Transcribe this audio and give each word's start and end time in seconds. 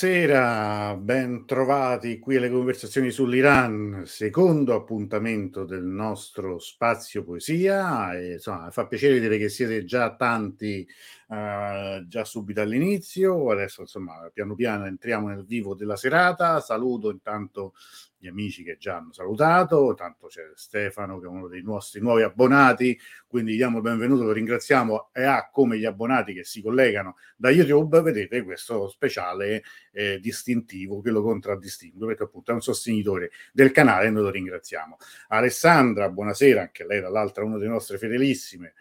Buonasera, 0.00 0.94
ben 0.94 1.44
trovati 1.44 2.20
qui 2.20 2.36
alle 2.36 2.50
conversazioni 2.50 3.10
sull'Iran, 3.10 4.04
secondo 4.06 4.76
appuntamento 4.76 5.64
del 5.64 5.82
nostro 5.82 6.60
spazio 6.60 7.24
poesia. 7.24 8.16
E, 8.16 8.34
insomma, 8.34 8.70
fa 8.70 8.86
piacere 8.86 9.14
vedere 9.14 9.38
che 9.38 9.48
siete 9.48 9.84
già 9.84 10.14
tanti 10.14 10.86
uh, 11.26 12.06
già 12.06 12.22
subito 12.24 12.60
all'inizio. 12.60 13.50
Adesso, 13.50 13.80
insomma, 13.80 14.30
piano 14.32 14.54
piano 14.54 14.86
entriamo 14.86 15.26
nel 15.26 15.44
vivo 15.44 15.74
della 15.74 15.96
serata. 15.96 16.60
Saluto 16.60 17.10
intanto 17.10 17.74
gli 18.18 18.26
amici 18.26 18.64
che 18.64 18.76
già 18.76 18.96
hanno 18.96 19.12
salutato, 19.12 19.94
tanto 19.96 20.26
c'è 20.26 20.42
Stefano 20.54 21.20
che 21.20 21.26
è 21.26 21.28
uno 21.28 21.46
dei 21.46 21.62
nostri 21.62 22.00
nuovi 22.00 22.22
abbonati, 22.22 22.98
quindi 23.26 23.54
diamo 23.54 23.76
il 23.76 23.82
benvenuto, 23.82 24.24
lo 24.24 24.32
ringraziamo 24.32 25.10
e 25.12 25.22
ha 25.22 25.48
come 25.50 25.78
gli 25.78 25.84
abbonati 25.84 26.34
che 26.34 26.42
si 26.42 26.60
collegano 26.60 27.16
da 27.36 27.50
YouTube, 27.50 28.00
vedete 28.02 28.42
questo 28.42 28.88
speciale 28.88 29.62
eh, 29.92 30.18
distintivo 30.18 31.00
che 31.00 31.10
lo 31.10 31.22
contraddistingue, 31.22 32.08
perché 32.08 32.24
appunto 32.24 32.50
è 32.50 32.54
un 32.54 32.60
sostenitore 32.60 33.30
del 33.52 33.70
canale 33.70 34.06
e 34.06 34.10
noi 34.10 34.22
lo 34.24 34.30
ringraziamo. 34.30 34.96
Alessandra, 35.28 36.08
buonasera, 36.10 36.60
anche 36.60 36.84
lei 36.84 37.00
dall'altra 37.00 37.44
una 37.44 37.56
delle 37.56 37.70
nostre 37.70 37.98
fedelissime, 37.98 38.74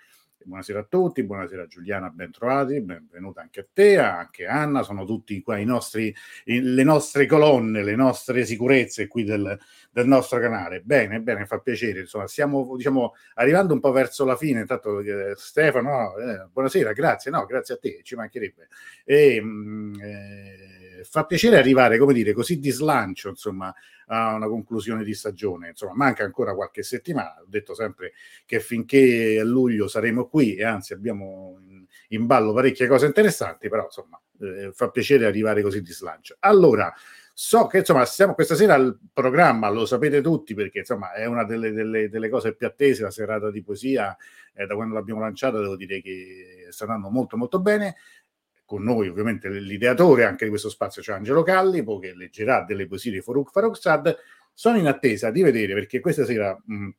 Buonasera 0.48 0.80
a 0.80 0.84
tutti, 0.86 1.24
buonasera 1.24 1.68
Giuliana, 1.68 2.10
ben 2.10 2.32
trovati, 2.32 2.80
benvenuta 2.80 3.42
anche 3.42 3.60
a 3.60 3.66
te, 3.72 3.98
anche 3.98 4.46
Anna, 4.46 4.82
sono 4.82 5.04
tutti 5.04 5.42
qua 5.42 5.58
i 5.58 5.66
nostri, 5.66 6.16
le 6.46 6.84
nostre 6.84 7.26
colonne, 7.26 7.84
le 7.84 7.98
nostre 7.98 8.46
sicurezze 8.46 9.08
qui 9.08 9.26
del, 9.26 9.60
del 9.92 10.08
nostro 10.08 10.40
canale. 10.40 10.80
Bene, 10.80 11.20
bene, 11.20 11.46
fa 11.46 11.60
piacere, 11.60 12.00
insomma, 12.00 12.28
stiamo 12.28 12.78
diciamo, 12.78 13.16
arrivando 13.34 13.74
un 13.74 13.82
po' 13.82 13.92
verso 13.92 14.24
la 14.24 14.38
fine, 14.38 14.62
intanto 14.62 15.02
eh, 15.02 15.34
Stefano, 15.36 15.90
no, 15.90 16.18
eh, 16.18 16.48
buonasera, 16.50 16.94
grazie, 16.94 17.30
no, 17.30 17.46
grazie 17.46 17.74
a 17.74 17.78
te, 17.78 18.00
ci 18.04 18.16
mancherebbe. 18.16 18.70
E, 19.04 19.42
mh, 19.42 19.48
mm, 19.48 19.94
eh, 20.00 20.77
fa 21.04 21.26
piacere 21.26 21.58
arrivare, 21.58 21.98
come 21.98 22.14
dire, 22.14 22.34
così 22.34 22.60
di 22.60 22.70
slancio, 22.70 23.30
insomma, 23.30 23.74
a 24.08 24.34
una 24.34 24.48
conclusione 24.48 25.04
di 25.04 25.14
stagione. 25.14 25.70
Insomma, 25.70 25.94
manca 25.96 26.24
ancora 26.24 26.54
qualche 26.54 26.84
settimana. 26.84 27.42
Ho 27.42 27.48
detto 27.48 27.74
sempre 27.74 28.14
che 28.46 28.60
finché 28.60 29.38
a 29.40 29.44
luglio 29.44 29.88
saremo 29.88 30.28
qui 30.28 30.56
e 30.56 30.64
anzi 30.64 30.94
abbiamo 30.94 31.60
in, 32.10 32.26
ballo 32.26 32.54
parecchie 32.54 32.88
cose 32.88 33.06
interessanti, 33.06 33.70
però 33.70 33.84
insomma 33.86 34.20
eh, 34.42 34.72
fa 34.74 34.90
piacere 34.90 35.26
arrivare 35.26 35.62
così 35.62 35.82
di 35.82 35.92
slancio. 35.92 36.36
Allora, 36.40 36.94
so 37.34 37.68
che 37.68 37.80
insomma 37.80 38.06
siamo 38.06 38.34
questa 38.34 38.56
sera 38.56 38.74
al 38.74 38.98
programma, 39.14 39.70
lo 39.70 39.86
sapete 39.86 40.22
tutti 40.22 40.54
perché 40.54 40.80
insomma 40.80 41.14
è 41.14 41.26
una 41.26 41.44
delle, 41.44 41.72
delle, 41.72 42.10
delle 42.10 42.30
cose 42.30 42.56
più 42.56 42.66
attese, 42.66 43.04
la 43.04 43.12
serata 43.12 43.52
di 43.52 43.62
poesia, 43.62 44.16
eh, 44.54 44.66
da 44.66 44.76
quando 44.76 44.96
l'abbiamo 44.96 45.20
lanciata 45.20 45.60
devo 45.60 45.76
dire 45.76 46.02
che 46.02 46.68
sta 46.70 46.86
andando 46.86 47.10
molto 47.10 47.38
molto 47.38 47.60
bene 47.60 47.96
con 48.68 48.84
noi 48.84 49.08
ovviamente 49.08 49.50
l'ideatore 49.50 50.26
anche 50.26 50.44
di 50.44 50.50
questo 50.50 50.70
spazio, 50.70 51.02
cioè 51.02 51.16
Angelo 51.16 51.42
Callipo, 51.42 52.00
che 52.00 52.14
leggerà 52.14 52.66
delle 52.66 52.86
poesie 52.86 53.14
di 53.14 53.22
Farouk 53.22 53.50
Farrokhzad. 53.50 54.16
Sono 54.54 54.78
in 54.78 54.88
attesa 54.88 55.32
di 55.32 55.42
vedere 55.42 55.74
perché 55.74 56.02
questa 56.02 56.26
sera 56.26 56.56
mh, 56.66 56.90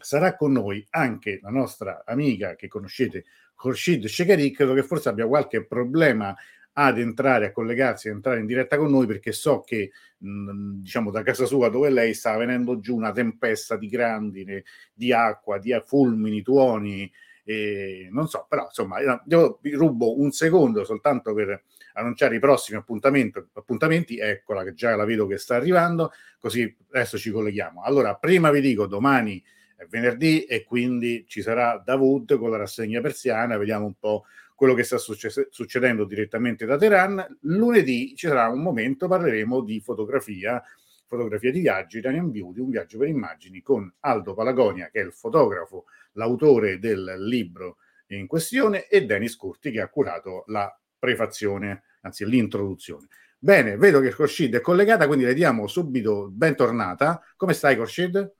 sarà 0.00 0.34
con 0.34 0.50
noi 0.50 0.84
anche 0.90 1.38
la 1.40 1.50
nostra 1.50 2.02
amica 2.04 2.56
che 2.56 2.66
conoscete, 2.66 3.24
Khorshid 3.54 4.04
Shekari, 4.06 4.50
credo 4.50 4.74
che 4.74 4.82
forse 4.82 5.08
abbia 5.08 5.28
qualche 5.28 5.64
problema 5.64 6.34
ad 6.72 6.98
entrare, 6.98 7.46
a 7.46 7.52
collegarsi, 7.52 8.08
ad 8.08 8.16
entrare 8.16 8.40
in 8.40 8.46
diretta 8.46 8.76
con 8.76 8.90
noi 8.90 9.06
perché 9.06 9.30
so 9.30 9.60
che 9.60 9.92
mh, 10.18 10.80
diciamo 10.80 11.12
da 11.12 11.22
casa 11.22 11.46
sua 11.46 11.68
dove 11.68 11.88
lei 11.88 12.14
sta 12.14 12.36
venendo 12.36 12.80
giù 12.80 12.96
una 12.96 13.12
tempesta 13.12 13.76
di 13.76 13.86
grandine, 13.86 14.64
di 14.92 15.12
acqua, 15.12 15.58
di 15.58 15.72
fulmini, 15.84 16.42
tuoni, 16.42 17.08
e 17.48 18.08
non 18.10 18.26
so, 18.26 18.44
però 18.48 18.64
insomma, 18.64 18.96
io 19.24 19.58
vi 19.62 19.70
rubo 19.74 20.18
un 20.18 20.32
secondo 20.32 20.82
soltanto 20.82 21.32
per 21.32 21.62
annunciare 21.92 22.34
i 22.34 22.40
prossimi 22.40 22.76
appuntamenti. 22.76 24.18
Eccola 24.18 24.64
che 24.64 24.74
già 24.74 24.96
la 24.96 25.04
vedo 25.04 25.28
che 25.28 25.38
sta 25.38 25.54
arrivando, 25.54 26.10
così 26.40 26.76
adesso 26.90 27.16
ci 27.16 27.30
colleghiamo. 27.30 27.84
Allora, 27.84 28.16
prima 28.16 28.50
vi 28.50 28.60
dico 28.60 28.86
domani 28.86 29.40
è 29.76 29.86
venerdì 29.88 30.42
e 30.42 30.64
quindi 30.64 31.24
ci 31.28 31.40
sarà 31.40 31.80
Davud 31.84 32.36
con 32.36 32.50
la 32.50 32.56
rassegna 32.56 33.00
persiana, 33.00 33.56
vediamo 33.56 33.86
un 33.86 33.94
po' 33.94 34.24
quello 34.56 34.74
che 34.74 34.82
sta 34.82 34.98
succe- 34.98 35.46
succedendo 35.48 36.04
direttamente 36.04 36.66
da 36.66 36.76
Teheran. 36.76 37.38
Lunedì 37.42 38.16
ci 38.16 38.26
sarà 38.26 38.48
un 38.48 38.60
momento, 38.60 39.06
parleremo 39.06 39.60
di 39.60 39.78
fotografia, 39.78 40.60
fotografia 41.06 41.50
di 41.50 41.60
viaggi, 41.60 41.98
Italian 41.98 42.30
Beauty, 42.30 42.60
un 42.60 42.70
viaggio 42.70 42.98
per 42.98 43.08
immagini 43.08 43.62
con 43.62 43.92
Aldo 44.00 44.34
Palagonia, 44.34 44.88
che 44.90 45.00
è 45.00 45.04
il 45.04 45.12
fotografo 45.12 45.84
l'autore 46.12 46.78
del 46.78 47.14
libro 47.18 47.76
in 48.08 48.26
questione, 48.26 48.86
e 48.88 49.04
Denis 49.04 49.36
Curti 49.36 49.70
che 49.70 49.80
ha 49.80 49.88
curato 49.88 50.44
la 50.46 50.72
prefazione, 50.98 51.82
anzi 52.02 52.26
l'introduzione. 52.26 53.08
Bene, 53.38 53.76
vedo 53.76 54.00
che 54.00 54.12
Corshid 54.12 54.54
è 54.54 54.60
collegata, 54.60 55.06
quindi 55.06 55.24
le 55.24 55.34
diamo 55.34 55.66
subito 55.66 56.28
bentornata. 56.32 57.22
Come 57.36 57.52
stai 57.52 57.76
Corshid? 57.76 58.34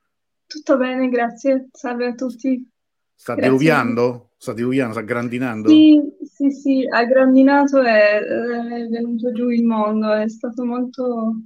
Tutto 0.47 0.77
bene, 0.77 1.09
grazie. 1.09 1.69
Salve 1.73 2.07
a 2.07 2.15
tutti. 2.15 2.69
Sta 3.15 3.35
grazie. 3.35 3.51
diluviando? 3.51 4.31
Sta 4.37 4.53
diluviando, 4.53 4.93
sta 4.93 5.03
grandinando? 5.03 5.69
Sì, 5.69 6.01
sì, 6.23 6.51
sì, 6.51 6.87
ha 6.91 7.05
grandinato 7.05 7.83
e 7.83 8.19
è 8.19 8.87
venuto 8.89 9.33
giù 9.33 9.49
il 9.49 9.65
mondo, 9.65 10.12
è 10.12 10.29
stato 10.29 10.65
molto 10.65 11.37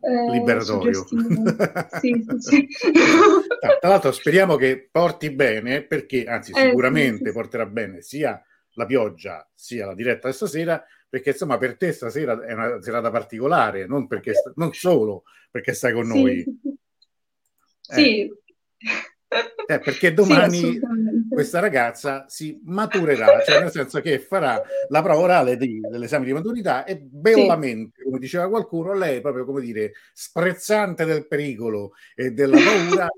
eh, 0.00 0.30
liberatorio. 0.30 1.06
sì, 2.00 2.24
sì. 2.38 2.68
Tra 3.80 3.88
l'altro 3.88 4.12
speriamo 4.12 4.56
che 4.56 4.88
porti 4.90 5.30
bene 5.30 5.82
perché, 5.82 6.24
anzi 6.24 6.52
sicuramente 6.54 7.30
eh, 7.30 7.32
porterà 7.32 7.66
bene 7.66 8.02
sia 8.02 8.42
la 8.72 8.86
pioggia 8.86 9.48
sia 9.54 9.86
la 9.86 9.94
diretta 9.94 10.30
stasera 10.30 10.84
perché 11.08 11.30
insomma 11.30 11.58
per 11.58 11.76
te 11.76 11.92
stasera 11.92 12.44
è 12.44 12.52
una 12.52 12.80
serata 12.82 13.10
particolare, 13.10 13.86
non, 13.86 14.06
perché, 14.06 14.34
non 14.56 14.72
solo 14.72 15.24
perché 15.50 15.72
stai 15.72 15.92
con 15.92 16.06
noi. 16.06 16.44
Sì, 17.80 18.30
eh. 19.28 19.78
Perché 19.80 20.14
domani 20.14 20.56
sì, 20.56 20.80
questa 21.28 21.60
ragazza 21.60 22.24
si 22.28 22.58
maturerà, 22.64 23.42
cioè 23.44 23.60
nel 23.60 23.70
senso 23.70 24.00
che 24.00 24.18
farà 24.18 24.60
la 24.88 25.02
prova 25.02 25.20
orale 25.20 25.56
di, 25.56 25.80
dell'esame 25.80 26.24
di 26.24 26.32
maturità 26.32 26.84
e 26.84 26.98
bellamente, 26.98 27.98
sì. 27.98 28.04
come 28.04 28.18
diceva 28.18 28.48
qualcuno, 28.48 28.94
lei 28.94 29.20
proprio 29.20 29.44
come 29.44 29.60
dire 29.60 29.92
sprezzante 30.14 31.04
del 31.04 31.26
pericolo 31.26 31.92
e 32.14 32.30
della 32.32 32.56
paura, 32.56 33.08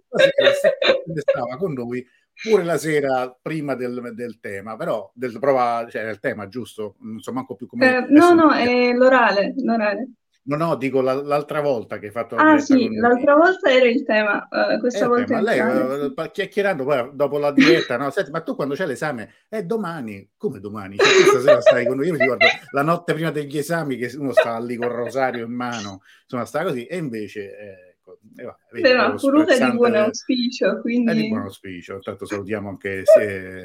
stava 1.14 1.56
con 1.56 1.72
noi 1.72 2.04
pure 2.42 2.64
la 2.64 2.78
sera 2.78 3.36
prima 3.40 3.74
del, 3.74 4.12
del 4.14 4.40
tema, 4.40 4.76
però 4.76 5.10
del 5.14 5.38
prova, 5.38 5.86
cioè 5.88 6.04
del 6.04 6.18
tema, 6.18 6.48
giusto? 6.48 6.96
Non 7.00 7.20
so 7.20 7.32
manco 7.32 7.54
più 7.54 7.66
come... 7.66 7.96
Eh, 7.96 8.06
no, 8.08 8.34
no, 8.34 8.52
è 8.52 8.92
l'orale, 8.92 9.54
l'orale. 9.58 10.08
No, 10.42 10.56
no, 10.56 10.74
dico 10.76 11.02
la, 11.02 11.14
l'altra 11.14 11.60
volta 11.60 11.98
che 11.98 12.06
hai 12.06 12.12
fatto 12.12 12.34
la 12.34 12.52
Ah 12.52 12.58
sì, 12.58 12.94
l'altra 12.94 13.34
volta 13.34 13.70
era 13.70 13.86
il 13.86 14.02
tema, 14.04 14.48
uh, 14.50 14.78
questa 14.78 15.06
volta 15.06 15.24
tema. 15.36 15.40
Lei, 15.42 15.60
uh, 15.60 16.14
chiacchierando 16.32 16.84
poi 16.84 17.10
dopo 17.12 17.38
la 17.38 17.52
diretta, 17.52 17.98
no? 17.98 18.10
Senti, 18.10 18.30
ma 18.30 18.40
tu 18.40 18.54
quando 18.54 18.74
c'è 18.74 18.86
l'esame? 18.86 19.34
È 19.48 19.62
domani. 19.62 20.30
Come 20.38 20.58
domani? 20.58 20.96
Cioè, 20.96 21.06
questa 21.06 21.40
sera 21.40 21.60
stai 21.60 21.86
con 21.86 21.96
noi. 21.96 22.06
Io 22.06 22.12
mi 22.12 22.18
ricordo 22.20 22.46
la 22.70 22.82
notte 22.82 23.12
prima 23.12 23.30
degli 23.30 23.58
esami 23.58 23.96
che 23.96 24.10
uno 24.16 24.32
sta 24.32 24.58
lì 24.58 24.76
con 24.76 24.86
il 24.86 24.94
rosario 24.94 25.44
in 25.44 25.52
mano, 25.52 26.02
insomma, 26.22 26.44
sta 26.46 26.62
così, 26.62 26.86
e 26.86 26.96
invece... 26.96 27.40
Eh, 27.58 27.90
eh, 28.36 28.44
va, 28.44 28.56
Però 28.70 29.14
Curuta 29.14 29.54
è 29.54 29.70
di 29.70 29.76
buon 29.76 29.94
auspicio, 29.94 30.80
quindi... 30.80 31.10
È 31.10 31.14
di 31.14 31.28
buon 31.28 31.42
auspicio. 31.42 31.94
Intanto 31.94 32.24
salutiamo 32.24 32.68
anche 32.68 33.02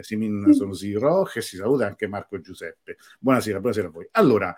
Simin 0.01 0.51
Sonosi 0.53 0.93
Roche 0.93 1.39
e 1.39 1.41
si 1.41 1.55
saluta 1.55 1.85
anche 1.85 2.07
Marco 2.07 2.39
Giuseppe. 2.39 2.97
Buonasera, 3.19 3.59
buonasera 3.59 3.87
a 3.87 3.91
voi. 3.91 4.07
Allora, 4.11 4.55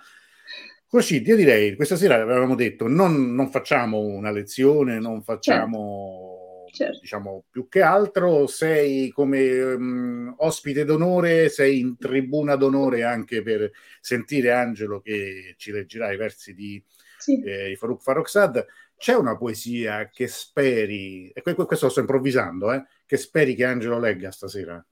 Così, 0.89 1.21
io 1.21 1.35
direi, 1.35 1.75
questa 1.75 1.97
sera 1.97 2.15
avevamo 2.15 2.55
detto, 2.55 2.87
non, 2.87 3.35
non 3.35 3.49
facciamo 3.49 3.99
una 3.99 4.31
lezione, 4.31 4.99
non 4.99 5.21
facciamo, 5.21 6.65
certo. 6.69 6.85
Certo. 6.85 6.99
diciamo, 7.01 7.43
più 7.49 7.67
che 7.67 7.81
altro, 7.81 8.47
sei 8.47 9.09
come 9.09 9.73
um, 9.73 10.33
ospite 10.37 10.85
d'onore, 10.85 11.49
sei 11.49 11.79
in 11.79 11.97
tribuna 11.97 12.55
d'onore 12.55 13.03
anche 13.03 13.41
per 13.41 13.69
sentire 13.99 14.51
Angelo 14.51 15.01
che 15.01 15.55
ci 15.57 15.71
leggerà 15.71 16.11
i 16.13 16.17
versi 16.17 16.53
di, 16.53 16.81
sì. 17.17 17.41
eh, 17.41 17.67
di 17.67 17.75
Farouk 17.75 18.01
Farrokhzad. 18.01 18.65
C'è 18.95 19.13
una 19.13 19.35
poesia 19.35 20.09
che 20.09 20.27
speri, 20.27 21.29
e 21.31 21.41
questo 21.41 21.85
lo 21.85 21.91
sto 21.91 21.99
improvvisando, 21.99 22.71
eh, 22.71 22.85
che 23.05 23.17
speri 23.17 23.55
che 23.55 23.65
Angelo 23.65 23.99
legga 23.99 24.31
stasera? 24.31 24.83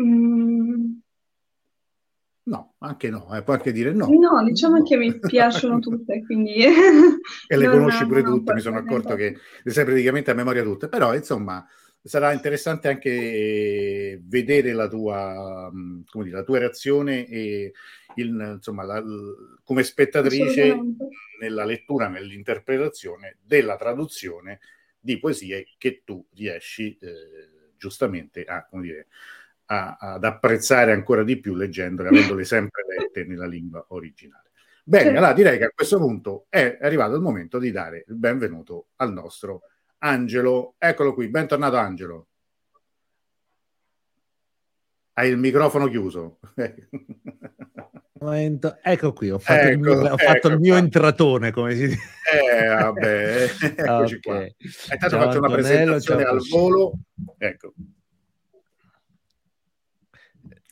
Mm. 0.00 0.53
No, 2.46 2.74
anche 2.80 3.08
no, 3.08 3.34
eh, 3.34 3.42
puoi 3.42 3.56
anche 3.56 3.72
dire 3.72 3.92
no. 3.92 4.06
No, 4.06 4.44
diciamo 4.44 4.76
no. 4.76 4.84
che 4.84 4.96
mi 4.96 5.18
piacciono 5.18 5.78
tutte, 5.78 6.22
quindi... 6.24 6.56
e 7.48 7.56
le 7.56 7.68
conosci 7.68 8.06
pure 8.06 8.22
tutte, 8.22 8.52
mi 8.52 8.60
sono 8.60 8.78
accorto 8.78 9.14
che 9.14 9.36
le 9.62 9.70
sai 9.72 9.84
praticamente 9.84 10.30
a 10.30 10.34
memoria 10.34 10.62
tutte, 10.62 10.88
però 10.88 11.14
insomma 11.14 11.66
sarà 12.02 12.32
interessante 12.32 12.88
anche 12.88 14.20
vedere 14.24 14.72
la 14.72 14.88
tua, 14.88 15.70
come 15.72 16.24
dire, 16.24 16.36
la 16.36 16.42
tua 16.42 16.58
reazione 16.58 17.26
e 17.26 17.72
il, 18.16 18.52
insomma, 18.56 18.84
la, 18.84 19.02
come 19.62 19.82
spettatrice 19.82 20.78
nella 21.40 21.64
lettura, 21.64 22.08
nell'interpretazione 22.08 23.38
della 23.42 23.76
traduzione 23.76 24.60
di 25.00 25.18
poesie 25.18 25.66
che 25.78 26.02
tu 26.04 26.26
riesci 26.34 26.96
eh, 27.00 27.72
giustamente 27.78 28.44
a, 28.44 28.66
come 28.66 28.82
dire, 28.82 29.06
a, 29.66 29.96
ad 29.98 30.24
apprezzare 30.24 30.92
ancora 30.92 31.22
di 31.22 31.38
più 31.40 31.54
leggendole, 31.54 32.08
avendole 32.08 32.44
sempre 32.44 32.84
lette 32.86 33.24
nella 33.24 33.46
lingua 33.46 33.84
originale. 33.88 34.50
Bene, 34.86 35.16
allora 35.16 35.32
direi 35.32 35.56
che 35.56 35.64
a 35.64 35.72
questo 35.74 35.98
punto 35.98 36.46
è 36.50 36.78
arrivato 36.80 37.14
il 37.14 37.22
momento 37.22 37.58
di 37.58 37.70
dare 37.70 38.04
il 38.06 38.16
benvenuto 38.16 38.88
al 38.96 39.12
nostro 39.12 39.62
Angelo. 39.98 40.74
Eccolo 40.76 41.14
qui, 41.14 41.28
bentornato 41.28 41.76
Angelo. 41.76 42.26
Hai 45.14 45.30
il 45.30 45.38
microfono 45.38 45.88
chiuso. 45.88 46.38
Momento. 48.20 48.78
Ecco 48.82 49.12
qui, 49.12 49.30
ho 49.30 49.38
fatto, 49.38 49.60
ecco, 49.60 49.70
il, 49.70 49.78
mio, 49.78 50.12
ho 50.12 50.16
fatto 50.16 50.48
il 50.48 50.58
mio 50.58 50.76
entratone, 50.76 51.50
come 51.50 51.74
si 51.74 51.88
dice. 51.88 52.00
Eh, 52.32 52.66
vabbè, 52.66 53.42
eccoci 53.76 54.14
okay. 54.14 54.20
qua. 54.20 54.46
Intanto 54.92 55.18
faccio 55.18 55.38
una 55.38 55.50
presentazione 55.50 56.24
al 56.24 56.40
volo. 56.48 56.92
Ecco. 57.38 57.72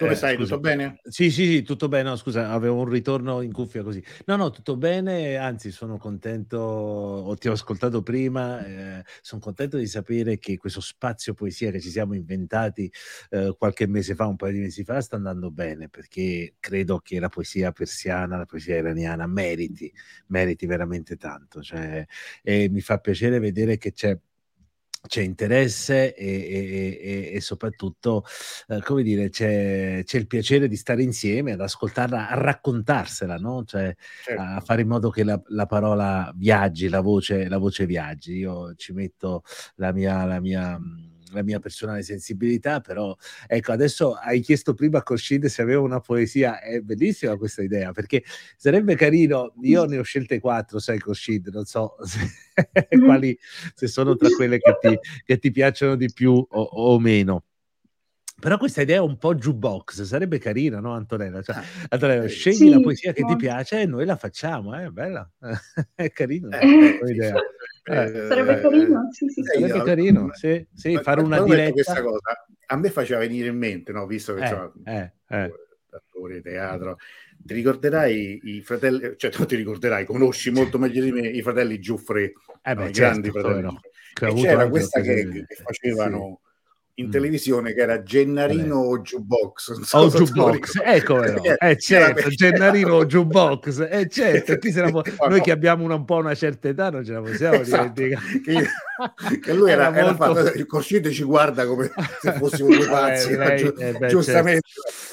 Come 0.02 0.14
eh, 0.14 0.16
stai? 0.16 0.36
Scusa. 0.36 0.56
Tutto 0.56 0.60
bene? 0.60 1.00
Sì, 1.04 1.30
sì, 1.30 1.46
sì, 1.46 1.62
tutto 1.62 1.88
bene. 1.88 2.10
No, 2.10 2.16
scusa, 2.16 2.50
avevo 2.50 2.80
un 2.80 2.88
ritorno 2.88 3.40
in 3.40 3.52
cuffia 3.52 3.82
così. 3.82 4.02
No, 4.26 4.36
no, 4.36 4.50
tutto 4.50 4.76
bene. 4.76 5.36
Anzi, 5.36 5.70
sono 5.70 5.96
contento. 5.96 7.34
Ti 7.38 7.48
ho 7.48 7.52
ascoltato 7.52 8.02
prima. 8.02 8.64
Eh, 8.64 9.04
sono 9.20 9.40
contento 9.40 9.76
di 9.76 9.86
sapere 9.86 10.38
che 10.38 10.56
questo 10.56 10.80
spazio 10.80 11.34
poesia 11.34 11.70
che 11.70 11.80
ci 11.80 11.90
siamo 11.90 12.14
inventati 12.14 12.90
eh, 13.30 13.54
qualche 13.56 13.86
mese 13.86 14.14
fa, 14.14 14.26
un 14.26 14.36
paio 14.36 14.52
di 14.52 14.60
mesi 14.60 14.84
fa, 14.84 15.00
sta 15.00 15.16
andando 15.16 15.50
bene 15.50 15.88
perché 15.88 16.54
credo 16.58 16.98
che 16.98 17.20
la 17.20 17.28
poesia 17.28 17.72
persiana, 17.72 18.36
la 18.36 18.46
poesia 18.46 18.76
iraniana 18.76 19.26
meriti, 19.26 19.92
meriti 20.28 20.66
veramente 20.66 21.16
tanto. 21.16 21.62
Cioè, 21.62 22.04
e 22.42 22.68
mi 22.68 22.80
fa 22.80 22.98
piacere 22.98 23.38
vedere 23.38 23.78
che 23.78 23.92
c'è 23.92 24.18
c'è 25.06 25.20
interesse 25.20 26.14
e, 26.14 26.26
e, 26.26 26.98
e, 27.00 27.34
e 27.34 27.40
soprattutto, 27.40 28.24
eh, 28.68 28.80
come 28.82 29.02
dire, 29.02 29.30
c'è, 29.30 30.02
c'è, 30.04 30.18
il 30.18 30.26
piacere 30.26 30.68
di 30.68 30.76
stare 30.76 31.02
insieme, 31.02 31.52
ad 31.52 31.60
ascoltarla, 31.60 32.28
a 32.28 32.34
raccontarsela, 32.34 33.36
no? 33.36 33.64
Cioè 33.64 33.94
certo. 34.24 34.40
a 34.40 34.60
fare 34.60 34.82
in 34.82 34.88
modo 34.88 35.10
che 35.10 35.24
la, 35.24 35.40
la, 35.48 35.66
parola 35.66 36.32
viaggi, 36.36 36.88
la 36.88 37.00
voce, 37.00 37.48
la 37.48 37.58
voce 37.58 37.86
viaggi. 37.86 38.36
Io 38.36 38.74
ci 38.74 38.92
metto 38.92 39.42
la 39.76 39.92
mia, 39.92 40.24
la 40.24 40.40
mia 40.40 40.78
la 41.32 41.42
mia 41.42 41.58
personale 41.58 42.02
sensibilità, 42.02 42.80
però 42.80 43.16
ecco, 43.46 43.72
adesso 43.72 44.14
hai 44.14 44.40
chiesto 44.40 44.74
prima 44.74 44.98
a 44.98 45.02
Khorshid 45.02 45.46
se 45.46 45.62
aveva 45.62 45.80
una 45.80 46.00
poesia, 46.00 46.60
è 46.60 46.80
bellissima 46.80 47.36
questa 47.36 47.62
idea, 47.62 47.92
perché 47.92 48.24
sarebbe 48.56 48.94
carino, 48.94 49.54
io 49.62 49.84
ne 49.84 49.98
ho 49.98 50.02
scelte 50.02 50.40
quattro, 50.40 50.78
sai 50.78 50.98
Khorshid, 50.98 51.48
non 51.48 51.64
so 51.64 51.96
se, 52.04 52.20
quali, 53.04 53.38
se 53.74 53.86
sono 53.86 54.16
tra 54.16 54.28
quelle 54.28 54.58
che 54.58 54.76
ti, 54.80 54.98
che 55.24 55.38
ti 55.38 55.50
piacciono 55.50 55.96
di 55.96 56.10
più 56.12 56.32
o, 56.32 56.62
o 56.62 56.98
meno. 56.98 57.44
Però 58.42 58.58
questa 58.58 58.82
idea 58.82 58.96
è 58.96 59.00
un 59.00 59.18
po' 59.18 59.36
jukebox, 59.36 60.02
sarebbe 60.02 60.38
carina, 60.38 60.80
no 60.80 60.94
Antonella? 60.94 61.42
Cioè, 61.42 61.62
Antonella, 61.90 62.26
scegli 62.26 62.54
sì, 62.54 62.68
la 62.70 62.80
poesia 62.80 63.12
che 63.12 63.22
ti 63.24 63.36
piace 63.36 63.82
e 63.82 63.86
noi 63.86 64.04
la 64.04 64.16
facciamo, 64.16 64.76
eh? 64.76 64.82
è 64.86 64.88
bella, 64.88 65.30
è 65.94 66.10
carina 66.10 66.58
eh, 66.58 66.98
idea. 67.06 67.34
Eh, 67.84 68.26
sarebbe 68.28 68.60
carino, 68.60 69.08
sì, 69.10 69.28
sì, 69.28 69.42
sarebbe 69.42 69.76
io, 69.76 69.82
carino, 69.82 70.30
sì, 70.34 70.64
sì, 70.72 70.96
fare 70.98 71.20
una 71.20 71.42
diretta. 71.42 71.72
Questa 71.72 72.00
cosa 72.02 72.46
a 72.66 72.76
me 72.76 72.90
faceva 72.90 73.20
venire 73.20 73.48
in 73.48 73.58
mente, 73.58 73.92
no? 73.92 74.06
visto 74.06 74.34
che 74.34 74.44
eh, 74.44 74.46
sono 74.46 74.72
eh, 74.84 75.12
eh. 75.28 75.52
attore, 75.90 76.40
teatro, 76.40 76.96
ti 77.36 77.54
ricorderai 77.54 78.40
i 78.44 78.62
fratelli, 78.62 79.14
cioè 79.16 79.30
tu 79.30 79.44
ti 79.44 79.56
ricorderai, 79.56 80.04
conosci 80.04 80.50
molto 80.50 80.78
meglio 80.78 81.02
di 81.02 81.12
me 81.12 81.26
i 81.26 81.42
fratelli 81.42 81.78
Giuffre, 81.80 82.32
eh 82.62 82.74
beh, 82.74 82.84
no, 82.84 82.90
certo, 82.90 82.90
i 82.90 82.92
grandi 82.92 83.30
fratelli. 83.30 83.62
No. 83.62 84.34
c'era 84.34 84.68
questa 84.68 85.00
che, 85.00 85.28
che 85.28 85.46
facevano... 85.62 86.40
Sì 86.42 86.50
in 86.94 87.06
mm. 87.06 87.10
televisione 87.10 87.72
che 87.72 87.80
era 87.80 88.02
Gennarino 88.02 88.76
o 88.76 89.00
Jukebox. 89.00 89.80
So 89.80 89.98
o 89.98 90.10
Jukebox, 90.10 90.80
ecco 90.84 91.14
però. 91.16 91.40
Eh, 91.58 91.76
certo, 91.80 92.28
Gennarino 92.28 92.96
o 92.96 93.06
Jukebox, 93.06 93.86
eh, 93.90 94.08
certo. 94.08 94.58
Po- 94.90 95.28
noi 95.28 95.40
che 95.40 95.50
abbiamo 95.50 95.84
una, 95.84 95.94
un 95.94 96.04
po' 96.04 96.16
una 96.16 96.34
certa 96.34 96.68
età 96.68 96.90
non 96.90 97.04
ce 97.04 97.12
la 97.12 97.20
possiamo 97.20 97.60
esatto. 97.60 97.92
dimenticare. 97.94 98.40
Che, 98.40 99.38
che, 99.40 99.54
lui 99.54 99.70
era, 99.70 99.88
era, 99.88 99.96
era 99.96 100.16
molto... 100.16 100.34
fatto, 100.34 100.58
il 100.58 100.66
Coscite 100.66 101.10
ci 101.10 101.22
guarda 101.22 101.66
come 101.66 101.90
se 102.20 102.32
fossimo 102.32 102.68
due 102.68 102.86
pazzi, 102.86 103.32
eh, 103.32 103.36
lei, 103.36 103.58
giu- 103.58 103.80
eh, 103.80 103.92
beh, 103.92 104.08
giustamente. 104.08 104.68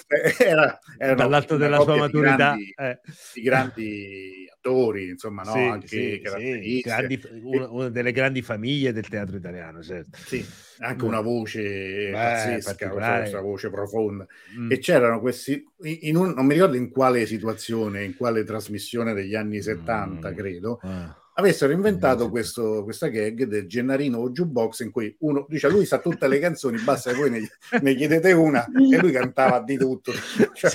Certo. 0.05 0.43
Era, 0.43 0.79
era 0.97 1.13
Dall'alto 1.13 1.55
della 1.55 1.79
sua 1.79 1.95
maturità. 1.95 2.55
Di 2.55 2.73
grandi, 2.73 2.73
eh. 2.75 2.99
di 3.33 3.41
grandi 3.41 4.48
attori, 4.69 5.09
insomma, 5.09 5.43
no? 5.43 5.51
Sì, 5.51 5.59
anche 5.59 5.87
sì, 5.87 6.21
sì. 6.21 6.81
Grandi, 6.81 7.21
una, 7.41 7.69
una, 7.69 7.89
delle 7.89 8.11
grandi 8.11 8.41
famiglie 8.41 8.93
del 8.93 9.07
teatro 9.07 9.35
italiano, 9.35 9.81
certo. 9.81 10.17
Sì, 10.25 10.45
anche 10.79 11.05
una 11.05 11.21
voce 11.21 11.61
Beh, 11.61 12.11
pazzesca, 12.11 12.93
una 12.93 13.41
voce 13.41 13.69
profonda. 13.69 14.25
Mm. 14.57 14.71
E 14.71 14.77
c'erano 14.79 15.19
questi, 15.19 15.65
in 15.81 16.15
un, 16.15 16.31
non 16.31 16.45
mi 16.45 16.53
ricordo 16.53 16.77
in 16.77 16.89
quale 16.89 17.25
situazione, 17.25 18.03
in 18.03 18.15
quale 18.15 18.43
trasmissione 18.43 19.13
degli 19.13 19.35
anni 19.35 19.61
70, 19.61 20.29
mm. 20.29 20.35
credo, 20.35 20.79
ah 20.83 21.18
avessero 21.39 21.71
inventato 21.71 22.29
questo, 22.29 22.83
questa 22.83 23.07
gag 23.07 23.45
del 23.45 23.67
Gennarino 23.67 24.19
o 24.19 24.29
Jukebox 24.29 24.81
in 24.81 24.91
cui 24.91 25.15
uno 25.19 25.45
dice 25.49 25.69
lui 25.69 25.85
sa 25.85 25.99
tutte 25.99 26.27
le 26.27 26.39
canzoni, 26.39 26.79
basta 26.79 27.11
che 27.11 27.17
voi 27.17 27.29
ne, 27.29 27.49
ne 27.81 27.95
chiedete 27.95 28.31
una 28.33 28.65
e 28.65 28.97
lui 28.97 29.11
cantava 29.11 29.61
di 29.61 29.77
tutto. 29.77 30.11
Cioè, 30.59 30.71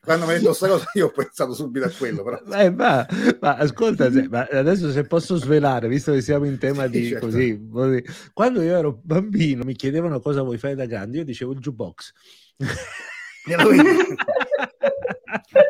quando 0.00 0.24
mi 0.24 0.32
ha 0.32 0.36
detto 0.36 0.46
questa 0.46 0.68
cosa 0.68 0.90
io 0.94 1.06
ho 1.06 1.10
pensato 1.10 1.52
subito 1.52 1.86
a 1.86 1.90
quello. 1.90 2.22
Però. 2.22 2.40
Eh, 2.58 2.70
ma, 2.70 3.06
ma, 3.40 3.56
ascolta, 3.56 4.10
se, 4.10 4.26
ma 4.28 4.46
adesso 4.50 4.90
se 4.90 5.04
posso 5.04 5.36
svelare, 5.36 5.88
visto 5.88 6.12
che 6.12 6.22
siamo 6.22 6.46
in 6.46 6.56
tema 6.56 6.86
di 6.86 7.08
certo. 7.08 7.26
così, 7.26 7.68
così, 7.70 8.02
quando 8.32 8.62
io 8.62 8.76
ero 8.76 8.98
bambino 9.02 9.64
mi 9.64 9.74
chiedevano 9.74 10.20
cosa 10.20 10.42
vuoi 10.42 10.56
fare 10.56 10.74
da 10.74 10.86
grande, 10.86 11.18
io 11.18 11.24
dicevo 11.24 11.52
il 11.52 11.58
jukebox. 11.58 12.12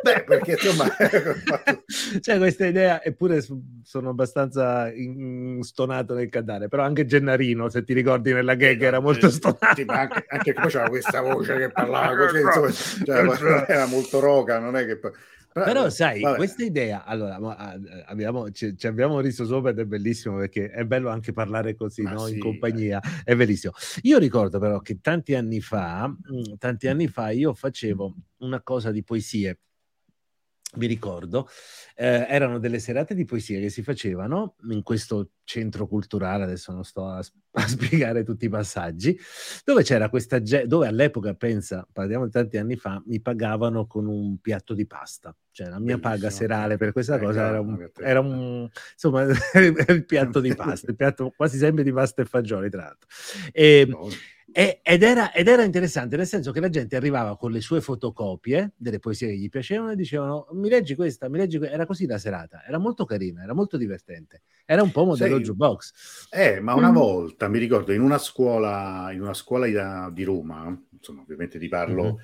Beh, 0.03 0.25
perché 0.25 0.53
insomma... 0.53 0.87
C'è 2.21 2.39
questa 2.39 2.67
idea, 2.67 3.03
eppure 3.03 3.45
sono 3.83 4.11
abbastanza 4.11 4.93
in, 4.93 5.59
stonato 5.63 6.15
nel 6.15 6.29
cantare, 6.29 6.69
però 6.69 6.83
anche 6.83 7.07
Gennarino, 7.07 7.69
se 7.69 7.83
ti 7.83 7.93
ricordi 7.93 8.33
nella 8.33 8.55
gag, 8.55 8.81
era 8.83 9.01
molto 9.01 9.31
stonato. 9.31 9.75
Sì, 9.75 9.85
anche, 9.87 10.25
anche 10.29 10.53
poi 10.53 10.69
c'era 10.69 10.89
questa 10.89 11.21
voce 11.21 11.57
che 11.57 11.71
parlava 11.71 12.17
così, 12.17 12.41
insomma, 12.41 13.37
cioè, 13.37 13.65
era 13.69 13.87
molto 13.87 14.21
roca, 14.21 14.59
non 14.59 14.77
è 14.77 14.87
che... 14.87 15.01
Però, 15.53 15.89
sai, 15.91 16.21
vabbè. 16.21 16.37
questa 16.37 16.63
idea, 16.63 17.05
allora, 17.05 17.39
abbiamo, 18.07 18.51
ci, 18.51 18.77
ci, 18.77 18.87
abbiamo 18.87 19.21
riso 19.21 19.45
sopra 19.45 19.71
ed 19.71 19.79
è 19.79 19.85
bellissimo 19.85 20.37
perché 20.37 20.71
è 20.71 20.85
bello 20.85 21.09
anche 21.09 21.33
parlare 21.33 21.75
così, 21.75 22.03
no? 22.03 22.27
sì, 22.27 22.35
in 22.35 22.41
compagnia, 22.41 23.01
eh. 23.01 23.33
è 23.33 23.37
bellissimo. 23.37 23.73
Io 24.03 24.19
ricordo 24.19 24.59
però 24.59 24.81
che 24.81 25.01
tanti 25.01 25.35
anni 25.35 25.61
fa, 25.61 26.09
mm, 26.09 26.55
tanti 26.59 26.87
anni 26.89 27.09
fa 27.09 27.31
io 27.31 27.55
facevo 27.55 28.15
una 28.39 28.61
cosa 28.63 28.91
di 28.91 29.03
poesie 29.03 29.59
mi 30.77 30.87
ricordo, 30.87 31.49
eh, 31.97 32.27
erano 32.29 32.59
delle 32.59 32.79
serate 32.79 33.15
di 33.15 33.25
poesia 33.25 33.59
che 33.59 33.71
si 33.71 33.83
facevano 33.83 34.57
in 34.69 34.83
questo 34.83 35.31
centro 35.45 35.87
culturale, 35.87 36.45
adesso 36.45 36.73
non 36.73 36.85
sto 36.85 37.07
a, 37.07 37.17
a 37.17 37.61
spiegare 37.67 38.23
tutti 38.23 38.45
i 38.45 38.49
passaggi, 38.51 39.19
dove 39.65 39.83
c'era 39.83 40.11
questa, 40.11 40.39
dove 40.39 40.87
all'epoca, 40.87 41.33
pensa, 41.35 41.87
parliamo 41.91 42.27
di 42.27 42.31
tanti 42.31 42.59
anni 42.59 42.77
fa, 42.77 43.03
mi 43.07 43.21
pagavano 43.21 43.87
con 43.87 44.07
un 44.07 44.39
piatto 44.39 44.75
di 44.75 44.87
pasta, 44.87 45.35
cioè 45.51 45.69
la 45.69 45.79
mia 45.79 45.97
Bellissimo. 45.97 46.13
paga 46.15 46.31
serale 46.31 46.77
per 46.77 46.93
questa 46.93 47.17
eh, 47.17 47.21
cosa 47.21 47.49
era 47.49 47.61
un, 47.61 47.91
era 47.97 48.21
un 48.21 48.69
insomma, 48.93 49.23
il 49.55 50.05
piatto 50.07 50.41
di 50.41 50.55
pasta, 50.55 50.91
il 50.91 50.97
piatto 50.97 51.33
quasi 51.35 51.57
sempre 51.57 51.83
di 51.83 51.93
pasta 51.93 52.21
e 52.21 52.27
fagioli, 52.27 52.69
tra 52.69 52.83
l'altro. 52.83 53.09
E, 53.53 53.87
no 53.89 54.09
e, 54.59 54.81
ed, 54.83 55.05
era, 55.05 55.33
ed, 55.33 55.47
era, 55.47 55.63
interessante, 55.63 56.17
nel 56.17 56.27
senso 56.27 56.51
che 56.51 56.59
la 56.59 56.69
gente 56.69 56.97
arrivava 56.97 57.37
con 57.37 57.53
le 57.53 57.61
sue 57.61 57.81
fotocopie 57.81 58.73
delle 58.77 58.99
poesie 58.99 59.29
che 59.29 59.37
gli 59.37 59.49
piacevano 59.49 59.93
e 59.93 59.95
dicevano: 59.95 60.49
Mi 60.55 60.69
leggi 60.69 60.97
questa, 60.97 61.29
mi 61.29 61.39
leggi 61.39 61.59
questa. 61.59 61.77
Era 61.77 61.87
così 61.87 62.07
la 62.07 62.19
serata, 62.19 62.65
era 62.67 62.77
molto 62.79 63.05
carina, 63.05 63.45
era 63.45 63.55
molto 63.55 63.77
divertente. 63.77 64.43
Era 64.67 64.83
un 64.83 64.91
po' 64.91 65.05
modello 65.05 65.37
Sei, 65.37 65.45
jukebox. 65.45 66.29
Eh, 66.33 66.59
ma 66.59 66.75
una 66.75 66.91
mm. 66.91 66.95
volta 66.95 67.47
mi 67.47 67.61
ricordo 67.61 67.93
in 67.93 68.01
una 68.01 68.19
scuola, 68.19 69.13
in 69.13 69.21
una 69.21 69.33
scuola 69.33 70.11
di 70.11 70.25
Roma, 70.25 70.77
insomma, 70.91 71.23
ovviamente 71.23 71.61
ti 71.61 71.69
parlo 71.69 72.03
mm-hmm. 72.03 72.15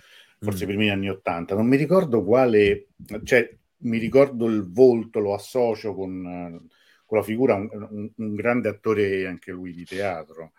forse 0.41 0.64
mm. 0.64 0.67
primi 0.67 0.91
anni 0.91 1.11
Ottanta, 1.11 1.55
non 1.55 1.69
mi 1.69 1.76
ricordo 1.76 2.25
quale, 2.25 2.88
cioè 3.23 3.49
mi 3.83 3.99
ricordo 3.99 4.47
il 4.47 4.69
volto, 4.73 5.21
lo 5.21 5.35
associo 5.35 5.95
con, 5.95 6.67
con 7.07 7.17
la 7.17 7.23
figura, 7.23 7.55
un, 7.55 7.69
un, 7.71 8.11
un 8.12 8.35
grande 8.35 8.69
attore 8.71 9.25
anche 9.29 9.53
lui 9.53 9.73
di 9.73 9.85
teatro 9.85 10.50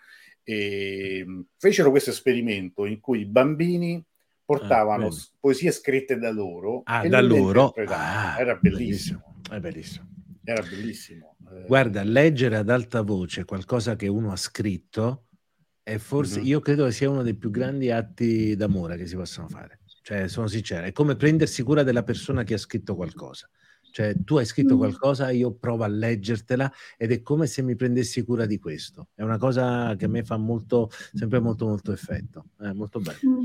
e 0.45 1.17
ehm, 1.19 1.45
fecero 1.57 1.89
questo 1.89 2.11
esperimento 2.11 2.85
in 2.85 3.01
cui 3.01 3.21
i 3.21 3.25
bambini 3.25 4.01
portavano 4.45 5.07
ah, 5.07 5.15
poesie 5.39 5.71
scritte 5.71 6.17
da 6.17 6.31
loro 6.31 6.83
ah, 6.85 7.05
da 7.07 7.19
loro? 7.19 7.73
Ah, 7.87 8.39
era 8.39 8.55
bellissimo. 8.55 9.41
È 9.49 9.59
bellissimo. 9.59 10.07
Era 10.43 10.61
bellissimo 10.61 11.35
eh, 11.51 11.65
guarda 11.67 12.03
leggere 12.03 12.57
ad 12.57 12.69
alta 12.69 13.01
voce 13.01 13.45
qualcosa 13.45 13.95
che 13.95 14.07
uno 14.07 14.31
ha 14.31 14.35
scritto 14.35 15.27
è 15.83 15.97
forse 15.97 16.39
mm-hmm. 16.39 16.47
io 16.47 16.59
credo 16.59 16.85
che 16.85 16.91
sia 16.91 17.09
uno 17.09 17.21
dei 17.21 17.35
più 17.35 17.51
grandi 17.51 17.91
atti 17.91 18.55
d'amore 18.55 18.97
che 18.97 19.05
si 19.05 19.15
possono 19.15 19.47
fare. 19.47 19.81
Cioè 20.01 20.27
sono 20.27 20.47
sincero 20.47 20.85
è 20.85 20.91
come 20.91 21.15
prendersi 21.15 21.63
cura 21.63 21.83
della 21.83 22.03
persona 22.03 22.43
che 22.43 22.55
ha 22.55 22.59
scritto 22.59 22.95
qualcosa 22.95 23.49
Cioè, 23.95 24.13
tu 24.25 24.35
hai 24.35 24.43
scritto 24.43 24.75
qualcosa, 24.75 25.31
io 25.31 25.53
provo 25.53 25.85
a 25.85 25.87
leggertela 25.87 26.69
ed 26.97 27.13
è 27.13 27.21
come 27.21 27.47
se 27.47 27.61
mi 27.61 27.77
prendessi 27.77 28.23
cura 28.23 28.45
di 28.45 28.59
questo. 28.59 29.07
È 29.15 29.21
una 29.21 29.37
cosa 29.37 29.95
che 29.95 30.03
a 30.03 30.07
me 30.09 30.21
fa 30.21 30.35
molto, 30.35 30.89
sempre 31.13 31.39
molto, 31.39 31.65
molto 31.65 31.93
effetto. 31.93 32.47
È 32.59 32.73
molto 32.73 32.99
bello. 32.99 33.39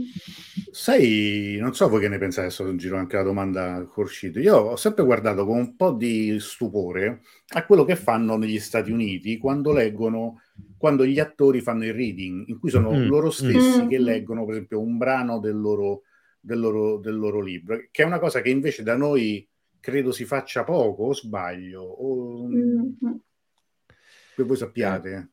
Sai, 0.73 1.57
non 1.61 1.73
so 1.73 1.89
voi 1.89 2.01
che 2.01 2.09
ne 2.09 2.19
pensate, 2.19 2.49
adesso 2.49 2.75
giro 2.75 2.97
anche 2.97 3.15
la 3.15 3.23
domanda 3.23 3.85
Khurshid. 3.85 4.35
Io 4.39 4.57
ho 4.57 4.75
sempre 4.75 5.05
guardato 5.05 5.47
con 5.47 5.57
un 5.57 5.77
po' 5.77 5.93
di 5.93 6.37
stupore 6.41 7.21
a 7.51 7.65
quello 7.65 7.85
che 7.85 7.95
fanno 7.95 8.37
negli 8.37 8.59
Stati 8.59 8.91
Uniti 8.91 9.39
quando 9.39 9.71
leggono, 9.71 10.41
quando 10.77 11.07
gli 11.07 11.21
attori 11.21 11.61
fanno 11.61 11.85
il 11.85 11.95
reading, 11.95 12.49
in 12.49 12.59
cui 12.59 12.71
sono 12.71 12.91
Mm, 12.91 13.07
loro 13.07 13.31
stessi 13.31 13.85
mm. 13.85 13.89
che 13.89 14.01
leggono, 14.01 14.45
per 14.45 14.55
esempio, 14.55 14.81
un 14.81 14.97
brano 14.97 15.39
del 15.39 15.61
loro, 15.61 16.03
del 16.41 16.59
loro, 16.59 16.99
del 16.99 17.17
loro 17.17 17.41
libro, 17.41 17.79
che 17.93 18.03
è 18.03 18.05
una 18.05 18.19
cosa 18.19 18.41
che 18.41 18.51
invece 18.51 18.83
da 18.83 18.97
noi 18.97 19.49
credo 19.81 20.13
si 20.13 20.25
faccia 20.25 20.63
poco, 20.65 21.05
o 21.05 21.15
sbaglio, 21.15 21.83
o 21.83 22.49
Mm. 22.49 22.93
che 24.35 24.43
voi 24.43 24.57
sappiate. 24.57 25.31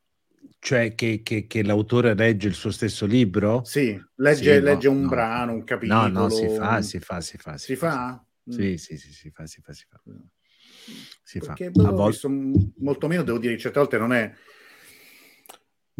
Cioè 0.60 0.96
che, 0.96 1.22
che- 1.24 1.46
che 1.48 1.64
l'autore 1.64 2.14
legge 2.16 2.48
il 2.48 2.54
suo 2.54 2.72
stesso 2.72 3.06
libro? 3.06 3.64
Sì, 3.64 4.00
legge, 4.16 4.56
Sì, 4.56 4.60
no, 4.60 4.66
legge 4.66 4.88
un 4.88 5.02
no. 5.02 5.08
brano, 5.10 5.54
un 5.54 5.64
capitolo. 5.64 6.08
No, 6.08 6.08
no, 6.08 6.30
si 6.30 6.48
fa, 6.50 6.82
si 6.82 7.00
fa, 7.00 7.22
si 7.22 7.38
fa. 7.38 7.58
Si 7.58 7.76
fa? 7.76 8.26
Mm. 8.50 8.52
Sì, 8.54 8.78
sì, 8.78 8.98
sì, 8.98 9.12
si 9.14 9.30
fa, 9.32 9.46
si 9.46 9.62
fa, 9.62 9.74
si 9.74 9.86
fa. 9.90 10.02
Si 11.24 11.40
fa. 11.40 11.54
Perché 11.54 11.66
A 11.68 11.70
boh, 11.72 11.92
volte- 11.96 12.28
m- 12.28 12.72
molto 12.78 13.08
meno, 13.08 13.24
devo 13.24 13.38
dire, 13.40 13.54
che 13.56 13.60
certe 13.60 13.80
volte 13.80 13.98
non 13.98 14.14
è 14.14 14.32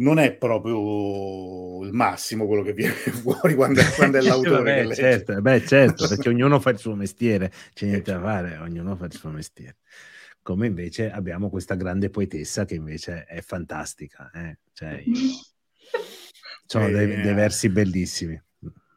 non 0.00 0.18
è 0.18 0.32
proprio 0.34 1.84
il 1.84 1.92
massimo 1.92 2.46
quello 2.46 2.62
che 2.62 2.72
viene 2.72 2.92
fuori 3.22 3.54
quando, 3.54 3.80
è- 3.80 3.94
quando 3.94 4.18
è 4.18 4.20
l'autore 4.22 4.84
legge. 4.84 4.94
certo, 4.94 5.40
beh, 5.40 5.66
certo, 5.66 6.08
perché 6.08 6.28
ognuno 6.28 6.60
fa 6.60 6.70
il 6.70 6.78
suo 6.78 6.94
mestiere, 6.94 7.52
c'è 7.72 7.86
niente 7.86 8.12
da 8.12 8.20
fare, 8.20 8.56
ognuno 8.58 8.96
fa 8.96 9.06
il 9.06 9.12
suo 9.12 9.30
mestiere. 9.30 9.76
Come 10.42 10.66
invece 10.66 11.10
abbiamo 11.10 11.50
questa 11.50 11.74
grande 11.74 12.10
poetessa 12.10 12.64
che 12.64 12.74
invece 12.74 13.24
è 13.24 13.40
fantastica, 13.42 14.30
eh? 14.32 14.58
Cioè, 14.72 15.02
sono 16.66 16.88
Eh, 16.88 16.92
dei, 16.92 17.20
dei 17.20 17.34
versi 17.34 17.68
bellissimi. 17.68 18.40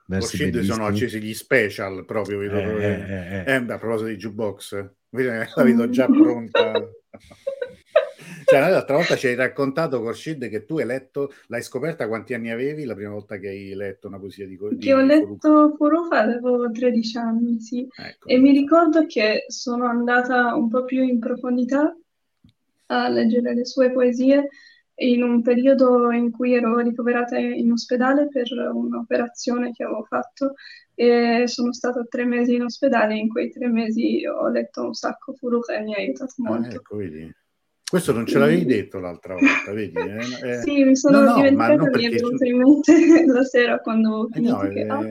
Versi 0.05 0.63
sono 0.63 0.86
accesi 0.86 1.22
gli 1.22 1.34
special 1.34 2.05
proprio, 2.05 2.38
vedo 2.38 2.58
Eh, 2.58 2.84
eh, 2.84 2.89
eh, 2.89 3.43
eh. 3.46 3.55
Eh, 3.55 3.62
beh, 3.63 3.74
a 3.74 3.77
proposito 3.77 4.10
di 4.10 4.17
jukebox, 4.17 4.89
la 5.10 5.48
vedo 5.63 5.89
già 5.89 6.05
pronta. 6.05 6.89
Cioè, 8.51 8.70
l'altra 8.70 8.96
volta 8.98 9.15
ci 9.15 9.27
hai 9.27 9.36
raccontato, 9.36 10.01
Khurshid, 10.01 10.50
che 10.50 10.65
tu 10.65 10.77
hai 10.77 10.86
letto, 10.86 11.31
l'hai 11.48 11.62
scoperta 11.62 12.08
quanti 12.10 12.34
anni 12.34 12.51
avevi 12.51 12.84
la 12.84 12.93
prima 12.96 13.12
volta 13.12 13.38
che 13.38 13.48
hai 13.48 13.74
letto 13.74 14.08
una 14.08 14.20
poesia 14.20 14.46
di, 14.46 14.58
di 14.72 14.77
Che 14.77 14.93
ho 14.93 15.01
letto 15.01 15.74
Furuka 15.77 16.20
avevo 16.20 16.70
13 16.70 17.17
anni, 17.17 17.60
sì. 17.62 17.88
Ecco. 17.96 18.27
E 18.27 18.38
mi 18.38 18.51
ricordo 18.51 19.05
che 19.05 19.46
sono 19.48 19.86
andata 19.86 20.53
un 20.55 20.67
po' 20.70 20.84
più 20.84 21.01
in 21.01 21.20
profondità 21.20 21.96
a 22.88 23.08
leggere 23.08 23.53
le 23.53 23.65
sue 23.65 23.89
poesie 23.91 24.50
in 24.96 25.24
un 25.24 25.41
periodo 25.41 26.12
in 26.12 26.29
cui 26.29 26.53
ero 26.53 26.77
ricoverata 26.79 27.38
in 27.38 27.72
ospedale 27.72 28.27
per 28.27 28.48
un'operazione 28.51 29.72
che 29.72 29.84
avevo 29.84 30.03
fatto 30.03 30.55
e 30.93 31.46
sono 31.48 31.74
stata 31.74 32.05
tre 32.08 32.25
mesi 32.25 32.55
in 32.55 32.63
ospedale. 32.63 33.15
In 33.15 33.29
quei 33.29 33.50
tre 33.50 33.67
mesi 33.67 34.24
ho 34.27 34.48
letto 34.50 34.84
un 34.84 34.93
sacco 34.93 35.34
Furuka 35.34 35.74
e 35.74 35.81
mi 35.81 35.96
ha 35.96 35.98
aiutato 35.98 36.34
Ah, 36.43 36.50
molto. 36.50 36.75
ecco, 36.75 36.98
vedi. 36.98 37.34
Questo 37.91 38.13
non 38.13 38.25
ce 38.25 38.39
l'avevi 38.39 38.63
detto 38.63 39.00
l'altra 39.01 39.33
volta, 39.33 39.74
vedi? 39.74 39.98
eh? 39.98 40.19
Eh, 40.48 40.62
Sì, 40.62 40.86
mi 40.86 40.95
sono 40.95 41.19
no, 41.19 41.25
no, 41.25 41.36
dimenticata 41.36 41.74
mi 41.75 41.88
è 41.88 41.89
perché- 41.89 42.10
venuto 42.10 42.45
in 42.45 42.57
mente 42.57 43.25
la 43.25 43.43
sera 43.43 43.79
quando 43.81 44.10
ho 44.12 44.29
Eh 44.31 44.39
no, 44.39 44.60
che... 44.69 44.86
ah, 44.88 45.05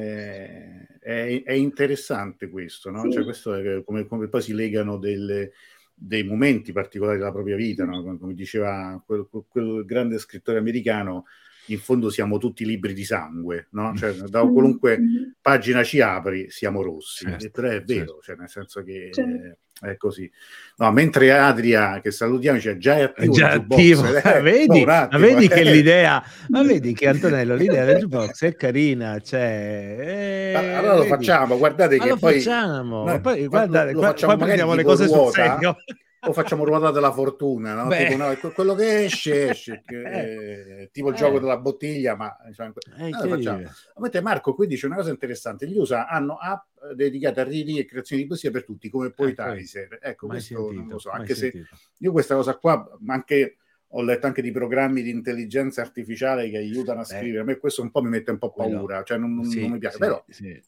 è, 0.99 1.43
è- 1.45 1.53
interessante 1.53 2.49
questo, 2.49 2.91
no? 2.91 3.03
Sì. 3.03 3.11
Cioè, 3.13 3.25
questo 3.25 3.53
è 3.53 3.83
come, 3.85 4.07
come 4.07 4.29
poi 4.29 4.41
si 4.41 4.55
legano 4.55 4.97
delle- 4.97 5.53
dei 5.95 6.25
momenti 6.25 6.73
particolari 6.73 7.19
della 7.19 7.33
propria 7.33 7.57
vita, 7.57 7.85
no? 7.85 8.03
Come, 8.03 8.19
come 8.19 8.33
diceva 8.33 8.99
quel, 9.05 9.29
quel 9.47 9.85
grande 9.85 10.17
scrittore 10.17 10.57
americano, 10.57 11.27
in 11.67 11.79
fondo 11.79 12.11
siamo 12.11 12.39
tutti 12.39 12.65
libri 12.65 12.93
di 12.93 13.05
sangue, 13.05 13.69
no? 13.71 13.93
Cioè, 13.97 14.13
da 14.13 14.41
qualunque 14.41 14.99
mm. 14.99 15.17
pagina 15.41 15.83
ci 15.83 16.01
apri 16.01 16.51
siamo 16.51 16.83
rossi. 16.83 17.25
Certo, 17.25 17.63
E 17.63 17.77
è 17.77 17.83
vero, 17.83 18.05
certo. 18.05 18.21
cioè, 18.23 18.37
nel 18.37 18.49
senso 18.49 18.83
che 18.83 19.11
Certo. 19.13 19.31
eh, 19.31 19.59
è 19.81 19.97
così. 19.97 20.31
No, 20.77 20.93
mentre 20.93 21.33
Adria, 21.33 22.01
che 22.03 22.11
salutiamo, 22.11 22.59
dice 22.59 22.77
già 22.77 22.97
è 22.97 23.01
È 23.01 23.05
attivo 23.05 23.33
già 23.33 23.53
il 23.53 23.61
jukebox, 23.63 24.13
attivo, 24.13 24.37
eh, 24.37 24.41
vedi, 24.43 24.79
un 24.81 24.85
ma 24.85 25.01
attimo, 25.01 25.21
vedi 25.21 25.49
che 25.49 25.61
eh. 25.61 25.73
l'idea, 25.73 26.23
ma 26.49 26.63
vedi 26.63 26.93
che 26.93 27.09
Antonello 27.09 27.55
l'idea 27.55 27.85
del 27.85 27.99
jukebox 28.01 28.45
è 28.45 28.55
carina, 28.57 29.19
cioè, 29.21 29.97
eh, 30.01 30.53
Ma 30.53 30.79
Allora 30.79 30.93
lo 30.95 30.99
vedi? 30.99 31.09
facciamo, 31.09 31.57
guardate 31.59 31.97
Ma 31.97 32.03
che 32.05 32.11
lo 32.11 32.17
poi 32.17 32.35
facciamo, 32.35 33.05
noi- 33.05 33.21
poi 33.21 33.47
guardate, 33.47 33.93
lo 33.93 34.01
facciamo 34.01 34.35
qua 34.35 34.41
magari 34.47 34.59
prendiamo 34.59 34.75
le 34.75 34.85
cose 34.85 35.09
sul 35.09 35.31
serio. 35.33 35.77
O 36.23 36.33
facciamo 36.35 36.65
ruota 36.65 36.91
della 36.91 37.13
fortuna, 37.13 37.73
no? 37.75 37.89
Tipo, 37.89 38.17
no, 38.17 38.35
que- 38.37 38.53
quello 38.53 38.75
che 38.75 39.05
esce, 39.05 39.51
esce, 39.51 39.83
che- 39.85 40.03
eh, 40.83 40.91
tipo 40.93 41.09
il 41.09 41.15
Eh. 41.15 41.17
gioco 41.17 41.39
della 41.41 41.57
bottiglia, 41.59 42.15
ma 42.15 42.37
cioè, 42.55 42.71
Eh? 42.99 43.69
Mentre 43.97 44.21
Marco 44.21 44.55
qui 44.55 44.67
dice 44.67 44.87
una 44.87 44.97
cosa 44.97 45.11
interessante, 45.11 45.67
gli 45.67 45.77
USA 45.79 46.07
hanno 46.09 46.37
app 46.37 46.67
dedicate 46.95 47.41
a 47.41 47.45
reading 47.45 47.79
e 47.79 47.85
creazione 47.87 48.23
di 48.23 48.29
poesia 48.29 48.51
per 48.51 48.65
tutti, 48.65 48.91
come 48.91 49.11
Poetizer. 49.11 49.99
Ecco, 50.03 50.27
Mai 50.27 50.37
questo 50.37 50.55
non 50.59 50.69
sentito, 50.75 50.93
lo 50.93 50.99
so, 50.99 51.11
anche 51.11 51.35
se 51.35 51.51
sentito. 51.51 51.77
io 51.99 52.13
questa 52.13 52.35
cosa 52.35 52.57
qua, 52.57 52.97
ma 53.01 53.15
anche 53.15 53.57
ho 53.93 54.03
letto 54.03 54.27
anche 54.27 54.41
di 54.43 54.53
programmi 54.53 55.03
di 55.03 55.11
intelligenza 55.11 55.81
artificiale 55.81 56.49
che 56.49 56.59
aiutano 56.59 57.01
a 57.01 57.05
scrivere, 57.05 57.41
a 57.41 57.45
me 57.45 57.57
questo 57.57 57.83
un 57.83 57.91
po' 57.91 58.03
mi 58.03 58.09
mette 58.11 58.31
un 58.31 58.39
po' 58.39 58.51
Quello- 58.51 58.77
paura, 58.77 59.03
cioè 59.03 59.19
non, 59.19 59.35
non- 59.35 59.45
Sì, 59.47 59.63
non 59.63 59.71
mi 59.73 59.79
piace, 59.79 59.95
sì, 59.95 60.01
però 60.01 60.25
sì. 60.29 60.63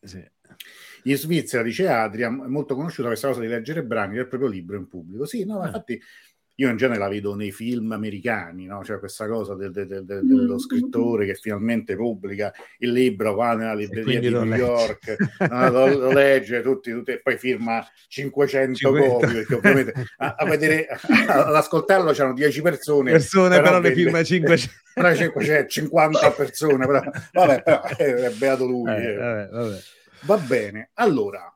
In 1.04 1.16
Svizzera, 1.16 1.62
dice 1.62 1.88
Adria, 1.88 2.28
è 2.28 2.30
molto 2.30 2.74
conosciuta 2.74 3.08
questa 3.08 3.28
cosa 3.28 3.40
di 3.40 3.48
leggere 3.48 3.82
brani 3.84 4.14
del 4.16 4.28
proprio 4.28 4.48
libro 4.48 4.76
in 4.76 4.88
pubblico. 4.88 5.24
Sì, 5.26 5.44
no, 5.44 5.58
ma 5.58 5.64
Ah. 5.64 5.66
infatti 5.66 6.00
io 6.56 6.68
in 6.68 6.76
genere 6.76 6.98
la 7.00 7.08
vedo 7.08 7.34
nei 7.34 7.50
film 7.50 7.90
americani, 7.92 8.66
no? 8.66 8.84
Cioè 8.84 8.98
questa 8.98 9.26
cosa 9.26 9.54
del- 9.56 9.72
del- 9.72 9.86
del- 9.86 10.04
del- 10.04 10.22
Mm. 10.22 10.36
dello 10.36 10.58
scrittore 10.58 11.24
che 11.24 11.34
finalmente 11.34 11.96
pubblica 11.96 12.52
il 12.78 12.92
libro 12.92 13.34
qua 13.34 13.54
nella 13.54 13.74
libreria 13.74 14.20
di 14.20 14.28
New 14.28 14.44
legge. 14.44 14.62
York, 14.62 15.16
no, 15.50 15.70
lo, 15.70 15.86
lo 15.98 16.12
legge 16.12 16.60
tutti, 16.60 16.92
tutti, 16.92 17.12
e 17.12 17.20
poi 17.20 17.38
firma 17.38 17.84
500 18.06 18.74
50. 18.76 19.08
copie, 19.26 19.32
perché 19.32 19.54
ovviamente 19.54 19.92
a, 20.18 20.34
a 20.38 20.44
vedere, 20.44 20.86
ad 20.86 21.54
ascoltarlo 21.54 22.12
c'erano 22.12 22.34
10 22.34 22.60
persone, 22.60 23.12
Persone 23.12 23.60
però, 23.60 23.76
ne 23.76 23.80
delle- 23.88 23.94
firma 23.94 24.22
500. 24.22 24.74
però 24.94 25.12
c'è, 25.12 25.32
c'è 25.32 25.66
50 25.66 26.30
persone, 26.32 26.86
però, 26.86 27.00
vabbè, 27.32 27.62
però, 27.62 27.82
eh, 27.96 28.14
è 28.26 28.30
beato 28.34 28.66
lui. 28.66 28.90
Eh, 28.90 29.02
eh. 29.04 29.14
vabbè, 29.16 29.48
vabbè. 29.50 29.78
Va 30.24 30.38
bene, 30.38 30.90
allora 30.94 31.52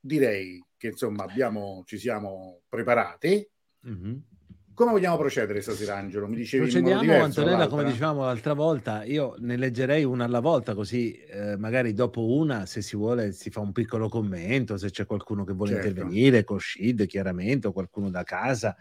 direi 0.00 0.62
che 0.76 0.88
insomma 0.88 1.24
abbiamo, 1.24 1.82
ci 1.86 1.98
siamo 1.98 2.62
preparati. 2.68 3.48
Mhm. 3.82 4.22
Come 4.74 4.90
vogliamo 4.90 5.16
procedere 5.16 5.62
stasera, 5.62 5.96
Angelo? 5.96 6.26
Mi 6.26 6.36
dicevi 6.36 6.70
in 6.70 6.80
modo 6.80 6.94
Procediamo, 6.94 7.00
diverso 7.00 7.40
Antonella, 7.40 7.56
dall'altra? 7.56 7.76
come 7.76 7.90
dicevamo 7.90 8.24
l'altra 8.24 8.52
volta, 8.52 9.04
io 9.04 9.34
ne 9.38 9.56
leggerei 9.56 10.04
una 10.04 10.24
alla 10.24 10.40
volta, 10.40 10.74
così 10.74 11.14
eh, 11.14 11.56
magari 11.56 11.92
dopo 11.94 12.34
una, 12.34 12.66
se 12.66 12.82
si 12.82 12.96
vuole, 12.96 13.32
si 13.32 13.50
fa 13.50 13.60
un 13.60 13.72
piccolo 13.72 14.08
commento, 14.10 14.76
se 14.76 14.90
c'è 14.90 15.06
qualcuno 15.06 15.44
che 15.44 15.54
vuole 15.54 15.72
Certo. 15.72 15.88
intervenire, 15.88 16.44
con 16.44 16.58
Shid 16.60 17.06
chiaramente, 17.06 17.66
o 17.68 17.72
qualcuno 17.72 18.10
da 18.10 18.22
casa. 18.22 18.76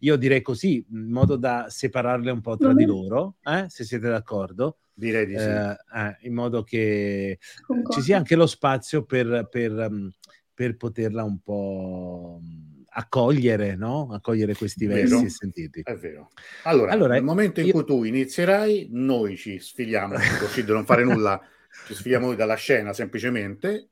Io 0.00 0.16
direi 0.16 0.42
così, 0.42 0.84
in 0.90 1.10
modo 1.10 1.36
da 1.36 1.66
separarle 1.68 2.30
un 2.30 2.40
po' 2.40 2.56
tra 2.58 2.68
Va 2.68 2.74
di 2.74 2.84
loro, 2.84 3.36
eh, 3.42 3.66
se 3.68 3.84
siete 3.84 4.08
d'accordo, 4.08 4.78
Direi 4.98 5.26
di 5.26 5.36
sì. 5.38 5.44
eh, 5.44 5.76
eh, 5.94 6.16
in 6.22 6.32
modo 6.32 6.62
che 6.62 7.38
Concordo. 7.66 7.90
ci 7.92 8.00
sia 8.00 8.16
anche 8.16 8.34
lo 8.34 8.46
spazio 8.46 9.04
per, 9.04 9.46
per, 9.50 9.70
um, 9.72 10.10
per 10.54 10.76
poterla 10.78 11.22
un 11.22 11.38
po' 11.42 12.38
um, 12.40 12.82
accogliere, 12.88 13.76
no? 13.76 14.08
Accogliere 14.10 14.54
questi 14.54 14.86
Vero. 14.86 15.06
versi 15.06 15.24
e 15.26 15.28
sentirli. 15.28 15.82
È 15.82 15.94
vero. 15.96 16.30
Allora, 16.62 16.92
Allora, 16.92 17.12
nel 17.12 17.24
momento 17.24 17.60
in 17.60 17.66
io- 17.66 17.72
cui 17.74 17.84
tu 17.84 18.04
inizierai, 18.04 18.88
noi 18.90 19.36
ci 19.36 19.58
sfiliamo, 19.58 20.14
così 20.40 20.64
di 20.64 20.72
non 20.72 20.86
fare 20.86 21.04
nulla, 21.04 21.38
ci 21.86 21.92
sfiliamo 21.94 22.28
noi 22.28 22.36
dalla 22.36 22.54
scena 22.54 22.94
semplicemente. 22.94 23.90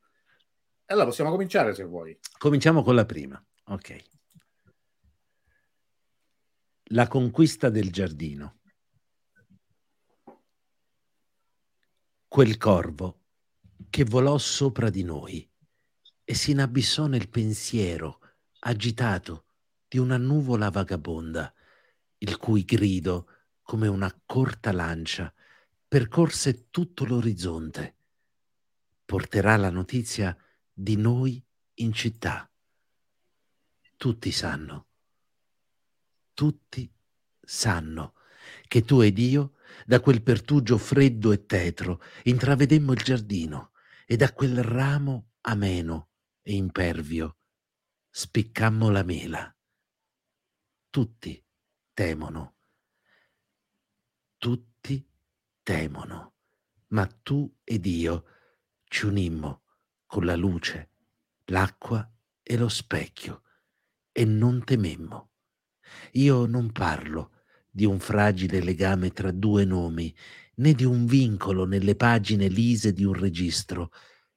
E 0.87 0.93
allora 0.93 1.07
possiamo 1.09 1.31
cominciare 1.31 1.75
se 1.75 1.85
vuoi. 1.85 2.19
Cominciamo 2.39 2.83
con 2.83 2.95
la 2.95 3.05
prima. 3.05 3.43
Ok. 3.67 3.97
La 6.89 7.09
conquista 7.09 7.69
del 7.69 7.91
giardino. 7.91 8.61
Quel 12.35 12.57
corvo 12.57 13.21
che 13.89 14.03
volò 14.03 14.39
sopra 14.39 14.91
di 14.91 15.05
noi 15.05 15.49
e 16.25 16.35
si 16.35 16.51
inabissò 16.51 17.07
nel 17.07 17.29
pensiero 17.29 18.19
agitato 18.59 19.45
di 19.87 19.99
una 19.99 20.17
nuvola 20.17 20.69
vagabonda, 20.69 21.55
il 22.19 22.37
cui 22.39 22.65
grido, 22.65 23.29
come 23.63 23.87
una 23.87 24.13
corta 24.27 24.73
lancia, 24.73 25.33
percorse 25.87 26.71
tutto 26.71 27.05
l'orizzonte. 27.05 27.95
Porterà 29.05 29.55
la 29.55 29.71
notizia 29.71 30.37
di 30.73 30.97
noi 30.97 31.41
in 31.75 31.93
città. 31.93 32.51
Tutti 33.97 34.33
sanno, 34.33 34.87
tutti 36.35 36.93
sanno 37.41 38.15
che 38.67 38.85
tu 38.85 39.03
ed 39.03 39.19
io, 39.19 39.53
da 39.87 40.01
quel 40.01 40.23
pertugio 40.23 40.79
freddo 40.79 41.33
e 41.33 41.47
tetro, 41.47 42.01
intravedemmo 42.25 42.93
il 42.93 43.03
giardino 43.03 43.73
e 44.07 44.17
da 44.17 44.33
quel 44.33 44.63
ramo 44.63 45.33
ameno 45.43 46.11
e 46.43 46.55
impervio 46.55 47.39
spiccammo 48.17 48.91
la 48.91 49.03
mela. 49.03 49.53
Tutti 50.89 51.45
temono. 51.93 52.59
Tutti 54.37 55.11
temono. 55.65 56.35
Ma 56.89 57.07
tu 57.07 57.53
ed 57.65 57.85
io 57.87 58.25
ci 58.85 59.07
unimmo 59.07 59.65
con 60.07 60.25
la 60.25 60.37
luce, 60.37 60.93
l'acqua 61.47 62.09
e 62.41 62.57
lo 62.57 62.69
specchio 62.69 63.43
e 64.13 64.25
non 64.25 64.63
tememmo. 64.63 65.33
Io 66.13 66.47
non 66.47 66.71
parlo 66.71 67.34
di 67.75 67.85
un 67.85 67.99
fragile 67.99 68.61
legame 68.61 69.11
tra 69.11 69.33
due 69.33 69.65
nomi, 69.65 70.15
né 70.57 70.75
di 70.75 70.85
un 70.85 71.07
vincolo 71.07 71.67
nelle 71.67 71.97
pagine 71.97 72.47
lise 72.47 72.93
di 72.93 73.03
un 73.03 73.15
registro. 73.15 73.91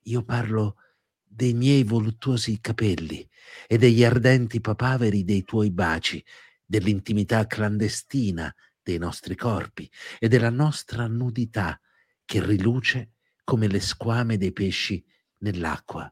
Io 0.06 0.24
parlo 0.24 0.78
dei 1.22 1.54
miei 1.54 1.84
voluttuosi 1.84 2.60
capelli 2.60 3.30
e 3.68 3.78
degli 3.78 4.04
ardenti 4.04 4.60
papaveri 4.60 5.24
dei 5.24 5.44
tuoi 5.44 5.70
baci, 5.70 6.24
dell'intimità 6.66 7.46
clandestina 7.46 8.52
dei 8.82 8.98
nostri 8.98 9.36
corpi 9.36 9.88
e 10.18 10.28
della 10.28 10.50
nostra 10.50 11.06
nudità 11.06 11.80
che 12.26 12.44
riluce 12.44 13.12
come 13.44 13.68
le 13.68 13.82
squame 13.82 14.38
dei 14.38 14.52
pesci 14.52 15.06
nell'acqua. 15.44 16.12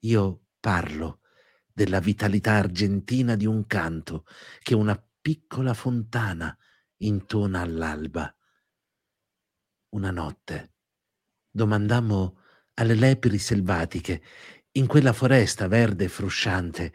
Io 0.00 0.44
parlo 0.58 1.20
della 1.70 2.00
vitalità 2.00 2.52
argentina 2.52 3.36
di 3.36 3.44
un 3.44 3.66
canto 3.66 4.24
che 4.62 4.74
una 4.74 4.98
piccola 5.28 5.74
fontana 5.74 6.56
intona 7.02 7.60
all'alba. 7.60 8.34
Una 9.90 10.10
notte 10.10 10.76
domandammo 11.50 12.38
alle 12.76 12.94
lepri 12.94 13.36
selvatiche, 13.36 14.22
in 14.78 14.86
quella 14.86 15.12
foresta 15.12 15.68
verde 15.68 16.04
e 16.04 16.08
frusciante, 16.08 16.94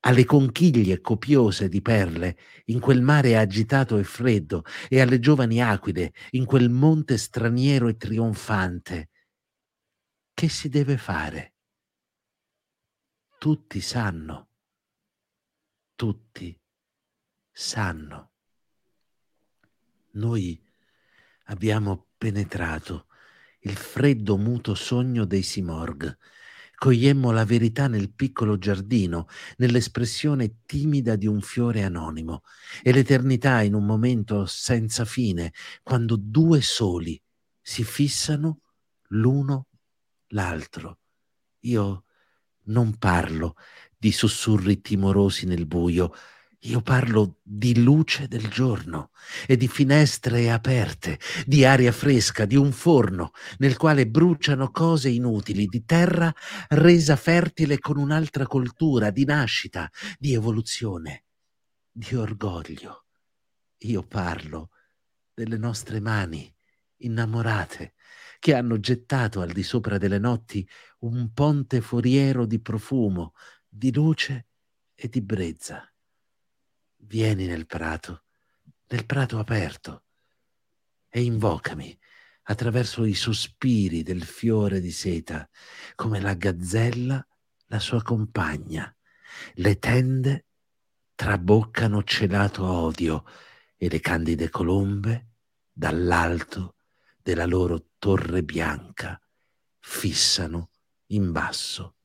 alle 0.00 0.24
conchiglie 0.24 1.02
copiose 1.02 1.68
di 1.68 1.82
perle, 1.82 2.38
in 2.66 2.80
quel 2.80 3.02
mare 3.02 3.36
agitato 3.36 3.98
e 3.98 4.04
freddo, 4.04 4.64
e 4.88 5.02
alle 5.02 5.18
giovani 5.18 5.60
aquile, 5.60 6.14
in 6.30 6.46
quel 6.46 6.70
monte 6.70 7.18
straniero 7.18 7.88
e 7.88 7.98
trionfante. 7.98 9.10
Che 10.32 10.48
si 10.48 10.70
deve 10.70 10.96
fare? 10.96 11.56
Tutti 13.36 13.82
sanno, 13.82 14.48
tutti 15.94 16.58
sanno. 17.54 18.32
Noi 20.14 20.60
abbiamo 21.44 22.08
penetrato 22.18 23.06
il 23.60 23.76
freddo 23.76 24.36
muto 24.36 24.74
sogno 24.74 25.24
dei 25.24 25.42
Simorg. 25.42 26.18
Cogliemmo 26.74 27.30
la 27.30 27.44
verità 27.44 27.86
nel 27.86 28.12
piccolo 28.12 28.58
giardino, 28.58 29.28
nell'espressione 29.58 30.56
timida 30.66 31.14
di 31.14 31.26
un 31.26 31.40
fiore 31.40 31.84
anonimo, 31.84 32.42
e 32.82 32.92
l'eternità 32.92 33.62
in 33.62 33.74
un 33.74 33.86
momento 33.86 34.44
senza 34.46 35.04
fine, 35.04 35.52
quando 35.82 36.16
due 36.16 36.60
soli 36.60 37.20
si 37.60 37.84
fissano 37.84 38.60
l'uno 39.10 39.68
l'altro. 40.28 40.98
Io 41.60 42.04
non 42.64 42.98
parlo 42.98 43.56
di 43.96 44.12
sussurri 44.12 44.80
timorosi 44.80 45.46
nel 45.46 45.66
buio, 45.66 46.12
io 46.64 46.80
parlo 46.80 47.40
di 47.42 47.82
luce 47.82 48.26
del 48.26 48.48
giorno 48.48 49.10
e 49.46 49.56
di 49.56 49.68
finestre 49.68 50.50
aperte, 50.50 51.18
di 51.44 51.64
aria 51.64 51.92
fresca, 51.92 52.46
di 52.46 52.56
un 52.56 52.72
forno 52.72 53.32
nel 53.58 53.76
quale 53.76 54.06
bruciano 54.06 54.70
cose 54.70 55.10
inutili, 55.10 55.66
di 55.66 55.84
terra 55.84 56.32
resa 56.68 57.16
fertile 57.16 57.78
con 57.78 57.98
un'altra 57.98 58.46
coltura, 58.46 59.10
di 59.10 59.24
nascita, 59.26 59.90
di 60.18 60.32
evoluzione, 60.32 61.24
di 61.90 62.14
orgoglio. 62.14 63.04
Io 63.78 64.02
parlo 64.02 64.70
delle 65.34 65.58
nostre 65.58 66.00
mani 66.00 66.50
innamorate 66.98 67.92
che 68.38 68.54
hanno 68.54 68.80
gettato 68.80 69.42
al 69.42 69.52
di 69.52 69.62
sopra 69.62 69.98
delle 69.98 70.18
notti 70.18 70.66
un 71.00 71.30
ponte 71.34 71.82
foriero 71.82 72.46
di 72.46 72.58
profumo, 72.60 73.34
di 73.68 73.92
luce 73.92 74.46
e 74.94 75.08
di 75.08 75.20
brezza 75.20 75.86
vieni 77.06 77.46
nel 77.46 77.66
prato, 77.66 78.24
nel 78.88 79.06
prato 79.06 79.38
aperto, 79.38 80.04
e 81.08 81.22
invocami 81.22 81.96
attraverso 82.44 83.04
i 83.04 83.14
sospiri 83.14 84.02
del 84.02 84.24
fiore 84.24 84.80
di 84.80 84.90
seta, 84.90 85.48
come 85.94 86.20
la 86.20 86.34
gazzella 86.34 87.26
la 87.66 87.78
sua 87.78 88.02
compagna. 88.02 88.94
Le 89.54 89.78
tende 89.78 90.46
traboccano 91.14 92.02
celato 92.02 92.64
odio 92.64 93.24
e 93.76 93.88
le 93.88 94.00
candide 94.00 94.50
colombe, 94.50 95.28
dall'alto 95.72 96.76
della 97.22 97.46
loro 97.46 97.86
torre 97.98 98.42
bianca, 98.42 99.20
fissano 99.78 100.70
in 101.06 101.32
basso 101.32 101.96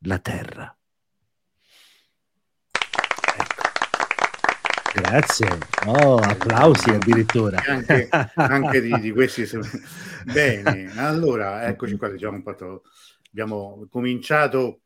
la 0.00 0.18
terra. 0.18 0.76
Grazie, 4.94 5.48
oh, 5.86 6.18
applausi 6.18 6.90
addirittura. 6.90 7.60
Anche, 7.66 8.08
anche 8.34 8.80
di, 8.80 9.00
di, 9.00 9.10
questi. 9.10 9.42
Bene, 10.32 10.92
allora 10.94 11.66
eccoci 11.66 11.96
qua. 11.96 12.08
Diciamo 12.08 12.36
un 12.36 12.42
po'. 12.44 12.82
Abbiamo 13.30 13.88
cominciato. 13.90 14.82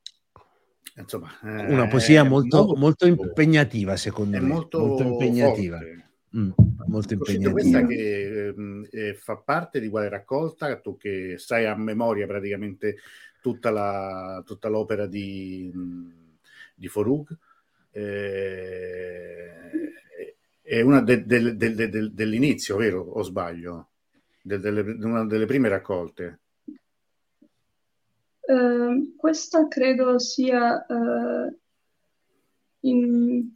Insomma, 0.96 1.30
una 1.42 1.88
poesia 1.88 2.24
molto, 2.24 2.64
molto, 2.64 2.76
molto 2.78 3.06
impegnativa, 3.06 3.96
secondo 3.96 4.40
me. 4.40 4.46
Molto, 4.46 4.78
molto 4.78 5.02
impegnativa. 5.02 5.78
Mm, 6.34 6.50
molto 6.86 7.12
impegnativa. 7.12 7.52
Questa 7.52 7.86
che 7.86 8.54
eh, 8.90 9.14
fa 9.14 9.36
parte 9.36 9.78
di 9.78 9.90
quale 9.90 10.08
raccolta? 10.08 10.74
Tu 10.80 10.96
che 10.96 11.34
sai 11.36 11.66
a 11.66 11.76
memoria 11.76 12.26
praticamente 12.26 12.96
tutta, 13.42 13.70
la, 13.70 14.42
tutta 14.46 14.68
l'opera 14.68 15.06
di, 15.06 15.70
di 16.74 16.88
Forug. 16.88 17.36
Eh, 17.90 19.57
è 20.68 20.82
una 20.82 21.00
de, 21.00 21.24
de, 21.24 21.56
de, 21.56 22.10
dell'inizio, 22.12 22.76
vero? 22.76 23.00
O 23.00 23.22
sbaglio? 23.22 23.88
Delle, 24.42 24.82
una 25.00 25.24
delle 25.24 25.46
prime 25.46 25.68
raccolte. 25.70 26.40
Uh, 28.40 29.16
questa 29.16 29.66
credo 29.66 30.18
sia 30.18 30.84
uh, 30.86 31.58
in... 32.80 33.50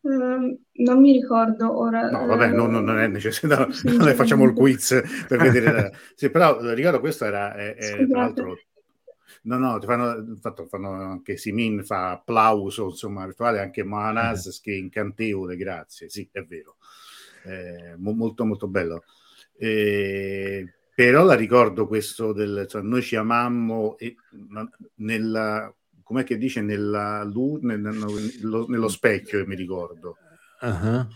Uh, 0.00 0.58
non 0.72 1.00
mi 1.00 1.12
ricordo 1.12 1.78
ora. 1.78 2.08
No, 2.08 2.24
vabbè, 2.24 2.52
non, 2.52 2.70
non 2.70 2.98
è 2.98 3.06
necessario, 3.06 3.70
sì, 3.72 3.88
non 3.94 4.14
facciamo 4.14 4.44
il 4.44 4.54
quiz 4.54 5.02
per 5.28 5.38
vedere. 5.42 5.92
sì, 6.14 6.30
però 6.30 6.58
ricordo 6.72 7.00
questo 7.00 7.26
era, 7.26 7.54
è, 7.54 7.74
è, 7.74 8.06
tra 8.06 8.20
l'altro, 8.20 8.56
No, 9.42 9.58
no, 9.58 9.80
fanno, 9.80 10.36
fatto, 10.40 10.66
fanno 10.66 10.92
anche 10.92 11.36
Simin 11.36 11.84
fa 11.84 12.10
applauso, 12.10 12.86
insomma, 12.86 13.24
virtuale 13.24 13.60
anche 13.60 13.84
Manas 13.84 14.46
eh. 14.46 14.58
che 14.62 14.72
è 14.72 14.76
incantevole, 14.76 15.56
grazie, 15.56 16.08
sì, 16.08 16.28
è 16.32 16.42
vero. 16.42 16.76
Eh, 17.44 17.94
molto 17.96 18.44
molto 18.44 18.68
bello. 18.68 19.04
Eh, 19.56 20.66
però 20.94 21.22
la 21.22 21.34
ricordo 21.34 21.86
questo 21.86 22.32
del 22.32 22.66
cioè, 22.68 22.82
noi 22.82 23.02
ci 23.02 23.14
amammo 23.14 23.96
e, 23.98 24.16
nella 24.96 25.72
com'è 26.02 26.24
che 26.24 26.38
dice 26.38 26.60
nella, 26.60 27.22
nel, 27.22 27.80
nello, 27.80 28.66
nello 28.66 28.88
specchio 28.88 29.46
mi 29.46 29.54
ricordo 29.54 30.16
uh-huh. 30.60 31.06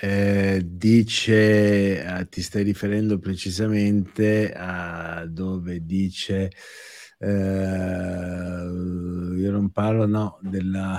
eh, 0.00 0.62
dice 0.64 2.04
ah, 2.04 2.24
ti 2.24 2.42
stai 2.42 2.62
riferendo 2.62 3.18
precisamente 3.18 4.52
a 4.54 5.24
dove 5.26 5.84
dice 5.84 6.52
eh, 7.22 8.64
io 9.36 9.50
non 9.50 9.70
parlo 9.70 10.06
no, 10.06 10.38
della... 10.40 10.98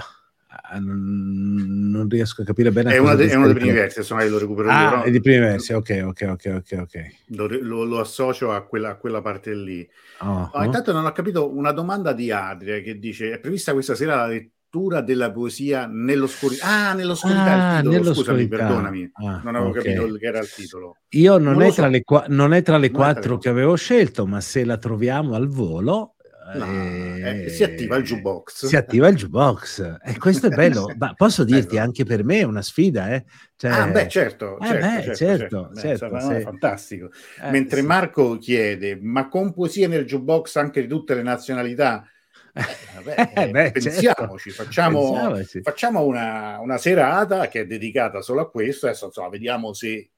Ah, 0.54 0.80
non, 0.80 2.08
riesco 2.10 2.42
a 2.42 2.46
capire 2.46 2.72
bene. 2.72 2.94
È 2.94 2.98
una, 2.98 3.16
de, 3.16 3.30
è 3.30 3.36
una 3.36 3.46
dei 3.46 3.56
primi 3.56 3.72
versi, 3.72 4.04
se 4.04 4.30
lo 4.30 4.38
recupero 4.38 4.70
ah, 4.70 4.98
io. 4.98 5.04
è 5.04 5.12
dei 5.12 5.22
primi 5.22 5.40
versi, 5.40 5.72
ok, 5.72 6.04
ok, 6.08 6.28
ok, 6.30 6.54
ok. 6.56 6.80
okay. 6.82 7.16
Lo, 7.28 7.48
lo, 7.48 7.84
lo, 7.86 8.00
associo 8.00 8.52
a 8.52 8.62
quella, 8.64 8.90
a 8.90 8.96
quella 8.96 9.22
parte 9.22 9.54
lì. 9.56 9.90
Oh, 10.20 10.50
oh. 10.52 10.64
Intanto 10.64 10.92
non 10.92 11.06
ho 11.06 11.12
capito 11.14 11.56
una 11.56 11.72
domanda 11.72 12.12
di 12.12 12.32
Adria 12.32 12.82
che 12.82 13.00
dice: 13.00 13.32
È 13.32 13.40
prevista 13.40 13.72
questa 13.72 13.96
sera 13.96 14.16
la 14.16 14.28
lettura 14.28 14.60
della 15.02 15.32
poesia 15.32 15.86
nell'oscurità? 15.86 16.66
Ah, 16.66 16.94
nell'oscurità 16.94 17.78
ah, 17.78 17.82
titolo, 17.82 18.14
scusami, 18.14 18.48
perdonami, 18.48 19.12
ah, 19.14 19.42
non 19.44 19.56
avevo 19.56 19.70
okay. 19.72 19.96
capito 19.96 20.16
che 20.16 20.26
era 20.26 20.40
il 20.40 20.50
titolo. 20.50 20.96
Io 21.10 21.38
non, 21.38 21.54
non 21.54 21.62
è, 21.64 21.70
so. 21.70 21.76
tra 21.76 21.88
le, 21.88 22.04
non 22.28 22.54
è 22.54 22.62
tra 22.62 22.78
le 22.78 22.88
non 22.88 22.96
quattro 22.96 23.38
che 23.38 23.50
avevo 23.50 23.76
scelto, 23.76 24.26
ma 24.26 24.40
se 24.40 24.64
la 24.64 24.78
troviamo 24.78 25.36
al 25.36 25.48
volo 25.48 26.16
No, 26.54 26.66
eh, 26.66 27.50
si 27.50 27.64
attiva 27.64 27.96
il 27.96 28.04
jukebox. 28.04 28.66
Si 28.66 28.76
attiva 28.76 29.08
il 29.08 29.16
jukebox. 29.16 30.00
E 30.04 30.18
questo 30.18 30.48
è 30.48 30.50
bello. 30.50 30.92
Ma 30.98 31.14
posso 31.14 31.44
dirti, 31.44 31.78
anche 31.78 32.04
per 32.04 32.24
me 32.24 32.40
è 32.40 32.44
una 32.44 32.62
sfida. 32.62 33.14
Eh? 33.14 33.24
Cioè... 33.56 33.72
Ah, 33.72 33.88
beh, 33.88 34.08
certo, 34.08 34.60
eh, 34.60 34.66
certo, 34.66 34.80
beh, 34.80 35.02
certo, 35.02 35.16
certo, 35.16 35.72
certo, 35.76 36.10
certo 36.10 36.28
beh, 36.28 36.42
fantastico. 36.42 37.10
Eh, 37.42 37.52
Mentre 37.52 37.80
sì. 37.82 37.86
Marco 37.86 38.38
chiede, 38.38 38.98
ma 39.00 39.30
con 39.30 39.54
poesie 39.54 39.88
nel 39.88 40.06
jukebox 40.06 40.56
anche 40.58 40.82
di 40.82 40.88
tutte 40.88 41.16
le 41.16 41.22
nazionalità? 41.22 42.06
Vabbè, 42.54 43.34
eh, 43.36 43.50
beh, 43.50 43.72
pensiamoci, 43.72 44.52
certo. 44.52 44.64
facciamo, 44.64 45.36
facciamo 45.62 46.06
una, 46.06 46.60
una, 46.60 46.78
serata 46.78 47.48
che 47.48 47.62
è 47.62 47.66
dedicata 47.66 48.22
solo 48.22 48.42
a 48.42 48.50
questo. 48.50 48.88
Adesso 48.88 49.06
insomma, 49.06 49.30
vediamo 49.30 49.74
se 49.74 50.12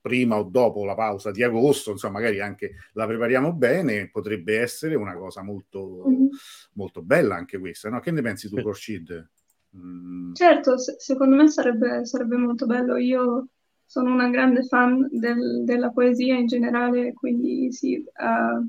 prima 0.00 0.38
o 0.38 0.44
dopo 0.44 0.84
la 0.84 0.94
pausa 0.94 1.30
di 1.30 1.42
agosto, 1.42 1.90
insomma, 1.90 2.20
magari 2.20 2.40
anche 2.40 2.76
la 2.92 3.06
prepariamo 3.06 3.52
bene, 3.52 4.08
potrebbe 4.10 4.60
essere 4.60 4.94
una 4.94 5.16
cosa 5.16 5.42
molto, 5.42 6.04
mm-hmm. 6.08 6.26
molto 6.74 7.02
bella 7.02 7.34
anche 7.34 7.58
questa, 7.58 7.88
no? 7.88 7.98
Che 8.00 8.10
ne 8.12 8.22
pensi 8.22 8.48
tu, 8.48 8.60
Corcid? 8.62 9.30
Mm. 9.76 10.32
Certo, 10.34 10.78
se- 10.78 10.96
secondo 10.98 11.36
me 11.36 11.48
sarebbe, 11.48 12.06
sarebbe 12.06 12.36
molto 12.36 12.66
bello. 12.66 12.96
Io 12.96 13.48
sono 13.84 14.12
una 14.12 14.28
grande 14.28 14.62
fan 14.62 15.08
del- 15.10 15.64
della 15.64 15.90
poesia 15.90 16.36
in 16.36 16.46
generale, 16.46 17.12
quindi 17.12 17.72
sì, 17.72 18.04
a, 18.14 18.62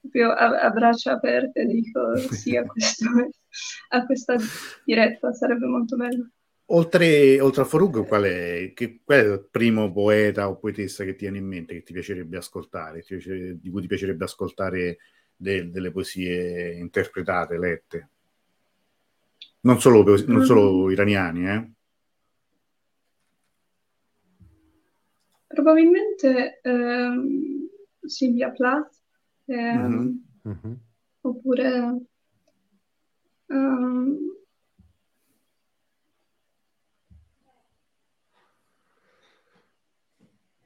proprio 0.00 0.30
a, 0.30 0.60
a 0.60 0.70
braccia 0.70 1.12
aperte 1.12 1.66
dico 1.66 2.16
sì 2.16 2.56
a, 2.56 2.64
questo, 2.64 3.06
a 3.90 4.06
questa 4.06 4.36
diretta, 4.84 5.32
sarebbe 5.32 5.66
molto 5.66 5.96
bello. 5.96 6.30
Oltre, 6.72 7.40
oltre 7.40 7.62
a 7.62 7.64
Farug, 7.64 8.06
qual 8.06 8.22
è, 8.22 8.72
che, 8.74 9.00
qual 9.04 9.18
è, 9.18 9.32
il 9.32 9.48
primo 9.50 9.90
poeta 9.90 10.48
o 10.48 10.56
poetessa 10.56 11.02
che 11.04 11.16
ti 11.16 11.24
viene 11.24 11.38
in 11.38 11.46
mente 11.46 11.74
che 11.74 11.82
ti 11.82 11.92
piacerebbe 11.92 12.36
ascoltare, 12.36 13.00
ti 13.00 13.14
piacerebbe, 13.14 13.58
di 13.60 13.70
cui 13.70 13.80
ti 13.80 13.88
piacerebbe 13.88 14.24
ascoltare 14.24 14.98
de, 15.34 15.68
delle 15.70 15.90
poesie 15.90 16.74
interpretate, 16.74 17.58
lette? 17.58 18.08
Non 19.62 19.80
solo, 19.80 20.04
non 20.26 20.44
solo 20.44 20.86
mm. 20.86 20.90
iraniani, 20.90 21.48
eh? 21.48 21.70
Probabilmente 25.48 26.60
ehm, 26.62 27.68
Silvia 28.06 28.50
Plath, 28.50 28.99
ehm, 29.50 30.22
mm-hmm. 30.46 30.48
Mm-hmm. 30.48 30.74
oppure... 31.22 32.00
Um, 33.50 34.16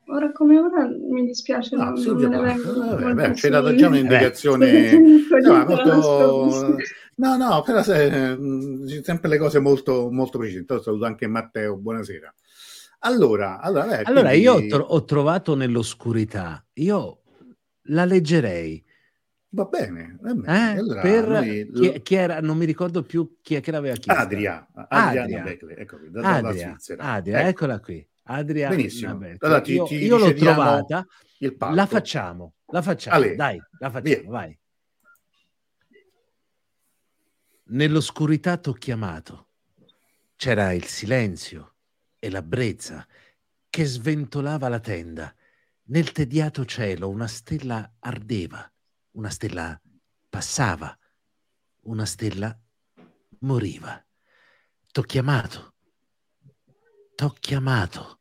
ora 0.06 0.32
come 0.32 0.58
ora 0.58 0.86
mi 0.86 1.24
dispiace. 1.24 1.76
No, 1.76 1.84
non, 1.84 1.96
Silvia 1.96 2.28
non 2.28 2.44
vabbè, 2.44 3.14
beh, 3.14 3.34
ci 3.34 3.46
hai 3.46 3.52
dato 3.52 3.74
già 3.74 3.88
un'indicazione 3.88 4.92
no, 5.42 5.64
molto... 5.66 6.76
no, 7.16 7.36
no, 7.36 7.62
però 7.62 7.82
se, 7.82 8.36
mm, 8.36 9.00
sempre 9.00 9.28
le 9.30 9.38
cose 9.38 9.60
molto, 9.60 10.10
molto 10.10 10.38
precise. 10.38 10.60
Intanto 10.60 10.82
saluto 10.82 11.06
anche 11.06 11.26
Matteo, 11.26 11.76
buonasera. 11.76 12.34
Allora, 13.00 13.60
allora, 13.60 13.98
eh, 13.98 14.02
allora 14.04 14.28
quindi... 14.30 14.44
io 14.44 14.52
ho, 14.54 14.66
tro- 14.66 14.86
ho, 14.86 15.04
trovato 15.04 15.54
nell'oscurità, 15.54 16.64
io 16.74 17.23
la 17.88 18.04
leggerei. 18.04 18.84
Va 19.50 19.64
bene, 19.66 20.18
va 20.20 20.34
bene. 20.34 20.72
Eh, 20.74 20.78
allora, 20.78 21.00
per 21.00 21.28
noi... 21.28 21.70
chi, 21.70 22.02
chi, 22.02 22.14
era, 22.14 22.40
non 22.40 22.56
mi 22.56 22.64
ricordo 22.64 23.02
più 23.02 23.38
chi, 23.40 23.60
chi 23.60 23.70
l'aveva 23.70 23.94
chiesto. 23.94 24.20
Adria, 24.20 24.68
Adria, 24.72 25.22
Adria. 25.22 25.76
Ecco 25.76 25.98
qui, 25.98 26.10
da, 26.10 26.34
Adria. 26.34 26.76
Adria, 26.98 27.38
ecco. 27.38 27.48
eccola 27.48 27.80
qui. 27.80 28.08
Adria, 28.24 28.68
Benissimo. 28.70 29.20
Allora, 29.38 29.60
ti, 29.60 29.72
io, 29.74 29.84
ti 29.84 29.96
io 29.96 30.16
l'ho 30.16 30.32
trovata, 30.34 31.06
la 31.72 31.86
facciamo, 31.86 32.54
la 32.66 32.82
facciamo, 32.82 33.16
Ale. 33.16 33.36
dai, 33.36 33.60
la 33.78 33.90
facciamo, 33.90 34.20
Via. 34.20 34.30
vai. 34.30 34.58
Nell'oscurità 37.66 38.56
t'ho 38.56 38.72
chiamato, 38.72 39.48
c'era 40.36 40.72
il 40.72 40.84
silenzio 40.84 41.74
e 42.18 42.30
la 42.30 42.42
brezza 42.42 43.06
che 43.70 43.84
sventolava 43.84 44.68
la 44.68 44.80
tenda. 44.80 45.34
Nel 45.86 46.12
tediato 46.12 46.64
cielo 46.64 47.10
una 47.10 47.26
stella 47.26 47.96
ardeva, 47.98 48.72
una 49.12 49.28
stella 49.28 49.78
passava, 50.30 50.96
una 51.82 52.06
stella 52.06 52.58
moriva. 53.40 54.02
T'ho 54.90 55.02
chiamato, 55.02 55.74
T'ho 57.14 57.34
chiamato. 57.38 58.20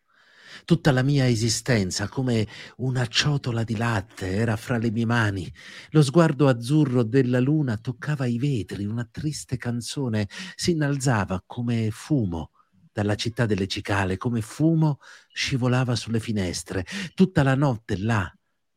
Tutta 0.66 0.92
la 0.92 1.04
mia 1.04 1.28
esistenza, 1.28 2.10
come 2.10 2.48
una 2.78 3.08
ciotola 3.08 3.64
di 3.64 3.78
latte, 3.78 4.32
era 4.32 4.58
fra 4.58 4.78
le 4.78 4.92
mie 4.92 5.06
mani. 5.06 5.52
Lo 5.92 6.04
sguardo 6.04 6.50
azzurro 6.50 7.04
della 7.04 7.40
luna 7.40 7.78
toccava 7.78 8.26
i 8.26 8.38
vetri, 8.38 8.86
una 8.86 9.08
triste 9.10 9.56
canzone 9.56 10.28
si 10.56 10.72
innalzava 10.72 11.42
come 11.46 11.92
fumo 11.92 12.52
dalla 12.94 13.16
città 13.16 13.46
delle 13.48 13.68
cicale, 13.68 14.18
come 14.18 14.42
fumo 14.42 15.00
scivolava 15.34 15.96
sulle 15.96 16.20
finestre. 16.20 16.86
Tutta 17.16 17.42
la 17.44 17.56
notte 17.56 17.98
là, 17.98 18.32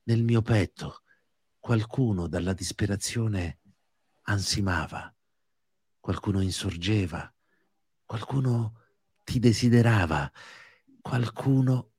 nel 0.04 0.24
mio 0.24 0.40
petto, 0.40 1.02
qualcuno 1.60 2.26
dalla 2.26 2.54
disperazione 2.54 3.58
ansimava, 4.22 5.14
qualcuno 6.00 6.40
insorgeva, 6.40 7.32
qualcuno 8.04 8.80
ti 9.22 9.38
desiderava, 9.38 10.30
qualcuno 11.00 11.92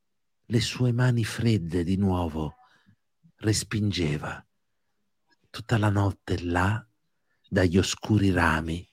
le 0.45 0.61
sue 0.61 0.91
mani 0.91 1.23
fredde 1.23 1.83
di 1.83 1.97
nuovo 1.97 2.55
respingeva. 3.37 4.43
Tutta 5.49 5.77
la 5.77 5.89
notte 5.89 6.43
là, 6.43 6.83
dagli 7.47 7.77
oscuri 7.77 8.31
rami, 8.31 8.87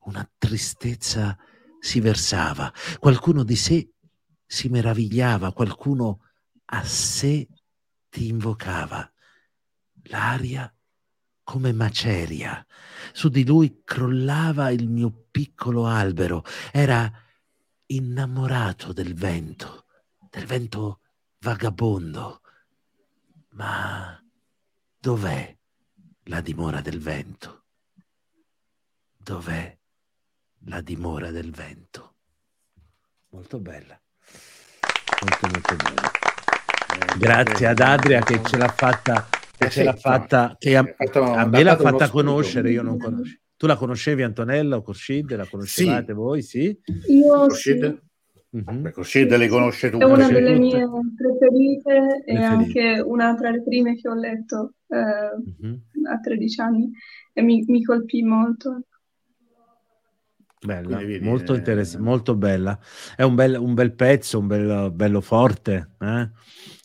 una 0.00 0.28
tristezza 0.38 1.36
si 1.84 2.00
versava, 2.00 2.72
qualcuno 2.98 3.44
di 3.44 3.56
sé 3.56 3.92
si 4.46 4.70
meravigliava, 4.70 5.52
qualcuno 5.52 6.22
a 6.64 6.82
sé 6.82 7.46
ti 8.08 8.28
invocava. 8.28 9.12
L'aria 10.04 10.74
come 11.42 11.74
maceria. 11.74 12.66
Su 13.12 13.28
di 13.28 13.44
lui 13.44 13.82
crollava 13.84 14.70
il 14.70 14.88
mio 14.88 15.26
piccolo 15.30 15.84
albero. 15.86 16.42
Era 16.72 17.12
innamorato 17.84 18.94
del 18.94 19.12
vento, 19.12 19.84
del 20.30 20.46
vento 20.46 21.00
vagabondo. 21.40 22.40
Ma 23.50 24.18
dov'è 24.98 25.54
la 26.24 26.40
dimora 26.40 26.80
del 26.80 26.98
vento? 26.98 27.64
Dov'è 29.18 29.73
la 30.66 30.80
dimora 30.80 31.30
del 31.30 31.50
vento? 31.50 32.14
Molto 33.30 33.58
bella, 33.58 34.00
molto 35.20 35.46
molto 35.46 35.76
bella. 35.76 36.10
Eh, 37.12 37.18
Grazie 37.18 37.66
ad 37.66 37.80
Adria 37.80 38.20
che 38.20 38.40
ce 38.44 38.56
l'ha 38.56 38.68
fatta, 38.68 39.26
che 39.56 39.66
eh 39.66 39.70
ce 39.70 39.82
l'ha 39.82 39.94
fatta, 39.94 40.54
che 40.58 40.76
a, 40.76 40.84
a 41.34 41.46
me 41.46 41.62
l'ha 41.62 41.76
fatta 41.76 42.08
conoscere, 42.08 42.70
io 42.70 42.82
non 42.82 42.98
conosco. 42.98 43.38
Tu 43.56 43.66
la 43.66 43.76
conoscevi 43.76 44.22
Antonella 44.22 44.76
o 44.76 44.82
Corshid? 44.82 45.34
La 45.34 45.46
conoscevate 45.46 46.06
sì. 46.06 46.12
voi? 46.12 46.42
Sì? 46.42 46.78
Io 47.08 47.34
Corshid? 47.34 48.02
Sì. 48.50 48.56
Mm-hmm. 48.56 48.90
Corshid 48.90 49.36
le 49.36 49.48
conosce 49.48 49.90
tu. 49.90 49.98
È 49.98 50.04
una 50.04 50.28
delle 50.28 50.56
mie 50.56 50.86
preferite 51.16 52.22
e 52.24 52.36
anche 52.36 53.00
una 53.04 53.34
tra 53.34 53.50
le 53.50 53.64
prime 53.64 53.96
che 53.96 54.08
ho 54.08 54.14
letto 54.14 54.74
eh, 54.86 55.66
mm-hmm. 55.66 56.06
a 56.06 56.20
13 56.20 56.60
anni 56.60 56.90
e 57.32 57.42
mi, 57.42 57.64
mi 57.66 57.82
colpì 57.82 58.22
molto. 58.22 58.84
Bella, 60.64 60.96
vedi, 60.96 61.24
molto 61.24 61.52
eh, 61.52 61.58
interessante, 61.58 62.02
molto 62.02 62.34
bella. 62.34 62.78
È 63.14 63.22
un 63.22 63.34
bel, 63.34 63.56
un 63.56 63.74
bel 63.74 63.92
pezzo, 63.92 64.38
un 64.38 64.46
bel, 64.46 64.90
bello 64.92 65.20
forte, 65.20 65.90
eh? 66.00 66.30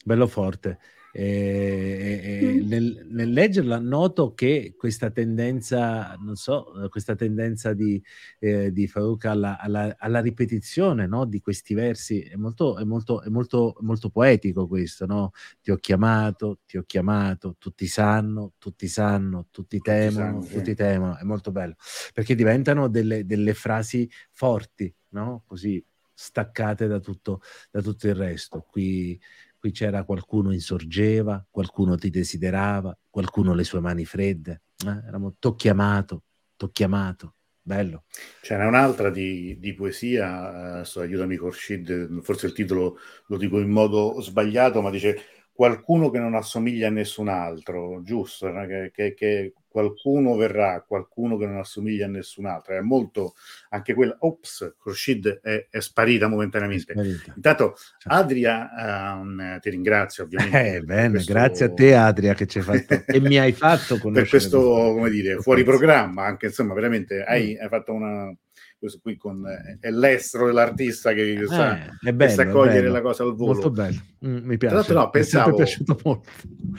bello 0.03 0.27
forte. 0.27 0.79
E, 1.11 2.21
e 2.23 2.63
nel, 2.63 3.07
nel, 3.09 3.31
leggerla 3.31 3.79
noto 3.79 4.33
che 4.33 4.75
questa 4.77 5.09
tendenza, 5.09 6.15
non 6.19 6.35
so, 6.35 6.71
questa 6.89 7.15
tendenza 7.15 7.73
di, 7.73 8.01
eh, 8.39 8.71
di 8.71 8.87
Farouk 8.87 9.25
alla, 9.25 9.59
alla, 9.59 9.95
alla 9.97 10.19
ripetizione 10.19 11.07
no? 11.07 11.25
di 11.25 11.41
questi 11.41 11.73
versi 11.73 12.21
è 12.21 12.35
molto, 12.35 12.77
è 12.77 12.83
molto, 12.83 13.21
è 13.21 13.29
molto, 13.29 13.75
molto 13.79 14.09
poetico 14.09 14.67
questo, 14.67 15.05
no? 15.05 15.31
Ti 15.61 15.71
ho 15.71 15.77
chiamato, 15.77 16.59
ti 16.65 16.77
ho 16.77 16.83
chiamato, 16.85 17.55
tutti 17.57 17.87
sanno, 17.87 18.53
tutti 18.57 18.87
sanno, 18.87 19.47
tutti 19.49 19.79
temono, 19.79 20.41
tutti, 20.41 20.53
tutti 20.53 20.75
temono, 20.75 21.17
è 21.17 21.23
molto 21.23 21.51
bello, 21.51 21.75
perché 22.13 22.35
diventano 22.35 22.87
delle, 22.87 23.25
delle 23.25 23.53
frasi 23.53 24.09
forti, 24.31 24.93
no? 25.09 25.43
Così 25.47 25.83
staccate 26.19 26.87
da 26.87 26.99
tutto, 26.99 27.41
da 27.71 27.81
tutto 27.81 28.07
il 28.07 28.15
resto. 28.15 28.65
Qui 28.69 29.19
qui 29.59 29.71
c'era 29.71 30.03
qualcuno 30.03 30.53
insorgeva, 30.53 31.45
qualcuno 31.49 31.95
ti 31.95 32.09
desiderava, 32.09 32.97
qualcuno 33.09 33.53
le 33.53 33.63
sue 33.63 33.81
mani 33.81 34.05
fredde. 34.05 34.61
Eh, 34.85 34.89
eravamo 34.89 35.35
t'ho 35.37 35.55
chiamato, 35.55 36.23
t'ho 36.55 36.69
chiamato. 36.69 37.35
Bello. 37.61 38.05
C'era 38.41 38.67
un'altra 38.67 39.11
di, 39.11 39.59
di 39.59 39.73
poesia, 39.75 40.81
uh, 40.81 40.99
aiutami 40.99 41.35
Corshid, 41.35 42.21
forse 42.21 42.47
il 42.47 42.53
titolo 42.53 42.97
lo 43.27 43.37
dico 43.37 43.59
in 43.59 43.69
modo 43.69 44.19
sbagliato, 44.21 44.81
ma 44.81 44.89
dice 44.89 45.17
qualcuno 45.51 46.09
che 46.09 46.17
non 46.19 46.33
assomiglia 46.33 46.87
a 46.87 46.91
nessun 46.91 47.27
altro, 47.27 48.01
giusto? 48.01 48.51
Che, 48.51 48.91
che, 48.91 49.13
che 49.13 49.53
qualcuno 49.69 50.35
verrà, 50.35 50.83
qualcuno 50.85 51.37
che 51.37 51.45
non 51.45 51.57
assomiglia 51.57 52.05
a 52.05 52.09
nessun 52.09 52.45
altro. 52.45 52.75
È 52.75 52.81
molto 52.81 53.35
anche 53.69 53.93
quella. 53.93 54.17
Ops, 54.19 54.75
Khurshid 54.77 55.39
è, 55.41 55.67
è 55.69 55.79
sparita 55.79 56.27
momentaneamente. 56.27 56.93
È 56.93 56.95
sparita. 56.95 57.33
Intanto, 57.35 57.75
Adria, 58.05 59.19
um, 59.21 59.59
ti 59.59 59.69
ringrazio 59.69 60.23
ovviamente. 60.23 60.75
Eh, 60.75 60.81
bene, 60.81 61.09
questo... 61.11 61.31
grazie 61.31 61.65
a 61.65 61.73
te, 61.73 61.95
Adria, 61.95 62.33
che 62.33 62.47
ci 62.47 62.57
hai 62.57 62.63
fatto 62.63 63.03
e 63.05 63.19
mi 63.19 63.37
hai 63.37 63.53
fatto 63.53 63.97
conoscere. 63.99 64.11
Per 64.11 64.29
questo, 64.29 64.59
come 64.59 65.09
dire, 65.09 65.37
fuori 65.37 65.63
programma, 65.63 66.25
anche 66.25 66.47
insomma, 66.47 66.73
veramente 66.73 67.23
hai, 67.23 67.55
mm. 67.57 67.61
hai 67.61 67.69
fatto 67.69 67.93
una 67.93 68.35
questo 68.79 68.99
qui 69.01 69.17
con, 69.17 69.45
è 69.79 69.89
l'estro 69.91 70.45
dell'artista 70.45 71.11
che, 71.11 71.33
eh, 71.33 71.45
sa, 71.47 71.77
bello, 72.13 72.31
sa 72.31 72.47
cogliere 72.47 72.87
la 72.87 73.01
cosa 73.01 73.23
al 73.23 73.35
volo. 73.35 73.51
Molto 73.51 73.69
bello, 73.69 73.99
mm, 74.25 74.37
mi 74.37 74.57
piace. 74.57 74.67
Tra 74.67 74.75
l'altro 74.75 74.99
no, 74.99 75.09
pensavo... 75.09 75.51
È 75.51 75.55
piaciuto 75.55 75.99
molto. 76.01 76.29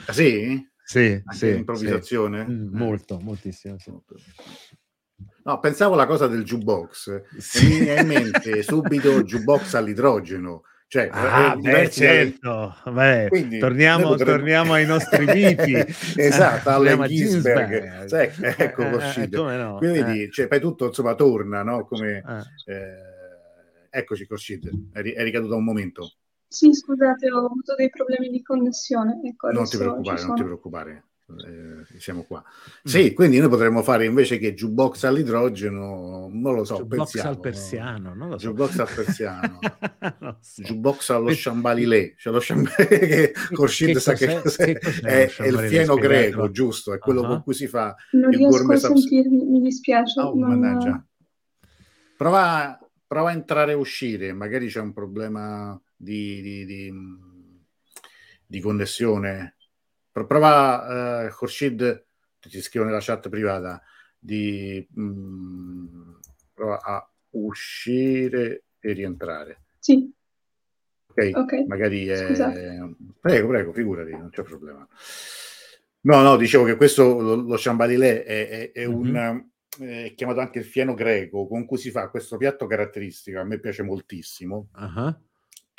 Ah, 0.07 0.11
sì? 0.13 0.67
Sì, 0.91 1.23
sì, 1.29 1.47
improvvisazione? 1.47 2.43
Sì. 2.45 2.51
Mm, 2.51 2.75
molto, 2.75 3.17
moltissimo. 3.21 3.77
Sì. 3.79 3.93
No, 5.43 5.59
pensavo 5.61 5.93
alla 5.93 6.05
cosa 6.05 6.27
del 6.27 6.43
jukebox 6.43 7.37
sì. 7.37 7.65
e 7.65 7.69
mi 7.69 7.79
viene 7.79 8.01
in 8.01 8.07
mente 8.07 8.61
subito 8.61 9.23
jukebox 9.23 9.75
all'idrogeno. 9.75 10.63
Cioè, 10.87 11.07
ah, 11.09 11.55
beh, 11.55 11.89
certo. 11.89 12.75
Beh, 12.91 13.27
Quindi, 13.29 13.59
torniamo, 13.59 14.09
potremmo... 14.09 14.31
torniamo, 14.35 14.73
ai 14.73 14.85
nostri 14.85 15.23
miti. 15.23 15.75
esatto, 16.19 16.67
alla 16.71 17.07
Ginsberg. 17.07 18.07
Cioè, 18.07 18.33
ecco, 18.57 18.81
eh, 18.99 19.21
eh, 19.21 19.27
no? 19.29 19.77
Quindi, 19.77 20.23
eh. 20.23 20.29
cioè, 20.29 20.49
poi 20.49 20.59
tutto 20.59 20.87
insomma 20.87 21.15
torna, 21.15 21.63
no? 21.63 21.85
Come, 21.85 22.21
eh. 22.65 22.73
eh 22.73 23.99
eccoci, 23.99 24.27
Corshid, 24.27 24.91
è, 24.91 24.99
è 24.99 25.23
ricaduto 25.23 25.55
un 25.55 25.63
momento. 25.63 26.15
Sì, 26.51 26.73
scusate, 26.73 27.31
ho 27.31 27.45
avuto 27.45 27.75
dei 27.75 27.89
problemi 27.89 28.27
di 28.27 28.41
connessione. 28.41 29.21
Ecco, 29.23 29.51
non 29.51 29.63
ti 29.63 29.77
preoccupare, 29.77 30.21
non 30.25 30.35
ti 30.35 30.43
preoccupare. 30.43 31.03
Eh, 31.29 31.97
siamo 31.97 32.23
qua. 32.23 32.43
Mm. 32.43 32.83
Sì, 32.83 33.13
quindi 33.13 33.39
noi 33.39 33.47
potremmo 33.47 33.81
fare 33.83 34.03
invece 34.03 34.37
che 34.37 34.53
jukebox 34.53 35.05
all'idrogeno, 35.05 36.27
non 36.29 36.53
lo 36.53 36.65
so, 36.65 36.79
jukebox 36.79 36.97
pensiamo, 36.97 37.29
al 37.29 37.39
persiano, 37.39 38.13
non 38.13 38.29
lo 38.31 38.37
so. 38.37 38.47
Jukebox 38.49 38.79
al 38.79 38.89
persiano. 38.93 39.59
so. 40.41 40.61
Jukebox 40.61 41.09
allo 41.11 41.29
Chambalilé, 41.31 42.15
cioè 42.17 42.33
lo 42.33 42.39
Chambalilé 42.41 42.99
che 43.07 43.33
Corshid 43.53 43.95
sa 43.95 44.11
che, 44.11 44.41
che 44.41 44.73
è, 45.03 45.31
è, 45.33 45.47
il 45.47 45.57
fieno 45.69 45.95
greco, 45.95 46.51
giusto? 46.51 46.91
È 46.91 46.97
quello 46.97 47.21
uh-huh. 47.21 47.27
con 47.27 47.43
cui 47.43 47.53
si 47.53 47.67
fa 47.67 47.95
non 48.11 48.33
il 48.33 48.39
gourmet 48.39 48.77
sentirmi, 48.77 49.45
mi 49.45 49.61
dispiace. 49.61 50.19
Oh, 50.19 50.35
non... 50.35 51.07
Prova, 52.17 52.77
prova 53.07 53.29
a 53.29 53.33
entrare 53.33 53.71
e 53.71 53.75
uscire, 53.75 54.33
magari 54.33 54.67
c'è 54.67 54.81
un 54.81 54.91
problema 54.91 55.81
di, 56.01 56.41
di, 56.41 56.65
di, 56.65 56.93
di 58.45 58.59
connessione. 58.59 59.55
Prova, 60.11 61.25
uh, 61.25 61.29
Khurshid, 61.29 62.05
ti 62.39 62.61
scrivo 62.61 62.85
nella 62.85 62.99
chat 62.99 63.29
privata, 63.29 63.81
di 64.17 64.85
mh, 64.89 66.19
prova 66.53 66.81
a 66.81 67.09
uscire 67.31 68.63
e 68.79 68.91
rientrare. 68.93 69.61
Sì. 69.79 70.11
Ok, 71.07 71.31
okay. 71.33 71.65
magari 71.67 72.07
è... 72.07 72.25
Prego, 73.19 73.47
prego, 73.47 73.73
figurati, 73.73 74.11
non 74.11 74.29
c'è 74.29 74.43
problema. 74.43 74.87
No, 76.01 76.21
no, 76.21 76.35
dicevo 76.35 76.63
che 76.63 76.75
questo, 76.75 77.19
lo, 77.19 77.35
lo 77.35 77.55
Chambalilé, 77.57 78.23
è, 78.23 78.49
è, 78.49 78.71
è 78.71 78.87
mm-hmm. 78.87 78.97
un... 78.97 79.49
È 79.71 80.13
chiamato 80.15 80.41
anche 80.41 80.59
il 80.59 80.65
fieno 80.65 80.93
greco 80.93 81.47
con 81.47 81.65
cui 81.65 81.77
si 81.77 81.91
fa 81.91 82.09
questo 82.09 82.35
piatto 82.35 82.67
caratteristico, 82.67 83.39
a 83.39 83.45
me 83.45 83.57
piace 83.57 83.83
moltissimo. 83.83 84.67
Uh-huh 84.75 85.15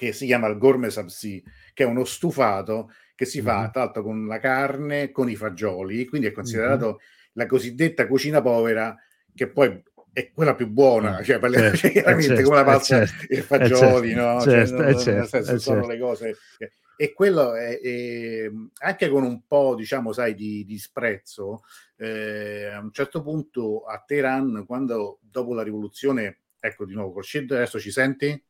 che 0.02 0.12
si 0.12 0.26
chiama 0.26 0.48
il 0.48 0.58
gourmet 0.58 0.90
sabzi, 0.90 1.42
che 1.72 1.84
è 1.84 1.86
uno 1.86 2.04
stufato 2.04 2.90
che 3.14 3.24
si 3.24 3.40
fa 3.40 3.60
mm-hmm. 3.60 3.70
tra 3.70 3.84
l'altro 3.84 4.02
con 4.02 4.26
la 4.26 4.40
carne, 4.40 5.12
con 5.12 5.30
i 5.30 5.36
fagioli, 5.36 6.06
quindi 6.06 6.26
è 6.26 6.32
considerato 6.32 6.86
mm-hmm. 6.86 6.96
la 7.34 7.46
cosiddetta 7.46 8.08
cucina 8.08 8.42
povera, 8.42 8.96
che 9.32 9.48
poi 9.48 9.80
è 10.12 10.32
quella 10.32 10.56
più 10.56 10.66
buona, 10.66 11.20
mm, 11.20 11.22
cioè, 11.22 11.38
certo, 11.38 11.76
cioè 11.76 11.90
chiaramente 11.92 12.26
certo, 12.26 12.42
come 12.42 12.56
la 12.56 12.64
pasta 12.64 13.06
certo, 13.06 13.32
e 13.32 13.36
i 13.36 13.40
fagioli, 13.42 14.14
no? 14.14 14.40
Cioè, 14.40 14.66
certo, 14.66 14.82
non, 14.82 14.98
certo, 14.98 15.26
senso, 15.28 15.58
sono 15.58 15.86
le 15.86 15.98
cose... 15.98 16.36
E 16.94 17.12
quello 17.14 17.54
è, 17.54 17.80
è, 17.80 18.50
anche 18.80 19.08
con 19.08 19.24
un 19.24 19.44
po', 19.46 19.74
diciamo, 19.74 20.12
sai, 20.12 20.34
di, 20.34 20.64
di 20.64 20.78
sprezzo, 20.78 21.62
eh, 21.96 22.66
a 22.66 22.78
un 22.78 22.92
certo 22.92 23.22
punto 23.22 23.84
a 23.84 24.00
Teheran, 24.06 24.64
quando 24.66 25.18
dopo 25.20 25.54
la 25.54 25.62
rivoluzione, 25.62 26.42
ecco 26.60 26.84
di 26.84 26.94
nuovo, 26.94 27.12
Khurshid, 27.12 27.50
adesso 27.50 27.80
ci 27.80 27.90
senti? 27.90 28.40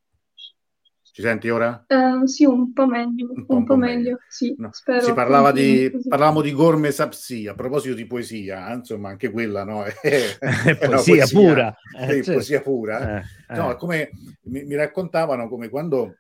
Ci 1.15 1.21
senti 1.21 1.51
ora? 1.51 1.85
Uh, 1.89 2.25
sì, 2.25 2.47
un 2.47 2.73
po' 2.73 2.87
meglio. 2.87 3.33
Un 3.35 3.45
po', 3.45 3.57
un 3.57 3.65
po 3.65 3.77
meglio. 3.77 3.95
meglio. 3.97 4.19
Sì, 4.29 4.55
no. 4.57 4.71
si 4.73 5.13
parlava 5.13 5.53
di, 5.53 5.93
parlavamo 6.09 6.41
di 6.41 6.53
Gorme 6.53 6.91
Sapsi, 6.91 7.47
a 7.47 7.55
proposito 7.55 7.95
di 7.95 8.07
poesia, 8.07 8.71
eh, 8.71 8.77
insomma, 8.77 9.11
anche 9.11 9.31
quella 9.31 9.63
no? 9.63 9.85
è, 9.85 9.93
è 10.01 10.77
poesia, 10.79 11.27
poesia, 11.27 11.27
pura. 11.39 11.77
Eh, 11.99 12.07
certo. 12.07 12.33
poesia 12.33 12.63
pura. 12.63 13.21
Eh, 13.21 13.25
no, 13.55 13.77
come 13.77 14.09
mi, 14.45 14.65
mi, 14.65 14.75
raccontavano 14.75 15.51
come 15.51 15.69
quando 15.69 16.17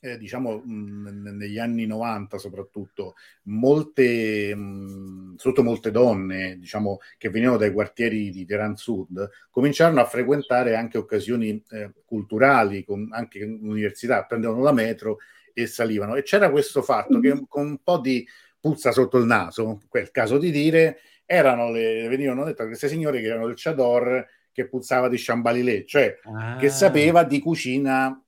eh, 0.00 0.18
diciamo 0.18 0.62
mh, 0.64 1.36
negli 1.36 1.58
anni 1.58 1.86
90 1.86 2.38
soprattutto, 2.38 3.14
molte, 3.44 4.54
mh, 4.54 5.36
soprattutto 5.36 5.62
molte 5.62 5.90
donne, 5.90 6.58
diciamo, 6.58 6.98
che 7.18 7.30
venivano 7.30 7.58
dai 7.58 7.72
quartieri 7.72 8.30
di 8.30 8.44
Teheran 8.44 8.76
Sud, 8.76 9.28
cominciarono 9.50 10.00
a 10.00 10.06
frequentare 10.06 10.76
anche 10.76 10.98
occasioni 10.98 11.62
eh, 11.70 11.92
culturali, 12.04 12.84
con, 12.84 13.08
anche 13.10 13.38
in 13.38 13.58
università, 13.62 14.24
prendevano 14.24 14.62
la 14.62 14.72
metro 14.72 15.18
e 15.52 15.66
salivano. 15.66 16.14
E 16.16 16.22
c'era 16.22 16.50
questo 16.50 16.82
fatto 16.82 17.18
che 17.20 17.44
con 17.48 17.66
un 17.66 17.78
po' 17.82 17.98
di 17.98 18.26
puzza 18.60 18.92
sotto 18.92 19.18
il 19.18 19.26
naso, 19.26 19.80
quel 19.88 20.10
caso 20.10 20.38
di 20.38 20.50
dire, 20.50 20.98
erano 21.24 21.70
le, 21.70 22.06
venivano 22.08 22.44
dette 22.44 22.66
queste 22.66 22.88
signore 22.88 23.20
che 23.20 23.26
erano 23.26 23.46
del 23.46 23.56
Chador 23.56 24.26
che 24.52 24.68
puzzava 24.68 25.08
di 25.08 25.16
Chambalilé, 25.18 25.84
cioè 25.84 26.18
ah. 26.22 26.56
che 26.56 26.70
sapeva 26.70 27.24
di 27.24 27.40
cucina 27.40 28.18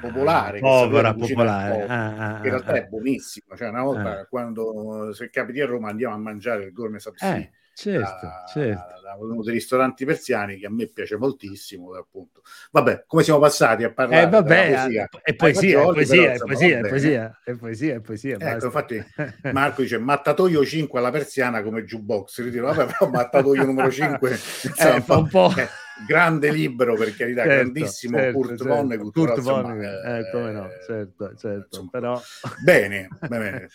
popolare, 0.00 0.60
povera 0.60 1.14
popolare, 1.14 1.86
ah, 1.86 2.16
ah, 2.16 2.36
in 2.36 2.42
realtà 2.42 2.72
ah, 2.72 2.76
è 2.76 2.86
buonissimo. 2.86 3.56
Cioè, 3.56 3.68
una 3.68 3.82
volta 3.82 4.20
ah. 4.20 4.26
quando 4.26 5.12
se 5.12 5.30
capiti 5.30 5.60
a 5.60 5.66
Roma 5.66 5.90
andiamo 5.90 6.14
a 6.14 6.18
mangiare 6.18 6.64
il 6.64 6.72
gourmet 6.72 7.00
sapsi. 7.00 7.24
Eh, 7.24 7.50
certo, 7.74 8.26
da, 8.26 8.44
certo. 8.48 9.00
Da, 9.02 9.16
uno 9.18 9.42
dei 9.42 9.54
ristoranti 9.54 10.04
persiani 10.04 10.56
che 10.58 10.66
a 10.66 10.70
me 10.70 10.86
piace 10.86 11.16
moltissimo. 11.16 11.94
Appunto. 11.94 12.42
Vabbè, 12.70 13.04
come 13.06 13.22
siamo 13.22 13.38
passati 13.38 13.84
a 13.84 13.92
parlare 13.92 14.22
eh, 14.22 14.28
vabbè, 14.28 14.70
poesia? 14.70 15.08
È 15.22 15.34
poesia, 15.34 15.80
è 15.80 15.84
poesia, 15.84 16.32
è 16.32 16.38
poesia, 16.38 16.78
è 16.78 16.88
poesia, 16.88 17.36
è 17.44 17.54
poesia, 17.54 17.94
è 17.94 18.00
poesia. 18.00 18.36
Ecco, 18.38 18.64
infatti 18.66 19.04
Marco 19.52 19.82
dice 19.82 19.98
mattatoio 19.98 20.64
5 20.64 20.98
alla 20.98 21.10
persiana 21.10 21.62
come 21.62 21.84
jukebox. 21.84 22.42
Ritiro, 22.42 22.72
vabbè, 22.72 22.92
però 22.92 23.10
mattatoio 23.10 23.64
numero 23.64 23.90
5 23.90 24.30
insomma, 24.64 24.94
eh, 24.96 25.00
fa 25.00 25.16
un 25.16 25.28
po'... 25.28 25.52
Eh, 25.56 25.68
grande 26.06 26.50
libro 26.52 26.94
per 26.94 27.14
carità, 27.14 27.42
certo, 27.42 27.54
grandissimo 27.54 28.18
certo, 28.18 28.38
Kurt 28.38 28.48
certo. 28.56 28.64
Vonnegut. 28.66 29.12
Kurt 29.12 29.40
Vonnegut, 29.40 30.04
eh, 30.04 30.30
come 30.32 30.52
no, 30.52 30.68
certo, 30.86 31.34
certo, 31.36 31.66
insomma, 31.70 31.88
però... 31.90 32.20
Bene, 32.62 33.08
bene. 33.28 33.68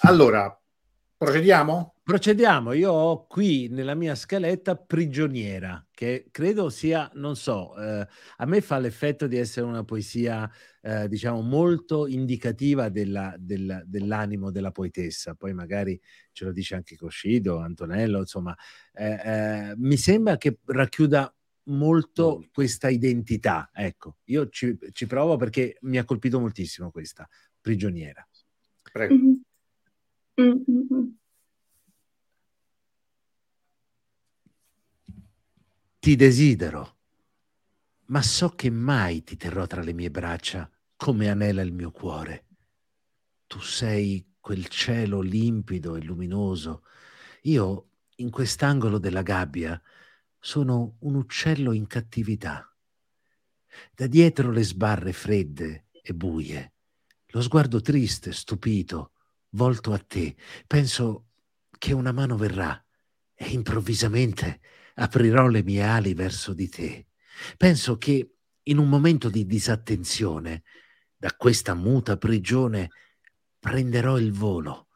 Allora, 0.00 0.58
procediamo? 1.16 1.94
Procediamo, 2.04 2.72
io 2.72 2.90
ho 2.90 3.26
qui 3.28 3.68
nella 3.70 3.94
mia 3.94 4.16
scaletta 4.16 4.74
prigioniera, 4.74 5.86
che 5.92 6.26
credo 6.32 6.68
sia, 6.68 7.08
non 7.14 7.36
so, 7.36 7.76
eh, 7.76 8.06
a 8.38 8.44
me 8.44 8.60
fa 8.60 8.78
l'effetto 8.78 9.28
di 9.28 9.36
essere 9.38 9.64
una 9.64 9.84
poesia, 9.84 10.50
eh, 10.80 11.06
diciamo, 11.06 11.40
molto 11.42 12.08
indicativa 12.08 12.88
della, 12.88 13.36
della, 13.38 13.80
dell'animo 13.84 14.50
della 14.50 14.72
poetessa, 14.72 15.34
poi 15.34 15.54
magari 15.54 15.98
ce 16.32 16.44
lo 16.44 16.50
dice 16.50 16.74
anche 16.74 16.96
Coscido, 16.96 17.58
Antonello, 17.58 18.18
insomma, 18.18 18.56
eh, 18.92 19.20
eh 19.24 19.74
mi 19.76 19.96
sembra 19.96 20.36
che 20.36 20.58
racchiuda 20.64 21.32
molto 21.64 22.48
questa 22.52 22.88
identità. 22.88 23.70
Ecco, 23.72 24.18
io 24.24 24.48
ci, 24.48 24.76
ci, 24.92 25.06
provo 25.06 25.36
perché 25.36 25.78
mi 25.82 25.98
ha 25.98 26.04
colpito 26.04 26.40
moltissimo 26.40 26.90
questa 26.90 27.28
prigioniera. 27.60 28.26
Prego. 28.90 29.14
Mm-hmm. 29.14 29.32
Mm-hmm. 30.40 31.06
Ti 35.98 36.16
desidero, 36.16 36.96
ma 38.06 38.22
so 38.22 38.48
che 38.50 38.70
mai 38.70 39.22
ti 39.22 39.36
terrò 39.36 39.66
tra 39.66 39.82
le 39.82 39.92
mie 39.92 40.10
braccia 40.10 40.68
come 40.96 41.28
anela 41.28 41.62
il 41.62 41.72
mio 41.72 41.92
cuore. 41.92 42.46
Tu 43.46 43.60
sei 43.60 44.34
quel 44.40 44.66
cielo 44.66 45.20
limpido 45.20 45.94
e 45.94 46.02
luminoso. 46.02 46.82
Io, 47.42 47.90
in 48.16 48.30
quest'angolo 48.30 48.98
della 48.98 49.22
gabbia, 49.22 49.80
sono 50.44 50.96
un 51.02 51.14
uccello 51.14 51.72
in 51.72 51.86
cattività. 51.86 52.68
Da 53.94 54.08
dietro 54.08 54.50
le 54.50 54.64
sbarre 54.64 55.12
fredde 55.12 55.86
e 56.02 56.12
buie, 56.14 56.72
lo 57.28 57.40
sguardo 57.40 57.80
triste, 57.80 58.32
stupito, 58.32 59.12
volto 59.50 59.92
a 59.92 59.98
te, 59.98 60.34
penso 60.66 61.28
che 61.78 61.92
una 61.92 62.10
mano 62.10 62.36
verrà 62.36 62.84
e 63.32 63.50
improvvisamente 63.50 64.60
aprirò 64.94 65.46
le 65.46 65.62
mie 65.62 65.84
ali 65.84 66.12
verso 66.12 66.52
di 66.52 66.68
te. 66.68 67.06
Penso 67.56 67.96
che 67.96 68.34
in 68.64 68.78
un 68.78 68.88
momento 68.88 69.30
di 69.30 69.46
disattenzione, 69.46 70.64
da 71.16 71.32
questa 71.36 71.74
muta 71.74 72.16
prigione, 72.16 72.90
prenderò 73.60 74.18
il 74.18 74.32
volo 74.32 74.88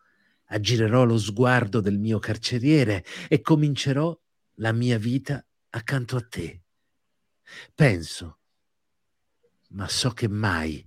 aggirerò 0.49 1.05
lo 1.05 1.19
sguardo 1.19 1.81
del 1.81 1.99
mio 1.99 2.19
carceriere 2.19 3.05
e 3.29 3.41
comincerò 3.41 4.17
la 4.57 4.73
mia 4.73 4.99
vita 4.99 5.45
accanto 5.71 6.17
a 6.17 6.23
te. 6.23 6.63
Penso, 7.75 8.41
ma 9.71 9.89
so 9.89 10.11
che 10.11 10.29
mai 10.29 10.87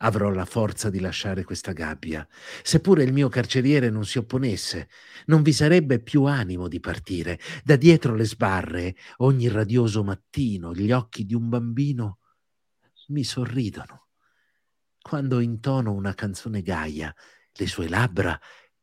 avrò 0.00 0.30
la 0.30 0.44
forza 0.44 0.90
di 0.90 1.00
lasciare 1.00 1.44
questa 1.44 1.72
gabbia. 1.72 2.26
Seppure 2.62 3.02
il 3.02 3.12
mio 3.12 3.28
carceriere 3.28 3.88
non 3.90 4.04
si 4.04 4.18
opponesse, 4.18 4.88
non 5.26 5.42
vi 5.42 5.52
sarebbe 5.52 6.00
più 6.00 6.24
animo 6.24 6.68
di 6.68 6.80
partire. 6.80 7.40
Da 7.64 7.76
dietro 7.76 8.14
le 8.14 8.24
sbarre, 8.24 8.96
ogni 9.18 9.48
radioso 9.48 10.04
mattino, 10.04 10.74
gli 10.74 10.92
occhi 10.92 11.24
di 11.24 11.34
un 11.34 11.48
bambino 11.48 12.18
mi 13.08 13.24
sorridono. 13.24 14.08
Quando 15.00 15.40
intono 15.40 15.92
una 15.92 16.14
canzone 16.14 16.62
gaia, 16.62 17.14
le 17.52 17.66
sue 17.66 17.88
labbra, 17.88 18.38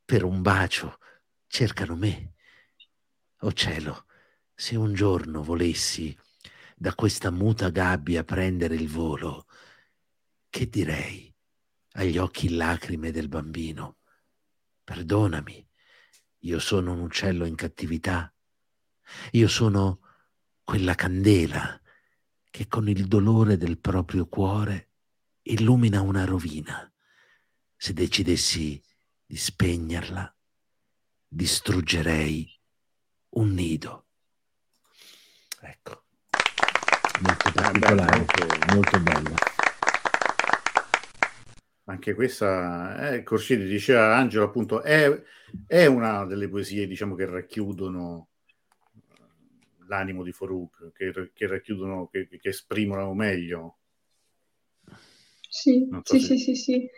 per 0.06 0.24
un 0.24 0.42
bacio, 0.42 0.98
cercano 1.48 1.96
me. 1.96 2.34
Oh 3.40 3.52
cielo, 3.52 4.06
se 4.54 4.76
un 4.76 4.94
giorno 4.94 5.44
volessi 5.44 6.16
da 6.76 6.94
questa 6.96 7.32
muta 7.32 7.70
gabbia 7.70 8.24
prendere 8.24 8.76
il 8.76 8.88
volo, 8.88 9.48
che 10.50 10.70
direi 10.70 11.34
agli 11.94 12.18
occhi 12.18 12.54
lacrime 12.56 13.12
del 13.12 13.28
bambino? 13.28 13.98
Perdonami, 14.84 15.68
io 16.40 16.60
sono 16.60 16.92
un 16.92 17.00
uccello 17.00 17.46
in 17.46 17.56
cattività. 17.56 18.32
Io 19.32 19.48
sono 19.48 20.00
quella 20.64 20.96
candela 20.96 21.80
che 22.50 22.68
con 22.68 22.88
il 22.90 23.08
dolore 23.08 23.58
del 23.58 23.80
proprio 23.80 24.28
cuore 24.28 24.90
illumina 25.44 26.02
una 26.02 26.26
rovina. 26.26 26.92
Se 27.76 27.94
decidessi 27.94 28.82
di 29.26 29.36
spegnerla, 29.36 30.36
distruggerei 31.28 32.60
un 33.30 33.54
nido. 33.54 34.03
Ecco, 35.66 36.04
molto 37.22 37.52
particolare, 37.54 38.26
molto 38.74 39.00
bello. 39.00 39.36
Anche 41.86 42.14
questa, 42.14 43.12
eh, 43.12 43.24
Corsieri 43.24 43.66
diceva 43.66 44.16
Angelo, 44.18 44.44
appunto, 44.44 44.82
è, 44.82 45.22
è, 45.66 45.86
una 45.86 46.26
delle 46.26 46.50
poesie, 46.50 46.86
diciamo, 46.86 47.16
che 47.16 47.26
racchiudono 47.26 48.28
eh, 48.94 49.86
l'animo 49.88 50.24
di 50.24 50.34
Farouk, 50.34 50.92
che, 50.92 51.32
che 51.34 51.48
racchiudono, 51.48 52.08
che, 52.08 52.28
che, 52.28 52.50
esprimono 52.50 53.14
meglio. 53.14 53.78
Sì, 55.50 55.88
so 55.90 56.02
sì, 56.04 56.20
se... 56.20 56.26
sì, 56.26 56.38
sì, 56.38 56.56
sì. 56.56 56.90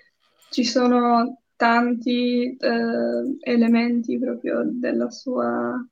Ci 0.50 0.64
sono 0.64 1.42
tanti 1.56 2.56
eh, 2.56 3.38
elementi 3.42 4.18
proprio 4.18 4.64
della 4.66 5.12
sua, 5.12 5.88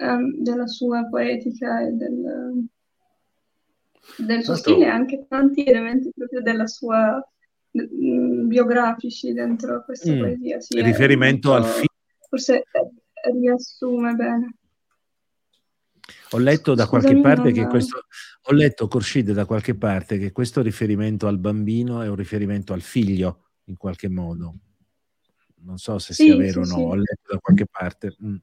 um, 0.00 0.42
della 0.42 0.66
sua 0.66 1.06
poetica 1.08 1.86
e 1.86 1.92
del, 1.92 2.66
del 4.18 4.42
suo 4.42 4.54
stile, 4.56 4.86
anche 4.86 5.26
tanti 5.28 5.64
elementi 5.64 6.10
proprio 6.14 6.42
della 6.42 6.66
sua 6.66 7.22
Mm, 7.78 8.48
biografici 8.48 9.32
dentro 9.32 9.84
questa 9.84 10.12
mm. 10.12 10.18
poesia. 10.18 10.60
Sì, 10.60 10.82
riferimento 10.82 11.50
molto, 11.50 11.66
al 11.66 11.72
film. 11.72 11.86
Forse 12.28 12.64
riassume 13.38 14.14
bene. 14.14 14.54
Ho 16.32 16.38
letto 16.38 16.74
da 16.74 16.86
Scusami, 16.86 17.02
qualche 17.02 17.20
parte 17.20 17.52
che 17.52 17.66
questo 17.66 18.04
ho 18.42 18.52
letto 18.52 18.88
Corshid 18.88 19.32
da 19.32 19.44
qualche 19.44 19.76
parte 19.76 20.18
che 20.18 20.32
questo 20.32 20.62
riferimento 20.62 21.28
al 21.28 21.38
bambino 21.38 22.02
è 22.02 22.08
un 22.08 22.16
riferimento 22.16 22.72
al 22.72 22.80
figlio 22.80 23.50
in 23.64 23.76
qualche 23.76 24.08
modo. 24.08 24.54
Non 25.62 25.78
so 25.78 25.98
se 25.98 26.12
sì, 26.12 26.24
sia 26.24 26.36
vero 26.36 26.64
sì, 26.64 26.72
o 26.72 26.76
no, 26.76 26.78
sì. 26.78 26.90
ho 26.90 26.94
letto 26.94 27.32
da 27.32 27.38
qualche 27.38 27.66
parte. 27.70 28.16
Mm. 28.24 28.36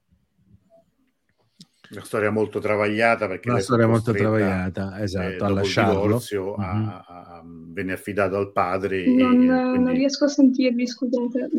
Una 1.89 2.03
storia 2.03 2.31
molto 2.31 2.59
travagliata 2.59 3.27
perché 3.27 3.49
una 3.49 3.59
storia 3.59 3.87
molto 3.87 4.11
travagliata, 4.11 5.01
esatto, 5.01 5.43
eh, 5.43 5.47
a 5.47 5.49
lasciarlo. 5.49 6.01
divorzio 6.01 6.55
mm-hmm. 6.57 6.87
a, 6.87 7.03
a, 7.07 7.43
venne 7.45 7.93
affidato 7.93 8.35
al 8.35 8.51
padre. 8.51 9.05
Non, 9.07 9.29
quindi... 9.29 9.45
non 9.47 9.93
riesco 9.93 10.25
a 10.25 10.27
sentirvi, 10.27 10.87
scusate. 10.87 11.49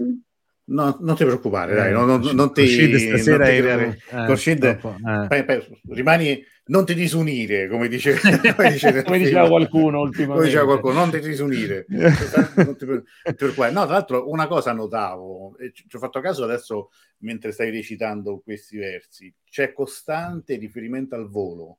No, 0.71 0.99
non 1.01 1.17
ti 1.17 1.25
preoccupare, 1.25 1.75
dai, 1.75 1.93
non, 1.93 2.07
non, 2.07 2.21
non 2.35 2.53
ti, 2.53 2.67
stasera 2.67 3.45
non 3.45 3.55
ti 3.55 3.61
creare... 3.63 3.99
eh, 5.31 5.45
eh. 5.49 5.67
rimani 5.89 6.45
non 6.69 6.85
ti 6.85 6.95
disunire, 6.95 7.69
come, 7.69 7.89
dice, 7.89 8.15
come, 8.55 8.71
dice 8.71 9.03
come 9.03 9.19
diceva 9.19 9.49
qualcuno 9.49 10.01
ultimamente. 10.01 10.35
Come 10.35 10.45
diceva 10.45 10.65
qualcuno, 10.65 10.93
non 10.95 11.11
ti 11.11 11.21
disunire. 11.21 11.87
non 11.89 12.77
ti, 12.77 12.87
per, 12.87 13.03
no, 13.73 13.85
tra 13.85 13.93
l'altro 13.93 14.31
una 14.31 14.47
cosa 14.47 14.73
notavo, 14.73 15.57
e 15.59 15.73
ci 15.73 15.85
ho 15.91 15.99
fatto 15.99 16.21
caso 16.21 16.45
adesso 16.45 16.91
mentre 17.19 17.53
stai 17.53 17.71
recitando 17.71 18.41
questi 18.41 18.77
versi, 18.77 19.33
c'è 19.49 19.73
costante 19.73 20.57
riferimento 20.57 21.15
al 21.15 21.29
volo. 21.29 21.79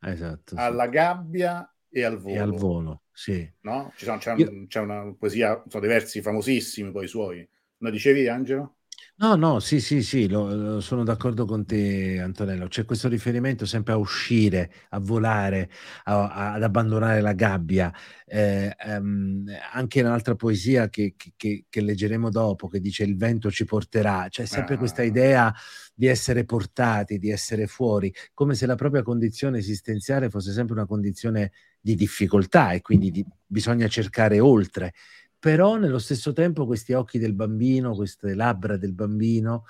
Esatto. 0.00 0.54
Alla 0.56 0.84
sì. 0.84 0.90
gabbia 0.90 1.74
e 1.90 2.04
al 2.04 2.18
volo. 2.18 2.34
E 2.34 2.38
al 2.38 2.54
volo, 2.54 3.02
sì. 3.12 3.50
No? 3.62 3.92
Sono, 3.96 4.18
c'è, 4.18 4.34
Io... 4.36 4.66
c'è, 4.66 4.80
una 4.80 5.14
poesia, 5.18 5.62
sono 5.66 5.84
dei 5.84 5.92
versi 5.92 6.22
famosissimi 6.22 6.90
poi 6.92 7.08
suoi. 7.08 7.48
Lo 7.78 7.90
dicevi, 7.90 8.28
Angelo? 8.28 8.77
No, 9.20 9.34
no, 9.34 9.58
sì, 9.58 9.80
sì, 9.80 10.00
sì, 10.04 10.28
lo, 10.28 10.54
lo 10.54 10.80
sono 10.80 11.02
d'accordo 11.02 11.44
con 11.44 11.66
te, 11.66 12.20
Antonello. 12.20 12.68
C'è 12.68 12.84
questo 12.84 13.08
riferimento 13.08 13.66
sempre 13.66 13.92
a 13.92 13.96
uscire, 13.96 14.70
a 14.90 15.00
volare, 15.00 15.70
a, 16.04 16.28
a, 16.30 16.52
ad 16.52 16.62
abbandonare 16.62 17.20
la 17.20 17.32
gabbia. 17.32 17.92
Eh, 18.24 18.72
ehm, 18.78 19.44
anche 19.72 20.02
un'altra 20.02 20.36
poesia 20.36 20.88
che, 20.88 21.14
che, 21.16 21.64
che, 21.68 21.80
leggeremo 21.80 22.30
dopo, 22.30 22.68
che 22.68 22.78
dice 22.78 23.02
il 23.02 23.16
vento 23.16 23.50
ci 23.50 23.64
porterà. 23.64 24.26
C'è 24.28 24.44
sempre 24.46 24.76
ah. 24.76 24.78
questa 24.78 25.02
idea 25.02 25.52
di 25.92 26.06
essere 26.06 26.44
portati, 26.44 27.18
di 27.18 27.30
essere 27.30 27.66
fuori, 27.66 28.14
come 28.34 28.54
se 28.54 28.66
la 28.66 28.76
propria 28.76 29.02
condizione 29.02 29.58
esistenziale 29.58 30.30
fosse 30.30 30.52
sempre 30.52 30.74
una 30.74 30.86
condizione 30.86 31.50
di 31.80 31.96
difficoltà 31.96 32.70
e 32.70 32.82
quindi 32.82 33.10
di, 33.10 33.26
bisogna 33.44 33.88
cercare 33.88 34.38
oltre 34.38 34.92
però 35.38 35.76
nello 35.76 35.98
stesso 35.98 36.32
tempo 36.32 36.66
questi 36.66 36.92
occhi 36.92 37.18
del 37.18 37.34
bambino, 37.34 37.94
queste 37.94 38.34
labbra 38.34 38.76
del 38.76 38.92
bambino, 38.92 39.64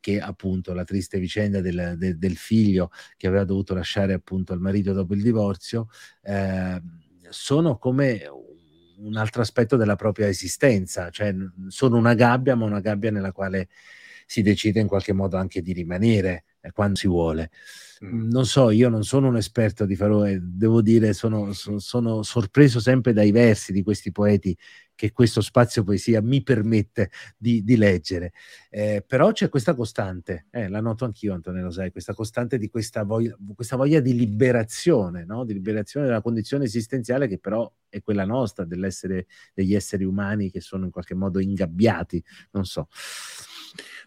che 0.00 0.20
appunto 0.20 0.72
la 0.74 0.84
triste 0.84 1.18
vicenda 1.18 1.60
del, 1.60 1.94
del, 1.96 2.18
del 2.18 2.36
figlio 2.36 2.90
che 3.16 3.26
aveva 3.26 3.44
dovuto 3.44 3.74
lasciare 3.74 4.12
appunto 4.12 4.52
il 4.52 4.60
marito 4.60 4.92
dopo 4.92 5.14
il 5.14 5.22
divorzio, 5.22 5.88
eh, 6.22 6.80
sono 7.28 7.78
come 7.78 8.28
un 8.98 9.16
altro 9.16 9.42
aspetto 9.42 9.76
della 9.76 9.96
propria 9.96 10.28
esistenza, 10.28 11.10
cioè 11.10 11.34
sono 11.68 11.96
una 11.96 12.14
gabbia, 12.14 12.54
ma 12.54 12.64
una 12.64 12.80
gabbia 12.80 13.10
nella 13.10 13.32
quale 13.32 13.68
si 14.26 14.42
decide 14.42 14.80
in 14.80 14.86
qualche 14.86 15.12
modo 15.12 15.36
anche 15.36 15.62
di 15.62 15.72
rimanere 15.72 16.44
quando 16.70 16.96
si 16.96 17.08
vuole. 17.08 17.50
Mm. 18.04 18.28
Non 18.30 18.46
so, 18.46 18.70
io 18.70 18.88
non 18.88 19.04
sono 19.04 19.28
un 19.28 19.36
esperto 19.36 19.84
di 19.84 19.96
Faroe, 19.96 20.38
devo 20.42 20.82
dire, 20.82 21.12
sono, 21.12 21.52
sono, 21.52 21.78
sono 21.78 22.22
sorpreso 22.22 22.80
sempre 22.80 23.12
dai 23.12 23.30
versi 23.30 23.72
di 23.72 23.82
questi 23.82 24.10
poeti 24.10 24.56
che 24.94 25.12
questo 25.12 25.40
spazio 25.40 25.82
poesia 25.82 26.20
mi 26.20 26.42
permette 26.42 27.10
di, 27.36 27.64
di 27.64 27.76
leggere. 27.76 28.32
Eh, 28.70 29.04
però 29.06 29.32
c'è 29.32 29.48
questa 29.48 29.74
costante, 29.74 30.46
eh, 30.50 30.68
la 30.68 30.80
noto 30.80 31.04
anch'io 31.04 31.34
Antonello, 31.34 31.70
sai, 31.70 31.90
questa 31.90 32.14
costante 32.14 32.58
di 32.58 32.68
questa 32.68 33.02
voglia, 33.02 33.36
questa 33.54 33.76
voglia 33.76 34.00
di 34.00 34.14
liberazione, 34.14 35.24
no? 35.24 35.44
di 35.44 35.54
liberazione 35.54 36.06
della 36.06 36.22
condizione 36.22 36.64
esistenziale 36.64 37.26
che 37.26 37.38
però 37.38 37.70
è 37.88 38.00
quella 38.02 38.24
nostra, 38.24 38.64
dell'essere 38.64 39.26
degli 39.54 39.74
esseri 39.74 40.04
umani 40.04 40.50
che 40.50 40.60
sono 40.60 40.84
in 40.84 40.90
qualche 40.90 41.14
modo 41.14 41.40
ingabbiati, 41.40 42.22
non 42.52 42.64
so. 42.64 42.88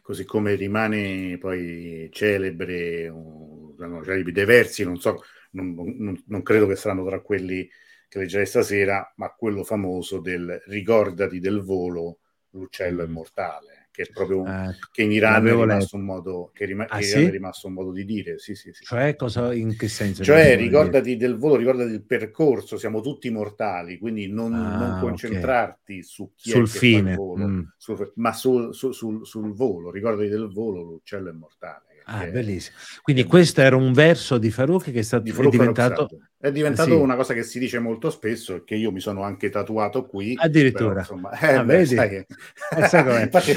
Così 0.05 0.23
come 0.23 0.53
rimane 0.53 1.39
poi 1.39 2.09
celebre, 2.11 3.07
uh, 3.07 3.75
celebre 4.03 4.31
dei 4.31 4.45
versi, 4.45 4.83
non 4.83 4.99
so, 4.99 5.23
non, 5.53 5.73
non, 5.73 6.23
non 6.27 6.43
credo 6.43 6.67
che 6.67 6.75
saranno 6.75 7.03
tra 7.07 7.21
quelli 7.21 7.67
che 8.07 8.19
leggerei 8.19 8.45
stasera, 8.45 9.11
ma 9.15 9.33
quello 9.33 9.63
famoso 9.63 10.19
del 10.19 10.61
ricordati 10.67 11.39
del 11.39 11.61
volo, 11.61 12.19
l'uccello 12.51 13.03
mm. 13.03 13.09
immortale, 13.09 13.74
che 13.95 14.03
è 14.03 14.09
proprio 14.11 14.45
eh, 14.45 14.75
che 14.91 15.03
in 15.03 15.11
Iran 15.13 15.47
è 15.47 15.51
rimasto, 15.51 15.95
un 15.95 16.03
modo, 16.03 16.51
che 16.53 16.65
rima- 16.65 16.85
ah, 16.85 16.99
sì? 16.99 17.23
è 17.23 17.29
rimasto 17.29 17.67
un 17.67 17.73
modo 17.73 17.93
di 17.93 18.03
dire. 18.03 18.37
Sì, 18.39 18.53
sì, 18.53 18.73
sì. 18.73 18.83
Cioè, 18.83 19.15
cosa, 19.15 19.53
in 19.53 19.77
che 19.77 19.87
senso? 19.87 20.21
Cioè, 20.21 20.57
ricordati 20.57 21.15
del 21.15 21.37
volo, 21.37 21.55
ricordati 21.55 21.91
del 21.91 22.03
percorso, 22.03 22.77
siamo 22.77 22.99
tutti 22.99 23.29
mortali, 23.29 23.97
quindi 23.97 24.27
non, 24.27 24.53
ah, 24.53 24.77
non 24.77 24.99
concentrarti 24.99 25.93
okay. 25.93 26.03
su 26.03 26.33
chi 26.35 26.49
sul 26.49 26.67
fine, 26.67 27.15
volo, 27.15 27.47
mm. 27.47 27.61
sul, 27.77 28.11
ma 28.15 28.33
sul, 28.33 28.75
sul, 28.75 29.25
sul, 29.25 29.53
volo, 29.53 29.91
ricordati 29.91 30.27
del 30.27 30.51
volo, 30.51 30.81
l'uccello 30.81 31.29
immortale. 31.29 31.94
Ah, 32.07 32.25
bellissimo. 32.27 32.77
Quindi 33.01 33.23
questo 33.23 33.61
era 33.61 33.75
un 33.75 33.91
verso 33.91 34.37
di 34.37 34.51
Farouk 34.51 34.91
che 34.91 34.99
è, 34.99 35.01
stato, 35.01 35.27
è 35.27 35.49
diventato... 35.49 36.09
È 36.37 36.51
diventato 36.51 36.91
sì. 36.91 36.95
una 36.95 37.15
cosa 37.15 37.33
che 37.33 37.41
si 37.41 37.57
dice 37.57 37.79
molto 37.79 38.11
spesso 38.11 38.57
e 38.57 38.63
che 38.63 38.75
io 38.75 38.91
mi 38.91 38.99
sono 38.99 39.23
anche 39.23 39.49
tatuato 39.49 40.05
qui. 40.05 40.35
Addirittura. 40.37 40.89
Però, 40.89 40.99
insomma, 40.99 41.31
eh, 41.39 41.53
ah, 41.53 41.63
beh, 41.63 41.85
sai, 41.87 42.15
eh, 42.17 42.25
infatti, 43.23 43.53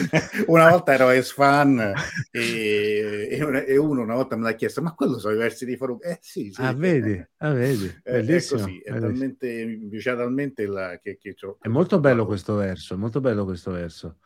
una 0.47 0.71
volta 0.71 0.95
ero 0.95 1.11
ex 1.11 1.35
fan 1.35 1.93
e, 2.33 3.29
e, 3.31 3.77
uno 3.77 4.01
una 4.01 4.15
volta 4.15 4.37
me 4.37 4.45
l'ha 4.45 4.55
chiesto, 4.55 4.81
ma 4.81 4.95
quello 4.95 5.19
sono 5.19 5.35
i 5.35 5.37
versi 5.37 5.67
di 5.67 5.77
Farouk? 5.77 6.03
Eh 6.03 6.19
sì, 6.23 6.51
sì. 6.51 6.63
Ah, 6.63 6.73
vedi, 6.73 7.23
ah, 7.39 7.53
vedi. 7.53 7.95
Bellissimo. 8.03 8.61
È 8.61 8.65
così, 8.65 8.79
è 8.79 8.99
talmente, 8.99 9.65
mi 9.67 9.89
piace 9.89 10.17
talmente 10.17 10.67
la, 10.67 10.99
che, 10.99 11.19
che 11.21 11.35
È 11.61 11.69
molto 11.69 12.01
bello 12.01 12.25
questo 12.25 12.55
verso, 12.55 12.95
è 12.95 12.97
molto 12.97 13.21
bello 13.21 13.45
questo 13.45 13.71
verso. 13.71 14.17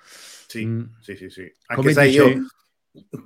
Sì, 0.47 0.65
mm. 0.65 0.83
sì, 1.01 1.17
sì, 1.17 1.31
sì. 1.31 1.41
Anche 1.41 1.83
Come 1.83 1.93
sai, 1.93 2.11
dice... 2.11 2.23
io 2.23 2.47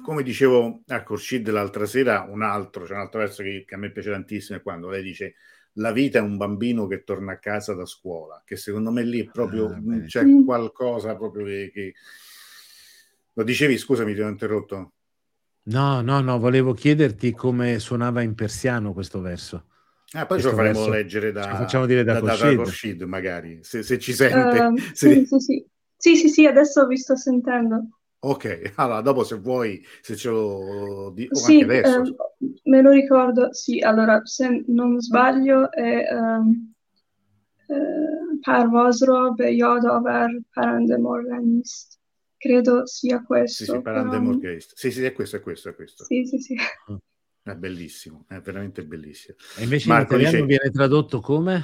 come 0.02 0.22
dicevo 0.22 0.82
a 0.86 1.02
Corcid 1.02 1.48
l'altra 1.50 1.86
sera, 1.86 2.26
un 2.28 2.42
altro, 2.42 2.84
c'è 2.84 2.94
un 2.94 3.00
altro 3.00 3.20
verso 3.20 3.42
che, 3.42 3.64
che, 3.66 3.74
a 3.74 3.78
me 3.78 3.90
piace 3.90 4.10
tantissimo, 4.10 4.58
è 4.58 4.62
quando 4.62 4.88
lei 4.88 5.02
dice 5.02 5.34
la 5.78 5.92
vita 5.92 6.18
è 6.18 6.22
un 6.22 6.36
bambino 6.36 6.86
che 6.86 7.04
torna 7.04 7.32
a 7.32 7.38
casa 7.38 7.74
da 7.74 7.84
scuola, 7.84 8.42
che 8.44 8.56
secondo 8.56 8.90
me 8.90 9.02
lì 9.02 9.20
è 9.20 9.30
proprio, 9.30 9.66
ah, 9.66 10.04
c'è 10.06 10.24
qualcosa 10.44 11.16
proprio 11.16 11.44
che, 11.44 11.70
che... 11.72 11.94
Lo 13.34 13.42
dicevi, 13.42 13.76
scusami, 13.76 14.14
ti 14.14 14.20
ho 14.20 14.28
interrotto. 14.28 14.92
No, 15.64 16.00
no, 16.00 16.20
no, 16.20 16.38
volevo 16.38 16.72
chiederti 16.72 17.32
come 17.32 17.78
suonava 17.78 18.22
in 18.22 18.34
persiano 18.34 18.94
questo 18.94 19.20
verso. 19.20 19.66
Ah, 20.12 20.24
poi 20.24 20.40
ce 20.40 20.48
lo 20.48 20.54
faremo 20.54 20.78
verso. 20.78 20.90
leggere 20.90 21.32
da, 21.32 21.56
facciamo 21.56 21.84
dire 21.84 22.04
da, 22.04 22.20
da, 22.20 22.36
da 22.36 22.54
Corcid, 22.54 23.02
magari, 23.02 23.58
se, 23.62 23.82
se 23.82 23.98
ci 23.98 24.14
sente. 24.14 24.58
Uh, 24.58 24.76
se... 24.94 25.12
Sì, 25.12 25.26
sì, 25.26 25.38
sì. 25.40 25.66
Sì, 25.98 26.14
sì, 26.16 26.28
sì, 26.28 26.46
adesso 26.46 26.86
vi 26.86 26.96
sto 26.96 27.16
sentendo. 27.16 27.95
Ok, 28.26 28.72
allora 28.76 29.00
dopo 29.02 29.22
se 29.22 29.36
vuoi, 29.36 29.84
se 30.00 30.16
ce 30.16 30.30
lo 30.30 31.12
dico 31.14 31.36
sì, 31.36 31.60
anche 31.60 31.64
adesso. 31.64 32.02
Eh, 32.02 32.60
me 32.64 32.82
lo 32.82 32.90
ricordo, 32.90 33.52
sì, 33.52 33.78
allora 33.80 34.20
se 34.24 34.64
non 34.66 35.00
sbaglio 35.00 35.70
è 35.70 36.08
um, 36.12 36.72
eh, 37.68 38.38
Parvoz 38.40 39.04
Ro 39.04 39.32
be 39.32 39.56
Parandemorganist. 40.52 41.94
Credo 42.36 42.84
sia 42.86 43.22
questo. 43.22 43.64
Sì, 43.64 43.70
sì, 43.70 43.80
Parandemorganist. 43.80 44.74
Però... 44.74 44.80
Sì, 44.80 44.90
sì, 44.90 45.04
è 45.04 45.12
questo, 45.12 45.36
è 45.36 45.40
questo, 45.40 45.68
è 45.68 45.74
questo. 45.76 46.04
Sì, 46.04 46.26
sì, 46.26 46.38
sì. 46.38 46.56
Mm. 46.90 46.96
È 47.46 47.54
bellissimo, 47.54 48.24
è 48.26 48.40
veramente 48.40 48.84
bellissimo. 48.84 49.36
E 49.56 49.62
invece 49.62 49.88
Marco 49.88 50.14
in 50.14 50.22
italiano 50.22 50.46
dice, 50.46 50.58
viene 50.58 50.74
tradotto 50.74 51.20
come? 51.20 51.62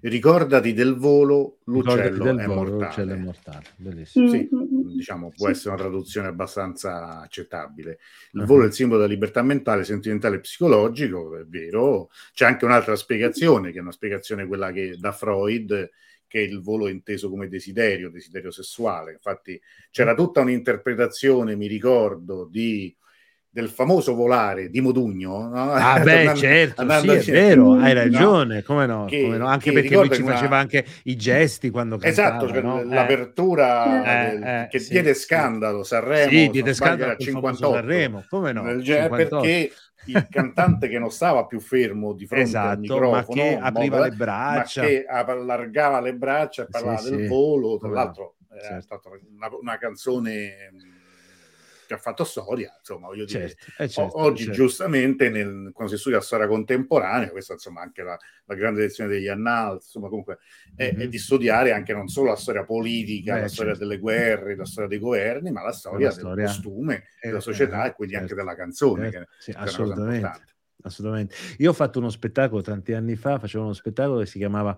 Ricordati 0.00 0.72
del 0.72 0.96
volo, 0.96 1.58
l'uccello, 1.66 2.24
del 2.24 2.38
è, 2.38 2.46
volo, 2.46 2.70
mortale. 2.72 2.84
l'uccello 2.86 3.12
è 3.12 3.16
mortale. 3.18 3.66
Bellissimo. 3.76 4.26
Mm-hmm. 4.26 4.40
Sì 4.40 4.48
diciamo, 4.92 5.32
può 5.34 5.46
sì. 5.46 5.52
essere 5.52 5.74
una 5.74 5.82
traduzione 5.82 6.28
abbastanza 6.28 7.20
accettabile. 7.20 7.98
Il 8.32 8.40
uh-huh. 8.40 8.46
volo 8.46 8.64
è 8.64 8.66
il 8.66 8.72
simbolo 8.72 9.00
della 9.00 9.12
libertà 9.12 9.42
mentale, 9.42 9.84
sentimentale 9.84 10.36
e 10.36 10.40
psicologico, 10.40 11.36
è 11.36 11.44
vero. 11.44 12.10
C'è 12.32 12.46
anche 12.46 12.64
un'altra 12.64 12.96
spiegazione, 12.96 13.72
che 13.72 13.78
è 13.78 13.82
una 13.82 13.92
spiegazione 13.92 14.46
quella 14.46 14.72
che 14.72 14.96
da 14.98 15.12
Freud, 15.12 15.90
che 16.26 16.40
il 16.40 16.62
volo 16.62 16.88
è 16.88 16.90
inteso 16.90 17.28
come 17.28 17.48
desiderio, 17.48 18.10
desiderio 18.10 18.50
sessuale. 18.50 19.12
Infatti 19.12 19.60
c'era 19.90 20.14
tutta 20.14 20.40
un'interpretazione, 20.40 21.56
mi 21.56 21.66
ricordo, 21.66 22.48
di 22.50 22.94
del 23.52 23.68
famoso 23.68 24.14
volare 24.14 24.70
di 24.70 24.80
Modugno. 24.80 25.48
No? 25.48 25.72
Ah, 25.72 26.00
beh, 26.02 26.34
certo, 26.34 26.88
sì, 27.00 27.08
è 27.08 27.32
vero, 27.32 27.74
hai 27.74 27.92
ragione, 27.92 28.56
no? 28.56 28.62
come, 28.62 28.86
no, 28.86 29.04
che, 29.04 29.24
come 29.24 29.36
no? 29.36 29.46
Anche 29.46 29.72
perché 29.72 29.94
lui 29.94 30.10
ci 30.10 30.22
faceva 30.22 30.56
anche 30.56 30.84
i 31.04 31.16
gesti 31.16 31.68
quando 31.68 31.98
cantava. 31.98 32.36
Esatto, 32.38 32.48
cioè 32.48 32.84
l'apertura 32.84 34.30
eh, 34.30 34.30
del, 34.30 34.42
eh, 34.42 34.68
che 34.70 34.78
sì, 34.78 34.92
diede 34.92 35.12
scandalo 35.12 35.82
Sanremo, 35.82 36.30
sì, 36.30 36.48
diede 36.48 36.72
scandalo 36.72 37.14
58. 37.18 37.74
Sanremo, 37.74 38.24
come 38.30 38.52
no? 38.52 38.80
Genere, 38.80 39.26
perché 39.26 39.70
il 40.06 40.26
cantante 40.30 40.88
che 40.88 40.98
non 40.98 41.10
stava 41.10 41.44
più 41.44 41.60
fermo 41.60 42.14
di 42.14 42.26
fronte 42.26 42.46
esatto, 42.46 42.68
al 42.68 42.78
microfono, 42.78 43.10
ma 43.10 43.24
che 43.26 43.58
apriva 43.60 43.96
modo, 43.96 44.08
le 44.08 44.16
braccia, 44.16 44.80
ma 44.80 44.86
che 44.88 45.04
allargava 45.06 46.00
le 46.00 46.14
braccia 46.14 46.62
e 46.62 46.66
parlava 46.70 46.96
sì, 46.96 47.10
del 47.10 47.28
volo, 47.28 47.76
tra 47.76 47.90
l'altro 47.90 48.36
certo. 48.48 48.76
è 48.76 48.80
stata 48.80 49.10
una, 49.10 49.50
una 49.60 49.76
canzone 49.76 50.70
che 51.92 51.98
ha 51.98 52.02
fatto 52.02 52.24
storia, 52.24 52.74
insomma, 52.78 53.06
voglio 53.06 53.26
certo, 53.26 53.54
dire, 53.64 53.84
eh 53.84 53.88
certo, 53.88 54.20
oggi 54.20 54.44
certo. 54.44 54.58
giustamente 54.58 55.28
nel, 55.28 55.70
quando 55.72 55.92
si 55.92 56.00
studia 56.00 56.20
storia 56.20 56.46
contemporanea, 56.46 57.30
questa 57.30 57.52
insomma 57.52 57.82
anche 57.82 58.02
la, 58.02 58.18
la 58.46 58.54
grande 58.54 58.80
lezione 58.80 59.10
degli 59.10 59.28
Annals, 59.28 59.84
insomma 59.84 60.08
comunque 60.08 60.38
è, 60.74 60.92
mm-hmm. 60.92 61.00
è, 61.00 61.08
di 61.08 61.18
studiare 61.18 61.72
anche 61.72 61.92
non 61.92 62.08
solo 62.08 62.30
la 62.30 62.36
storia 62.36 62.64
politica, 62.64 63.34
Beh, 63.34 63.40
la 63.42 63.48
storia 63.48 63.72
certo. 63.72 63.86
delle 63.86 64.00
guerre, 64.00 64.56
la 64.56 64.64
storia 64.64 64.88
dei 64.88 64.98
governi, 64.98 65.50
ma 65.50 65.62
la 65.62 65.72
storia, 65.72 66.06
la 66.06 66.12
storia... 66.12 66.34
del 66.34 66.46
costume 66.46 67.04
della 67.20 67.40
società 67.40 67.84
eh, 67.84 67.88
e 67.88 67.92
quindi 67.92 68.14
anche 68.14 68.28
certo. 68.28 68.42
della 68.42 68.56
canzone, 68.56 69.10
certo. 69.10 69.18
che, 69.18 69.36
sì, 69.38 69.52
che 69.52 69.58
assolutamente. 69.58 70.50
Assolutamente. 70.84 71.36
Io 71.58 71.70
ho 71.70 71.74
fatto 71.74 72.00
uno 72.00 72.10
spettacolo 72.10 72.60
tanti 72.60 72.92
anni 72.92 73.14
fa, 73.14 73.38
facevo 73.38 73.62
uno 73.62 73.72
spettacolo 73.72 74.18
che 74.18 74.26
si 74.26 74.38
chiamava 74.38 74.76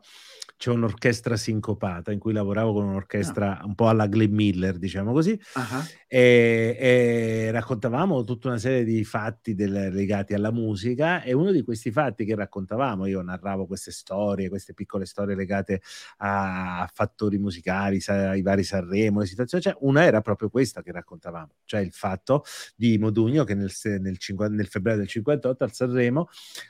c'è 0.57 0.71
un'orchestra 0.71 1.37
sincopata 1.37 2.13
in 2.13 2.19
cui 2.19 2.33
lavoravo 2.33 2.73
con 2.73 2.85
un'orchestra 2.85 3.61
ah. 3.61 3.65
un 3.65 3.75
po' 3.75 3.89
alla 3.89 4.07
Glenn 4.07 4.33
Miller, 4.33 4.79
diciamo 4.79 5.13
così, 5.13 5.33
uh-huh. 5.33 5.83
e, 6.07 6.77
e, 6.79 7.51
raccontavamo 7.51 8.23
tutta 8.25 8.49
una 8.49 8.59
serie 8.59 8.85
di 8.85 9.05
fatti 9.05 9.55
del, 9.55 9.93
legati 9.93 10.33
alla 10.33 10.53
musica 10.53 11.23
e 11.23 11.33
uno 11.33 11.51
di 11.51 11.63
questi 11.63 11.91
fatti 11.91 12.25
che 12.25 12.35
raccontavamo, 12.35 13.07
io 13.07 13.21
narravo 13.23 13.67
queste 13.67 13.91
storie, 13.91 14.49
queste 14.49 14.75
piccole 14.75 15.07
storie 15.07 15.35
legate 15.35 15.83
a, 16.19 16.89
fattori 16.93 17.39
musicali, 17.39 18.01
ai 18.07 18.43
vari 18.43 18.63
Sanremo, 18.63 19.21
le 19.21 19.27
situazioni, 19.27 19.63
cioè 19.63 19.77
una 19.81 20.05
era 20.05 20.21
proprio 20.21 20.49
questa 20.49 20.83
che 20.83 20.93
raccontavamo, 20.93 21.57
cioè 21.65 21.81
il 21.81 21.93
fatto 21.93 22.45
di 22.77 22.97
Modugno 22.99 23.45
che 23.45 23.55
nel, 23.55 23.73
nel, 24.01 24.19
nel 24.51 24.67
febbraio 24.67 24.99
del 24.99 25.09
58 25.09 25.65
al 25.65 25.73
Sanremo 25.73 26.29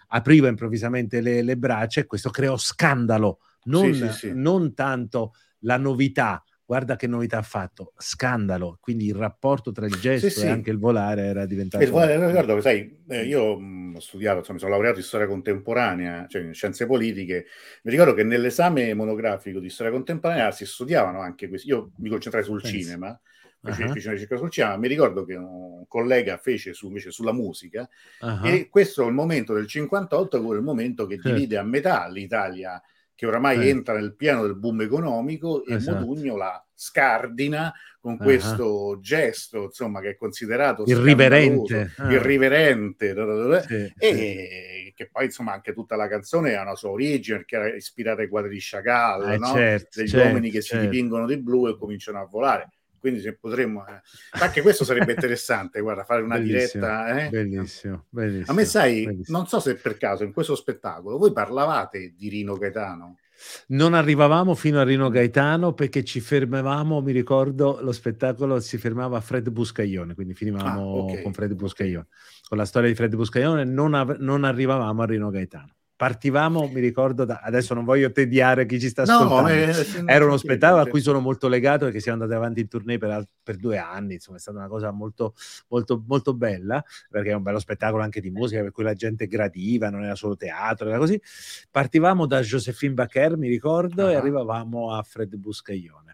apriva 0.09 0.49
improvvisamente 0.49 1.21
le, 1.21 1.43
le 1.43 1.57
braccia 1.57 2.01
e 2.01 2.07
questo 2.07 2.31
creò 2.31 2.57
scandalo 2.57 3.41
non, 3.65 3.95
sì, 3.95 4.09
sì, 4.09 4.13
sì. 4.13 4.33
non 4.35 4.75
tanto 4.75 5.33
la 5.61 5.77
novità, 5.77 6.43
guarda 6.65 6.97
che 6.97 7.07
novità 7.07 7.39
ha 7.39 7.43
fatto, 7.43 7.93
scandalo, 7.97 8.79
quindi 8.81 9.07
il 9.07 9.15
rapporto 9.15 9.73
tra 9.73 9.87
il 9.87 9.99
gesto 10.01 10.29
sì, 10.29 10.41
sì. 10.41 10.47
e 10.47 10.49
anche 10.49 10.71
il 10.71 10.79
volare 10.79 11.23
era 11.23 11.47
diventato... 11.47 11.85
Il 11.85 11.91
volare, 11.91 12.27
ricordo, 12.27 12.61
sai, 12.61 13.03
eh, 13.09 13.25
io 13.25 13.59
mh, 13.59 13.95
ho 13.97 14.01
studiato, 14.01 14.39
insomma, 14.39 14.59
sono 14.59 14.71
laureato 14.71 14.99
in 14.99 15.05
storia 15.05 15.27
contemporanea, 15.27 16.27
cioè 16.29 16.43
in 16.43 16.55
scienze 16.55 16.87
politiche, 16.87 17.47
mi 17.83 17.91
ricordo 17.91 18.15
che 18.15 18.25
nell'esame 18.25 18.95
monografico 18.95 19.61
di 19.61 19.69
storia 19.69 19.93
contemporanea 19.93 20.51
si 20.51 20.65
studiavano 20.65 21.21
anche 21.21 21.49
questi, 21.49 21.69
io 21.69 21.93
mi 21.99 22.09
concentrai 22.09 22.45
sul 22.45 22.61
Penso. 22.61 22.77
cinema, 22.77 23.21
fece, 23.61 23.85
uh-huh. 23.85 23.93
fece 23.93 24.07
una 24.07 24.17
ricerca 24.17 24.37
sul 24.37 24.51
cinema, 24.51 24.77
mi 24.77 24.89
ricordo 24.89 25.25
che 25.25 25.35
un 25.35 25.87
collega 25.87 26.39
fece 26.39 26.73
su, 26.73 26.87
invece 26.87 27.11
sulla 27.11 27.33
musica, 27.33 27.89
uh-huh. 28.21 28.47
e 28.47 28.69
questo 28.71 29.05
è 29.05 29.07
il 29.07 29.13
momento 29.13 29.53
del 29.55 29.67
58, 29.67 30.39
quello 30.39 30.55
è 30.55 30.59
il 30.59 30.65
momento 30.65 31.07
che 31.07 31.19
divide 31.23 31.59
a 31.59 31.63
metà 31.63 32.09
l'Italia 32.09 32.83
che 33.15 33.27
oramai 33.27 33.67
eh. 33.67 33.69
entra 33.69 33.95
nel 33.95 34.15
piano 34.15 34.43
del 34.43 34.57
boom 34.57 34.83
economico 34.83 35.65
e 35.65 35.75
esatto. 35.75 36.05
Modugno 36.05 36.37
la 36.37 36.65
scardina 36.75 37.73
con 38.01 38.19
questo 38.19 38.67
uh-huh. 38.67 39.01
gesto, 39.01 39.63
insomma, 39.65 40.01
che 40.01 40.11
è 40.11 40.17
considerato 40.17 40.85
irriverente, 40.87 41.93
ah. 41.97 42.13
irriverente 42.13 43.15
sì, 43.67 43.95
e 43.97 44.15
sì. 44.85 44.93
che 44.95 45.09
poi, 45.11 45.25
insomma, 45.25 45.53
anche 45.53 45.73
tutta 45.73 45.97
la 45.97 46.07
canzone 46.07 46.55
ha 46.55 46.63
una 46.63 46.75
sua 46.75 46.91
origine 46.91 47.39
perché 47.39 47.57
era 47.57 47.75
ispirata 47.75 48.21
ai 48.21 48.29
quadri 48.29 48.51
di 48.51 48.59
Chagall, 48.61 49.33
eh, 49.33 49.39
no? 49.39 49.53
certo, 49.55 50.01
degli 50.01 50.09
certo, 50.09 50.27
uomini 50.27 50.51
che 50.51 50.61
certo. 50.61 50.85
si 50.85 50.91
dipingono 50.91 51.27
di 51.27 51.39
blu 51.39 51.69
e 51.69 51.79
cominciano 51.79 52.21
a 52.21 52.27
volare 52.27 52.69
quindi 53.05 53.21
se 53.21 53.37
potremmo 53.37 53.87
eh. 53.87 54.01
anche 54.41 54.63
questo 54.63 54.83
sarebbe 54.83 55.13
interessante 55.13 55.81
guarda 55.81 56.05
fare 56.05 56.23
una 56.23 56.39
bellissimo, 56.39 56.87
diretta 56.87 57.19
eh? 57.19 57.29
bellissimo, 57.29 58.07
bellissimo, 58.09 58.51
a 58.51 58.55
me 58.55 58.65
sai 58.65 59.05
bellissimo. 59.05 59.37
non 59.37 59.47
so 59.47 59.61
se 59.61 59.75
per 59.75 59.99
caso 59.99 60.25
in 60.25 60.33
questo 60.33 60.55
spettacolo 60.55 61.19
voi 61.19 61.31
parlavate 61.31 62.15
di 62.17 62.31
Rino 62.31 62.57
Gaetano 62.57 63.19
non 63.69 63.93
arrivavamo 63.93 64.55
fino 64.55 64.81
a 64.81 64.85
Rino 64.85 65.11
Gaetano 65.11 65.75
perché 65.75 66.03
ci 66.03 66.21
fermavamo, 66.21 67.03
mi 67.03 67.13
ricordo, 67.13 67.79
lo 67.83 67.93
spettacolo 67.93 68.59
si 68.61 68.79
fermava 68.79 69.19
a 69.19 69.21
Fred 69.21 69.51
Buscaglione, 69.51 70.15
quindi 70.15 70.33
finivamo 70.33 70.81
ah, 70.81 71.03
okay. 71.03 71.23
con 71.23 71.35
Fred 71.35 71.53
Buscaglione. 71.53 72.07
Con 72.49 72.57
la 72.57 72.65
storia 72.65 72.89
di 72.89 72.95
Fred 72.95 73.15
Buscaglione 73.15 73.65
non, 73.65 73.93
av- 73.93 74.17
non 74.19 74.45
arrivavamo 74.45 75.03
a 75.03 75.05
Rino 75.05 75.29
Gaetano 75.29 75.75
partivamo, 76.05 76.69
mi 76.71 76.81
ricordo, 76.81 77.25
da, 77.25 77.41
adesso 77.43 77.73
non 77.73 77.83
voglio 77.83 78.13
tediare 78.13 78.67
chi 78.67 78.79
ci 78.79 78.91
sta 78.91 79.03
ascoltando, 79.05 79.49
no, 79.49 79.49
eh, 79.49 80.05
era 80.05 80.27
uno 80.27 80.37
spettacolo 80.37 80.83
a 80.83 80.87
cui 80.87 81.01
sono 81.01 81.19
molto 81.19 81.49
legato 81.49 81.87
perché 81.87 81.99
siamo 81.99 82.21
andati 82.23 82.37
avanti 82.39 82.61
in 82.61 82.69
tournée 82.69 82.99
per, 82.99 83.27
per, 83.43 83.57
due 83.57 83.79
anni, 83.79 84.15
insomma 84.15 84.37
è 84.37 84.41
stata 84.41 84.59
una 84.59 84.69
cosa 84.69 84.91
molto, 84.91 85.33
molto, 85.69 86.05
molto 86.07 86.35
bella, 86.35 86.85
perché 87.09 87.31
è 87.31 87.33
un 87.33 87.43
bello 87.43 87.59
spettacolo 87.59 88.03
anche 88.03 88.21
di 88.21 88.29
musica 88.29 88.61
per 88.61 88.73
cui 88.73 88.85
la 88.85 88.93
gente 88.93 89.27
gradiva, 89.27 89.89
non 89.89 90.05
era 90.05 90.15
solo 90.15 90.37
teatro, 90.37 90.91
era 90.91 90.99
così. 90.99 91.19
Partivamo 91.71 92.27
da 92.27 92.43
Josephine 92.43 92.93
Bacher, 92.93 93.39
mi 93.39 93.49
ricordo, 93.49 94.05
uh-huh. 94.05 94.11
e 94.11 94.15
arrivavamo 94.17 94.93
a 94.93 95.03
Fred 95.03 95.35
Buscaglione. 95.37 96.14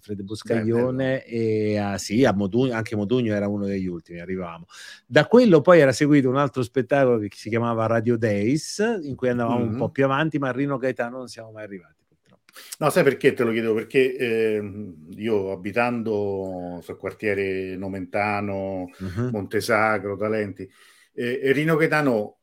Fred 0.00 0.22
Buscaglione 0.22 1.24
e 1.24 1.76
a, 1.78 1.98
sì, 1.98 2.24
a 2.24 2.32
Modugno, 2.32 2.74
anche 2.74 2.96
Modugno 2.96 3.34
era 3.34 3.48
uno 3.48 3.66
degli 3.66 3.86
ultimi, 3.86 4.20
arrivavamo. 4.20 4.66
Da 5.06 5.26
quello 5.26 5.60
poi 5.60 5.80
era 5.80 5.92
seguito 5.92 6.28
un 6.28 6.36
altro 6.36 6.62
spettacolo 6.62 7.18
che 7.18 7.28
si 7.32 7.48
chiamava 7.48 7.86
Radio 7.86 8.16
Days, 8.16 9.00
in 9.02 9.14
cui 9.14 9.28
andavamo 9.28 9.58
mm-hmm. 9.58 9.72
un 9.72 9.76
po' 9.78 9.90
più 9.90 10.04
avanti, 10.04 10.38
ma 10.38 10.48
a 10.48 10.52
Rino 10.52 10.78
Gaetano 10.78 11.18
non 11.18 11.28
siamo 11.28 11.50
mai 11.52 11.64
arrivati. 11.64 11.94
No, 12.78 12.88
sai 12.88 13.04
perché 13.04 13.34
te 13.34 13.44
lo 13.44 13.52
chiedo? 13.52 13.74
Perché 13.74 14.16
eh, 14.16 14.92
io 15.10 15.52
abitando 15.52 16.80
sul 16.82 16.96
quartiere 16.96 17.76
Nomentano, 17.76 18.90
uh-huh. 18.98 19.30
Montesacro, 19.30 20.16
Talenti, 20.16 20.68
eh, 21.14 21.52
Rino 21.52 21.76
Gaetano 21.76 22.38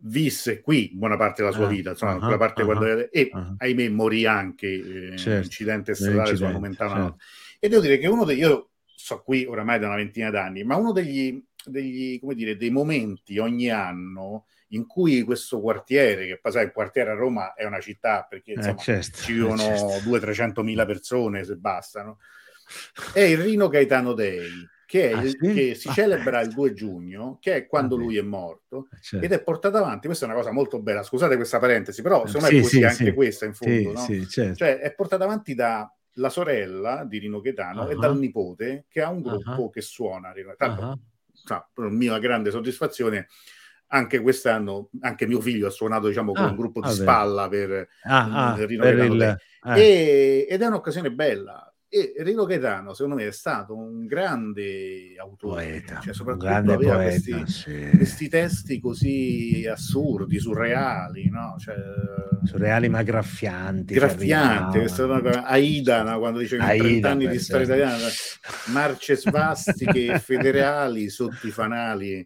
visse 0.00 0.60
qui 0.60 0.90
buona 0.94 1.16
parte 1.16 1.42
della 1.42 1.54
sua 1.54 1.66
uh, 1.66 1.70
vita, 1.70 1.90
insomma, 1.90 2.14
uh-huh, 2.14 2.36
parte 2.38 2.62
uh-huh, 2.62 2.74
quando, 2.74 3.10
e 3.10 3.30
ahimè 3.58 3.88
morì 3.88 4.26
anche 4.26 5.12
eh, 5.12 5.16
certo, 5.16 5.44
incidente 5.44 5.94
stradale 5.94 6.36
su 6.36 6.44
Nomentano. 6.44 6.94
Certo. 6.94 7.16
E 7.58 7.68
devo 7.68 7.82
dire 7.82 7.98
che 7.98 8.06
uno 8.06 8.24
degli, 8.24 8.40
io 8.40 8.70
so 8.84 9.22
qui 9.22 9.44
oramai 9.44 9.78
da 9.78 9.86
una 9.86 9.96
ventina 9.96 10.30
d'anni, 10.30 10.64
ma 10.64 10.76
uno 10.76 10.92
degli, 10.92 11.42
degli 11.64 12.18
come 12.20 12.34
dire, 12.34 12.56
dei 12.56 12.70
momenti 12.70 13.38
ogni 13.38 13.70
anno 13.70 14.46
in 14.70 14.86
cui 14.86 15.22
questo 15.22 15.60
quartiere, 15.60 16.26
che 16.26 16.38
poi 16.40 16.52
sai, 16.52 16.64
il 16.64 16.72
quartiere 16.72 17.10
a 17.10 17.14
Roma 17.14 17.54
è 17.54 17.64
una 17.64 17.80
città 17.80 18.26
perché 18.28 18.52
eh, 18.52 18.56
insomma, 18.56 18.76
eh 18.76 18.82
certo, 18.82 19.18
ci 19.18 19.32
vivono 19.32 19.62
eh 19.62 19.78
certo. 19.78 20.10
200-300 20.10 20.62
mila 20.62 20.86
persone 20.86 21.44
se 21.44 21.56
bastano, 21.56 22.18
è 23.12 23.20
il 23.20 23.38
Rino 23.38 23.68
Gaetano 23.68 24.12
Dei, 24.12 24.50
che, 24.86 25.12
ah, 25.12 25.26
sì? 25.26 25.36
che 25.36 25.74
si 25.74 25.88
ah. 25.88 25.92
celebra 25.92 26.40
il 26.40 26.48
2 26.54 26.72
giugno, 26.72 27.38
che 27.40 27.54
è 27.56 27.66
quando 27.66 27.96
ah, 27.96 27.98
lui 27.98 28.16
è 28.16 28.22
morto, 28.22 28.88
eh, 28.92 28.98
certo. 29.02 29.26
ed 29.26 29.32
è 29.32 29.42
portato 29.42 29.76
avanti. 29.76 30.06
Questa 30.06 30.24
è 30.24 30.28
una 30.28 30.38
cosa 30.38 30.52
molto 30.52 30.80
bella. 30.80 31.02
Scusate 31.02 31.36
questa 31.36 31.58
parentesi, 31.58 32.00
però 32.00 32.24
secondo 32.26 32.48
me 32.50 32.58
è 32.58 32.62
così 32.62 32.76
sì, 32.78 32.84
anche 32.84 33.12
questa 33.12 33.44
in 33.44 33.54
fondo. 33.54 33.92
no? 33.92 34.26
certo. 34.26 34.54
Cioè, 34.54 34.78
è 34.78 34.94
portata 34.94 35.24
avanti 35.24 35.54
dalla 35.54 36.28
sorella 36.28 37.04
di 37.04 37.18
Rino 37.18 37.40
Gaetano 37.40 37.82
uh-huh. 37.82 37.90
e 37.90 37.94
dal 37.96 38.16
nipote 38.16 38.86
che 38.88 39.02
ha 39.02 39.10
un 39.10 39.20
gruppo 39.20 39.62
uh-huh. 39.62 39.70
che 39.70 39.82
suona. 39.82 40.32
Tanto, 40.56 40.82
uh-huh. 40.82 41.64
per 41.74 41.90
mia 41.90 42.18
grande 42.18 42.50
soddisfazione 42.50 43.26
anche 43.88 44.20
quest'anno 44.20 44.88
anche 45.02 45.28
mio 45.28 45.40
figlio 45.40 45.68
ha 45.68 45.70
suonato 45.70 46.08
diciamo 46.08 46.32
con 46.32 46.42
ah, 46.42 46.48
un 46.48 46.56
gruppo 46.56 46.80
di 46.80 46.90
spalla 46.90 47.48
per, 47.48 47.86
ah, 48.02 48.50
ah, 48.50 48.54
per 48.54 48.68
il, 48.72 48.82
eh. 48.82 49.80
e, 49.80 50.46
ed 50.50 50.60
è 50.60 50.66
un'occasione 50.66 51.12
bella 51.12 51.65
e 51.88 52.14
Rino 52.18 52.44
Gaetano 52.44 52.94
secondo 52.94 53.16
me 53.16 53.28
è 53.28 53.32
stato 53.32 53.76
un 53.76 54.06
grande 54.06 55.14
autore 55.18 55.62
poeta, 55.62 56.00
cioè, 56.00 56.12
soprattutto 56.12 56.46
grande 56.46 56.72
aveva 56.72 56.94
poeta, 56.96 57.36
questi, 57.38 57.46
sì. 57.46 57.90
questi, 57.96 58.28
testi 58.28 58.80
così 58.80 59.66
assurdi 59.70 60.38
surreali 60.38 61.30
no? 61.30 61.54
cioè, 61.58 61.76
surreali 62.42 62.88
ma 62.88 63.02
graffianti 63.02 63.94
graffianti 63.94 64.78
Aida 65.44 66.02
no? 66.02 66.18
quando 66.18 66.40
dice 66.40 66.56
che 66.58 66.76
30 66.76 67.08
anni 67.08 67.28
di 67.28 67.38
storia 67.38 67.66
italiana 67.66 68.08
marce 68.72 69.16
svastiche 69.16 70.18
federali 70.18 71.08
sotto 71.10 71.46
i 71.46 71.50
fanali 71.50 72.24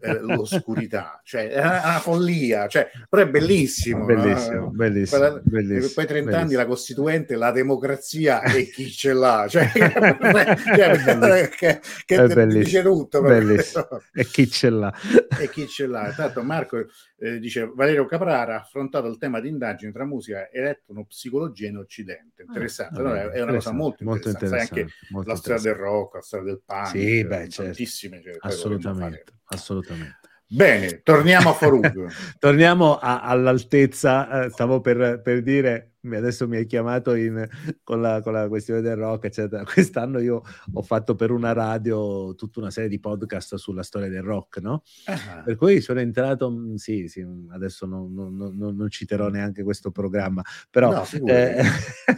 eh, 0.00 0.20
l'oscurità, 0.20 1.20
cioè 1.24 1.48
è 1.48 1.60
una 1.60 1.98
follia, 2.00 2.66
cioè, 2.66 2.90
però 3.08 3.22
è 3.22 3.28
bellissimo. 3.28 4.04
Bellissimo, 4.04 4.60
no? 4.60 4.70
bellissimo, 4.70 5.20
Quella, 5.20 5.40
bellissimo 5.42 5.92
Poi 5.94 6.06
30 6.06 6.38
anni 6.38 6.54
la 6.54 6.66
Costituente, 6.66 7.36
la 7.36 7.50
democrazia 7.50 8.42
e 8.42 8.68
chi 8.70 8.90
ce 8.90 9.12
l'ha, 9.12 9.46
cioè, 9.48 9.70
cioè 9.74 11.48
che, 11.48 11.80
che 12.04 12.16
è 12.16 12.46
dice 12.46 12.82
tutto. 12.82 13.22
Bellissimo. 13.22 13.86
E 14.12 14.24
chi 14.24 14.48
ce 14.48 14.70
l'ha. 14.70 14.92
E 15.40 15.48
chi 15.50 15.66
ce 15.66 15.86
l'ha. 15.86 16.12
Tanto 16.14 16.42
Marco 16.42 16.86
eh, 17.18 17.38
dice 17.38 17.70
Valerio 17.74 18.06
Caprara 18.06 18.56
ha 18.56 18.60
affrontato 18.60 19.06
il 19.08 19.18
tema 19.18 19.40
di 19.40 19.48
indagine 19.48 19.92
tra 19.92 20.04
musica 20.04 20.48
e 20.48 20.60
etnopsicologia 20.62 21.68
in 21.68 21.78
Occidente. 21.78 22.42
Ah, 22.42 22.46
interessante, 22.46 23.00
ah, 23.00 23.02
no, 23.02 23.14
è, 23.14 23.28
è, 23.28 23.42
una 23.42 23.52
cosa 23.54 23.72
molto, 23.72 24.04
molto 24.04 24.28
interessante. 24.28 24.80
interessante. 24.80 25.06
Sai 25.06 25.16
anche 25.16 25.28
la 25.28 25.36
storia 25.36 25.62
del 25.62 25.74
rock, 25.74 26.14
la 26.14 26.20
storia 26.20 26.46
del 26.46 26.62
punk, 26.64 26.86
sì, 26.86 27.24
beh, 27.24 27.36
certo. 27.36 27.62
tantissime. 27.62 28.22
Cioè, 28.22 28.36
assolutamente, 28.40 29.24
assolutamente. 29.46 30.20
Bene, 30.48 31.02
torniamo 31.02 31.50
a 31.50 31.52
Farug. 31.54 32.10
torniamo 32.38 32.98
a, 32.98 33.22
all'altezza, 33.22 34.44
eh, 34.44 34.50
stavo 34.50 34.80
per, 34.80 35.20
per 35.22 35.42
dire 35.42 35.95
adesso 36.14 36.46
mi 36.46 36.56
hai 36.56 36.66
chiamato 36.66 37.14
in, 37.14 37.44
con, 37.82 38.00
la, 38.00 38.20
con, 38.20 38.32
la, 38.32 38.46
questione 38.48 38.80
del 38.80 38.96
rock, 38.96 39.24
eccetera. 39.24 39.64
Quest'anno 39.66 40.20
io 40.20 40.42
ho 40.72 40.82
fatto 40.82 41.14
per 41.14 41.30
una 41.30 41.52
radio 41.52 42.34
tutta 42.34 42.60
una 42.60 42.70
serie 42.70 42.88
di 42.88 43.00
podcast 43.00 43.56
sulla 43.56 43.82
storia 43.82 44.08
del 44.08 44.22
rock, 44.22 44.60
no? 44.60 44.82
Uh-huh. 45.06 45.42
Per 45.44 45.56
cui 45.56 45.80
sono 45.80 46.00
entrato, 46.00 46.50
mm, 46.50 46.74
sì, 46.74 47.08
sì 47.08 47.26
adesso 47.50 47.86
non, 47.86 48.12
non, 48.12 48.36
non, 48.36 48.76
non, 48.76 48.90
citerò 48.90 49.28
neanche 49.28 49.62
questo 49.62 49.90
programma, 49.90 50.42
però, 50.70 50.92
no, 50.92 51.04
eh, 51.26 51.62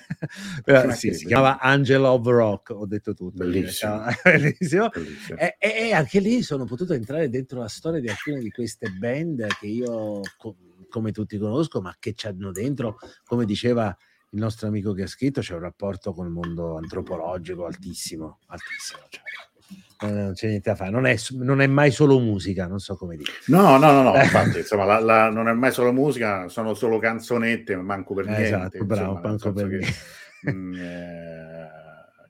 però 0.65 0.93
sì, 0.93 1.15
si 1.15 1.27
chiama 1.27 1.59
Angel 1.59 2.05
of 2.05 2.27
Rock, 2.27 2.71
ho 2.71 2.87
detto 2.87 3.15
tutto. 3.15 3.37
Bellissimo. 3.45 4.05
Bellissimo. 4.23 4.89
Bellissimo. 4.89 5.39
E, 5.39 5.57
e, 5.59 5.93
anche 5.93 6.21
lì 6.21 6.43
sono 6.43 6.65
potuto 6.65 6.93
entrare 6.93 7.29
dentro 7.29 7.61
la 7.61 7.69
storia 7.69 8.01
di 8.01 8.09
alcune 8.09 8.41
di 8.41 8.51
queste 8.51 8.91
band 8.91 9.47
che 9.61 9.67
io 9.67 10.21
come 10.89 11.13
tutti 11.13 11.39
conosco, 11.39 11.81
ma 11.81 11.95
che 11.99 12.13
c'hanno 12.15 12.51
dentro, 12.53 12.99
come 13.25 13.45
diceva 13.45 13.95
il 14.31 14.41
nostro 14.41 14.69
amico 14.69 14.93
che 14.93 15.03
ha 15.03 15.07
scritto, 15.07 15.41
c'è 15.41 15.55
un 15.55 15.61
rapporto 15.61 16.13
con 16.13 16.27
il 16.27 16.33
mondo 16.33 16.77
antropologico 16.77 17.65
altissimo, 17.65 18.41
altissimo. 18.47 19.01
Cioè 19.09 19.23
non 20.01 20.33
c'è 20.33 20.47
niente 20.47 20.71
da 20.71 20.77
fare, 20.77 20.91
non 20.91 21.07
è, 21.07 21.17
non 21.33 21.61
è, 21.61 21.67
mai 21.67 21.91
solo 21.91 22.21
musica, 22.21 22.67
non 22.67 22.79
so 22.79 22.97
come 22.97 23.17
dire. 23.17 23.33
No, 23.47 23.77
no, 23.79 23.91
no, 23.91 24.03
no 24.03 24.15
infatti, 24.23 24.59
insomma, 24.59 24.85
la, 24.85 25.01
la, 25.01 25.29
non 25.29 25.49
è 25.49 25.53
mai 25.53 25.73
solo 25.73 25.93
musica, 25.93 26.49
sono 26.49 26.75
solo 26.75 26.99
canzonette, 26.99 27.75
manco 27.77 28.15
per 28.15 28.27
niente. 28.27 28.45
Esatto, 28.45 28.85
bravo, 28.85 29.21
manco 29.23 29.53
per 29.53 29.67
niente. 29.67 29.87
Che, 30.41 30.53
mh, 30.53 30.57
mm, 30.57 30.75
eh, 30.75 31.78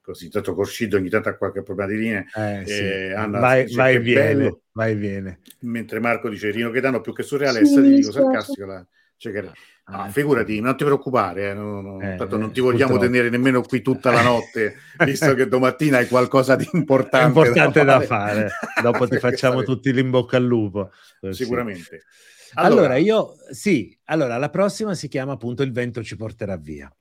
così, 0.08 0.30
tanto 0.30 0.54
Corscido 0.54 0.96
ogni 0.96 1.10
tanto 1.10 1.28
ha 1.28 1.34
qualche 1.34 1.62
problema 1.62 1.90
di 1.90 1.98
linea. 1.98 2.24
Eh, 2.34 2.62
sì. 2.64 2.72
eh, 2.72 3.12
Anna 3.12 3.40
vai, 3.40 3.64
dice, 3.64 3.76
vai, 3.76 3.98
viene, 3.98 4.60
vai 4.72 4.94
viene. 4.94 5.40
Mentre 5.60 6.00
Marco 6.00 6.30
dice 6.30 6.50
Rino 6.50 6.70
Gaetano 6.70 7.02
più 7.02 7.12
che 7.12 7.22
surreale 7.22 7.64
sì, 7.64 7.72
è 7.72 7.74
satirico, 7.76 8.10
sarcastico. 8.10 8.66
La... 8.66 8.86
Cioè 9.16 9.32
che... 9.32 9.50
Ah, 9.90 10.10
figurati, 10.10 10.60
non 10.60 10.76
ti 10.76 10.84
preoccupare, 10.84 11.48
eh, 11.48 11.54
no, 11.54 11.80
no, 11.80 12.00
eh, 12.02 12.16
tanto 12.16 12.36
non 12.36 12.52
ti 12.52 12.60
vogliamo 12.60 12.92
purtroppo. 12.92 13.10
tenere 13.10 13.30
nemmeno 13.30 13.62
qui 13.62 13.80
tutta 13.80 14.10
la 14.10 14.20
notte, 14.20 14.76
visto 15.02 15.32
che 15.32 15.48
domattina 15.48 15.96
hai 15.96 16.06
qualcosa 16.06 16.56
di 16.56 16.68
importante, 16.72 17.26
importante 17.26 17.84
da 17.84 18.00
fare. 18.00 18.42
Da 18.42 18.48
fare. 18.48 18.82
Dopo 18.82 19.08
ti 19.08 19.16
facciamo 19.18 19.62
tutti 19.62 19.90
l'imbocca 19.90 20.36
al 20.36 20.44
lupo. 20.44 20.90
Sicuramente. 21.30 21.82
Sì. 21.82 22.50
Allora, 22.54 22.80
allora, 22.80 22.96
io 22.96 23.34
sì, 23.50 23.98
allora 24.04 24.36
la 24.36 24.50
prossima 24.50 24.94
si 24.94 25.08
chiama 25.08 25.32
appunto 25.32 25.62
Il 25.62 25.72
vento 25.72 26.02
ci 26.02 26.16
porterà 26.16 26.56
via. 26.58 26.94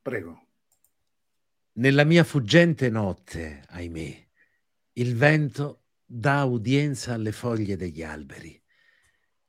Prego. 0.00 0.43
Nella 1.76 2.04
mia 2.04 2.22
fuggente 2.22 2.88
notte, 2.88 3.64
ahimè, 3.66 4.28
il 4.92 5.16
vento 5.16 5.86
dà 6.04 6.44
udienza 6.44 7.14
alle 7.14 7.32
foglie 7.32 7.76
degli 7.76 8.00
alberi. 8.00 8.62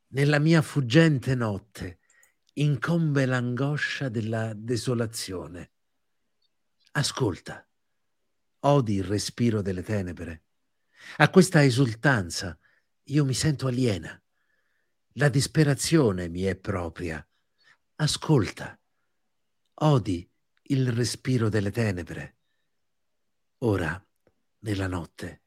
Nella 0.07 0.39
mia 0.39 0.63
fuggente 0.63 1.35
notte 1.35 1.99
incombe 2.53 3.27
l'angoscia 3.27 4.09
della 4.09 4.53
desolazione. 4.55 5.73
Ascolta, 6.93 7.63
odi 8.61 8.95
il 8.95 9.03
respiro 9.03 9.61
delle 9.61 9.83
tenebre. 9.83 10.45
A 11.17 11.29
questa 11.29 11.63
esultanza 11.63 12.57
io 13.03 13.23
mi 13.23 13.35
sento 13.35 13.67
aliena. 13.67 14.19
La 15.17 15.29
disperazione 15.29 16.27
mi 16.27 16.41
è 16.41 16.55
propria. 16.55 17.23
Ascolta, 17.97 18.79
odi 19.75 20.27
il 20.67 20.91
respiro 20.91 21.49
delle 21.49 21.69
tenebre. 21.69 22.37
Ora, 23.59 24.03
nella 24.59 24.87
notte, 24.87 25.43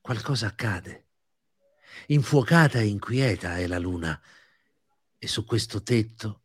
qualcosa 0.00 0.46
accade. 0.46 1.08
Infuocata 2.06 2.78
e 2.78 2.86
inquieta 2.86 3.58
è 3.58 3.66
la 3.66 3.78
luna 3.78 4.20
e 5.18 5.26
su 5.26 5.44
questo 5.44 5.82
tetto, 5.82 6.44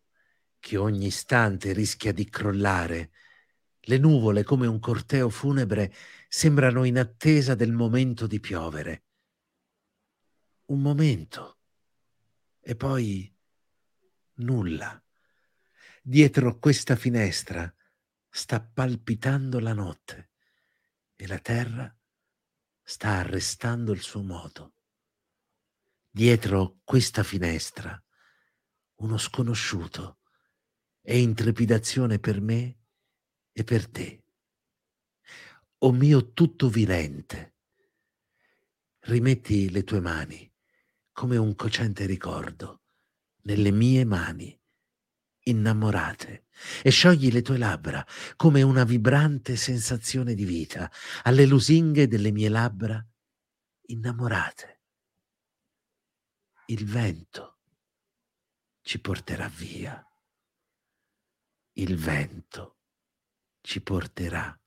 che 0.60 0.78
ogni 0.78 1.08
istante 1.08 1.74
rischia 1.74 2.12
di 2.12 2.28
crollare, 2.28 3.12
le 3.82 3.98
nuvole, 3.98 4.44
come 4.44 4.68
un 4.68 4.80
corteo 4.80 5.30
funebre, 5.30 5.94
sembrano 6.28 6.84
in 6.84 6.98
attesa 6.98 7.56
del 7.56 7.72
momento 7.72 8.28
di 8.28 8.40
piovere. 8.40 9.06
Un 10.66 10.82
momento. 10.82 11.60
E 12.60 12.76
poi 12.76 13.34
nulla. 14.36 15.02
Dietro 16.02 16.60
questa 16.60 16.96
finestra 16.96 17.74
sta 18.30 18.62
palpitando 18.62 19.60
la 19.60 19.74
notte 19.74 20.32
e 21.16 21.28
la 21.28 21.40
terra 21.40 21.94
sta 22.84 23.18
arrestando 23.18 23.92
il 23.92 24.02
suo 24.02 24.22
moto. 24.22 24.74
Dietro 26.10 26.80
questa 26.84 27.24
finestra 27.24 28.02
uno 28.96 29.18
sconosciuto 29.18 30.20
e 31.02 31.20
intrepidazione 31.20 32.20
per 32.20 32.42
me 32.42 32.78
e 33.52 33.64
per 33.64 33.88
te. 33.88 34.24
O 35.80 35.92
mio 35.92 36.34
tutto 36.34 36.70
virente, 36.70 37.56
rimetti 39.02 39.70
le 39.70 39.84
tue 39.84 40.00
mani 40.00 40.52
come 41.12 41.38
un 41.38 41.56
cocente 41.56 42.06
ricordo 42.06 42.82
nelle 43.44 43.72
mie 43.72 44.04
mani 44.06 44.60
innamorate 45.50 46.46
e 46.82 46.90
sciogli 46.90 47.32
le 47.32 47.42
tue 47.42 47.58
labbra 47.58 48.06
come 48.36 48.62
una 48.62 48.84
vibrante 48.84 49.56
sensazione 49.56 50.34
di 50.34 50.46
vita 50.46 50.90
alle 51.24 51.46
lusinghe 51.46 52.08
delle 52.08 52.32
mie 52.32 52.50
labbra 52.50 53.06
innamorate. 53.88 54.82
Il 56.68 56.86
vento 56.86 57.60
ci 58.82 59.00
porterà 59.00 59.48
via. 59.48 60.02
il 61.80 61.96
vento 61.96 62.78
ci 63.62 63.82
porterà 63.82 64.58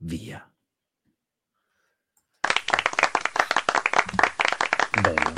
via. 0.00 0.52
Bello. 5.00 5.32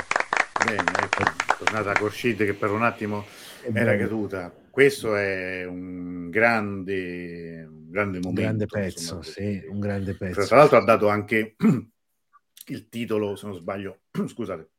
Bene, 0.65 0.91
ecco, 0.99 1.23
tornata 1.59 1.93
Corshid 1.93 2.37
che 2.37 2.53
per 2.55 2.71
un 2.71 2.83
attimo 2.83 3.25
era 3.61 3.95
caduta. 3.97 4.60
Questo 4.71 5.15
è 5.17 5.65
un 5.65 6.29
grande, 6.29 7.67
un 7.69 7.91
grande 7.91 8.19
momento. 8.19 8.29
Un 8.29 8.33
grande 8.47 8.65
pezzo, 8.67 9.15
insomma, 9.15 9.23
sì, 9.23 9.65
un 9.69 9.79
grande 9.81 10.15
pezzo. 10.15 10.45
Tra 10.45 10.55
l'altro 10.55 10.77
ha 10.77 10.83
dato 10.83 11.09
anche 11.09 11.55
il 12.67 12.87
titolo, 12.87 13.35
se 13.35 13.47
non 13.47 13.55
sbaglio, 13.55 14.03
scusate, 14.27 14.69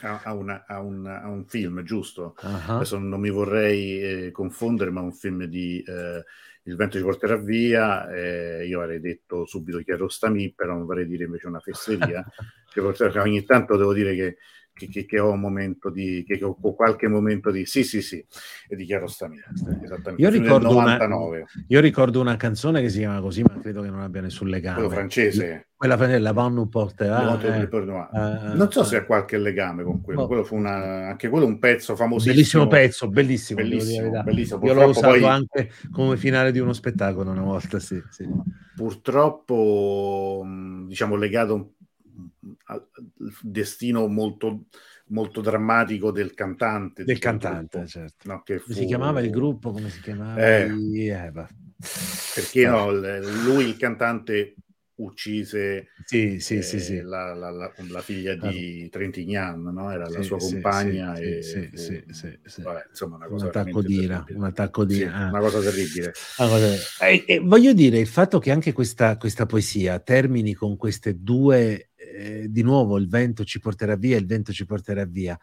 a, 0.00 0.22
a, 0.24 0.32
una, 0.32 0.64
a, 0.66 0.80
un, 0.80 1.06
a, 1.06 1.28
un, 1.28 1.44
film, 1.44 1.82
giusto? 1.82 2.34
Uh-huh. 2.40 2.76
Adesso 2.76 2.98
non 2.98 3.20
mi 3.20 3.28
vorrei 3.28 4.00
eh, 4.00 4.30
confondere, 4.30 4.90
ma 4.90 5.02
un 5.02 5.12
film 5.12 5.44
di 5.44 5.84
eh, 5.86 6.24
Il 6.62 6.76
vento 6.76 6.96
ci 6.96 7.04
porterà 7.04 7.36
via. 7.36 8.10
Eh, 8.10 8.66
io 8.66 8.80
avrei 8.80 9.00
detto 9.00 9.44
subito 9.44 9.78
chi 9.78 9.90
è 9.90 9.96
Rostami, 9.96 10.54
però 10.54 10.72
non 10.72 10.86
vorrei 10.86 11.06
dire 11.06 11.24
invece 11.24 11.48
una 11.48 11.60
fesseria. 11.60 12.24
ogni 13.20 13.44
tanto 13.44 13.76
devo 13.76 13.92
dire 13.92 14.14
che 14.14 14.36
che, 14.76 14.88
che, 14.88 15.06
che, 15.06 15.18
ho 15.18 15.30
un 15.30 15.40
momento 15.40 15.88
di 15.88 16.22
che, 16.26 16.38
ho 16.44 16.54
qualche 16.54 17.08
momento 17.08 17.50
di 17.50 17.64
sì 17.64 17.82
sì 17.82 18.02
sì 18.02 18.24
e 18.68 18.76
di 18.76 18.84
Chiaro 18.84 19.06
Stamina 19.06 19.44
esattamente. 19.82 20.22
Io 20.22 20.28
ricordo, 20.28 20.70
99. 20.70 21.36
Una, 21.36 21.46
io 21.66 21.80
ricordo 21.80 22.20
una 22.20 22.36
canzone 22.36 22.82
che 22.82 22.90
si 22.90 22.98
chiama 22.98 23.20
così 23.20 23.42
ma 23.42 23.58
credo 23.58 23.80
che 23.80 23.88
non 23.88 24.00
abbia 24.00 24.20
nessun 24.20 24.48
legame. 24.48 24.74
Quello 24.74 24.90
francese. 24.90 25.68
Quella 25.76 25.96
francese 25.96 26.20
la 26.20 26.32
Van 26.32 26.54
nous 26.54 26.68
porterà 26.70 27.38
eh, 27.38 27.46
eh, 27.46 28.54
non 28.54 28.70
so 28.70 28.82
se 28.82 28.96
ha 28.96 29.04
qualche 29.04 29.36
legame 29.36 29.82
con 29.82 30.00
quello, 30.00 30.22
oh. 30.22 30.26
quello 30.26 30.44
fu 30.44 30.56
una, 30.56 31.08
anche 31.08 31.28
quello 31.28 31.46
un 31.46 31.58
pezzo 31.58 31.96
famosissimo. 31.96 32.34
Bellissimo 32.34 32.66
pezzo 32.66 33.08
bellissimo 33.08 33.60
bellissimo, 33.60 34.22
bellissimo. 34.22 34.64
io 34.64 34.74
l'ho 34.74 34.88
usato 34.88 35.08
poi... 35.08 35.24
anche 35.24 35.70
come 35.90 36.16
finale 36.16 36.52
di 36.52 36.58
uno 36.58 36.72
spettacolo 36.72 37.30
una 37.30 37.42
volta 37.42 37.78
sì, 37.78 38.02
sì. 38.10 38.26
purtroppo 38.74 40.46
diciamo 40.86 41.16
legato 41.16 41.54
al 41.54 41.66
destino 43.42 44.06
molto, 44.06 44.64
molto 45.08 45.40
drammatico 45.40 46.10
del 46.10 46.34
cantante. 46.34 47.04
Del 47.04 47.18
cantante, 47.18 47.78
gruppo, 47.78 47.90
certo. 47.90 48.28
No, 48.28 48.42
fu... 48.44 48.72
Si 48.72 48.84
chiamava 48.86 49.20
il 49.20 49.30
gruppo, 49.30 49.72
come 49.72 49.90
si 49.90 50.00
chiamava? 50.00 50.44
Eh, 50.44 50.70
eh, 51.08 51.32
perché 52.34 52.66
no, 52.66 52.90
lui 52.90 53.64
il 53.66 53.76
cantante 53.76 54.54
uccise 54.96 55.88
sì, 56.04 56.38
sì, 56.38 56.58
eh, 56.58 56.62
sì, 56.62 56.80
sì. 56.80 57.00
La, 57.00 57.34
la, 57.34 57.50
la, 57.50 57.72
la, 57.90 58.00
figlia 58.00 58.34
di 58.34 58.88
Trentignan, 58.88 59.62
no? 59.62 59.90
era 59.90 60.08
la 60.08 60.22
sua 60.22 60.38
compagna. 60.38 61.14
e 61.16 61.42
fu, 61.42 62.62
vabbè, 62.62 62.86
insomma, 62.88 63.16
una 63.16 63.26
cosa 63.26 63.44
un 63.44 63.50
attacco 63.50 63.82
d'ira, 63.82 64.24
un 64.28 64.44
attacco 64.44 64.84
di 64.84 65.02
ah. 65.02 65.28
una 65.28 65.40
cosa 65.40 65.60
terribile. 65.60 66.12
E, 67.00 67.24
e, 67.26 67.38
voglio 67.40 67.72
dire 67.72 67.98
il 67.98 68.06
fatto 68.06 68.38
che 68.38 68.50
anche 68.50 68.72
questa, 68.72 69.16
questa 69.16 69.44
poesia 69.44 69.98
termini 69.98 70.54
con 70.54 70.76
queste 70.76 71.20
due, 71.20 71.85
eh, 71.96 72.46
di 72.48 72.62
nuovo 72.62 72.98
il 72.98 73.08
vento 73.08 73.44
ci 73.44 73.58
porterà 73.58 73.96
via, 73.96 74.16
il 74.16 74.26
vento 74.26 74.52
ci 74.52 74.64
porterà 74.64 75.04
via, 75.04 75.38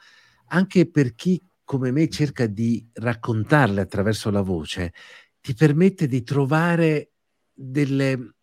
anche 0.48 0.90
per 0.90 1.16
chi 1.16 1.42
come 1.64 1.92
me 1.92 2.10
cerca 2.10 2.46
di 2.46 2.88
raccontarle 2.94 3.82
attraverso 3.82 4.30
la 4.30 4.42
voce, 4.42 4.94
ti 5.42 5.54
permette 5.54 6.08
di 6.08 6.24
trovare 6.24 7.12
delle 7.54 8.34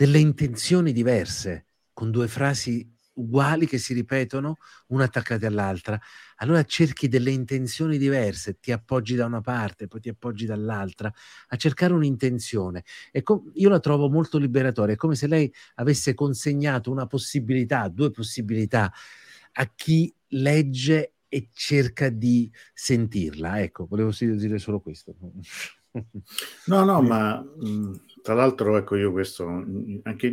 delle 0.00 0.18
intenzioni 0.18 0.92
diverse, 0.92 1.66
con 1.92 2.10
due 2.10 2.26
frasi 2.26 2.90
uguali 3.20 3.66
che 3.66 3.78
si 3.78 3.94
ripetono, 3.94 4.56
una 4.88 5.04
attaccata 5.04 5.46
all'altra. 5.46 6.00
Allora 6.36 6.64
cerchi 6.64 7.08
delle 7.08 7.30
intenzioni 7.30 7.98
diverse, 7.98 8.58
ti 8.58 8.72
appoggi 8.72 9.14
da 9.14 9.26
una 9.26 9.40
parte, 9.40 9.86
poi 9.86 10.00
ti 10.00 10.08
appoggi 10.08 10.46
dall'altra, 10.46 11.12
a 11.48 11.56
cercare 11.56 11.92
un'intenzione. 11.92 12.84
Com- 13.22 13.50
io 13.54 13.68
la 13.68 13.80
trovo 13.80 14.08
molto 14.08 14.38
liberatoria, 14.38 14.94
è 14.94 14.96
come 14.96 15.14
se 15.14 15.26
lei 15.26 15.52
avesse 15.76 16.14
consegnato 16.14 16.90
una 16.90 17.06
possibilità, 17.06 17.88
due 17.88 18.10
possibilità 18.10 18.92
a 19.52 19.72
chi 19.74 20.12
legge 20.28 21.14
e 21.28 21.48
cerca 21.52 22.08
di 22.08 22.50
sentirla. 22.72 23.60
Ecco, 23.60 23.86
volevo 23.86 24.10
dire 24.18 24.58
solo 24.58 24.80
questo. 24.80 25.14
No, 26.66 26.84
no, 26.84 27.02
ma 27.02 27.40
mh, 27.40 28.04
tra 28.22 28.34
l'altro, 28.34 28.76
ecco 28.76 28.96
io 28.96 29.10
questo, 29.10 29.46
anche 29.46 30.28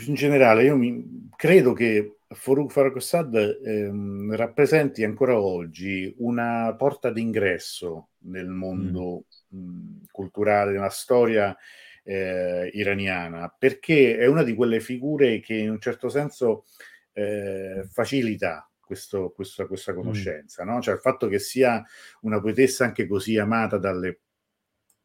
in, 0.00 0.08
in 0.08 0.14
generale, 0.14 0.64
io 0.64 0.76
mi, 0.76 1.28
credo 1.36 1.72
che 1.72 2.16
Farouk 2.28 2.70
Farrokhzad 2.70 3.60
ehm, 3.64 4.36
rappresenti 4.36 5.02
ancora 5.02 5.40
oggi 5.40 6.14
una 6.18 6.74
porta 6.76 7.10
d'ingresso 7.10 8.10
nel 8.24 8.46
mondo 8.46 9.24
mm. 9.54 9.58
mh, 9.58 10.02
culturale, 10.12 10.72
nella 10.72 10.90
storia 10.90 11.56
eh, 12.04 12.70
iraniana, 12.72 13.54
perché 13.56 14.16
è 14.16 14.26
una 14.26 14.42
di 14.42 14.54
quelle 14.54 14.80
figure 14.80 15.40
che 15.40 15.54
in 15.54 15.70
un 15.70 15.80
certo 15.80 16.08
senso 16.08 16.64
eh, 17.12 17.84
facilita 17.90 18.68
questo, 18.80 19.30
questa, 19.30 19.66
questa, 19.66 19.92
conoscenza, 19.92 20.64
mm. 20.64 20.68
no? 20.68 20.80
cioè 20.80 20.94
il 20.94 21.00
fatto 21.00 21.26
che 21.26 21.38
sia 21.38 21.84
una 22.22 22.40
poetessa 22.40 22.84
anche 22.84 23.06
così 23.06 23.38
amata 23.38 23.76
dalle 23.76 24.20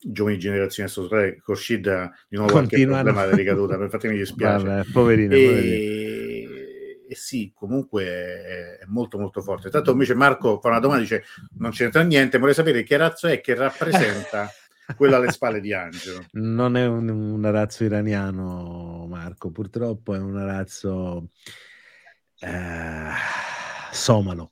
giovani 0.08 0.38
generazioni 0.38 0.88
assolutamente 0.88 1.42
Khorshid 1.42 2.12
di 2.30 2.38
nuovo 2.38 2.52
qualche 2.52 2.86
problema 2.86 3.26
di 3.28 3.36
ricaduta 3.36 3.76
infatti 3.76 4.08
mi 4.08 4.18
dispiace. 4.18 4.66
Vabbè, 4.66 4.92
poverino, 4.92 5.34
e... 5.34 5.46
poverino. 5.46 6.54
e 7.10 7.16
sì 7.16 7.52
comunque 7.54 8.06
è, 8.06 8.80
molto 8.86 9.18
molto 9.18 9.42
forte. 9.42 9.70
Tanto 9.70 9.92
invece 9.92 10.14
Marco 10.14 10.60
fa 10.60 10.70
una 10.70 10.80
domanda 10.80 11.02
dice 11.02 11.24
non 11.58 11.72
c'entra 11.72 12.04
niente 12.04 12.38
vorrei 12.38 12.54
sapere 12.54 12.84
che 12.84 12.98
razzo 12.98 13.28
è 13.28 13.42
che 13.42 13.56
rappresenta 13.56 14.50
quella 14.96 15.18
alle 15.18 15.32
spalle 15.32 15.60
di 15.60 15.74
Angelo. 15.74 16.24
Non 16.34 16.78
è 16.78 16.86
un, 16.86 17.10
un 17.10 17.44
arazzo 17.44 17.84
iraniano 17.84 19.08
Marco 19.10 19.50
purtroppo 19.50 20.14
è 20.14 20.20
un 20.20 20.38
arazzo 20.38 21.30
eh, 22.40 23.10
somalo 23.92 24.52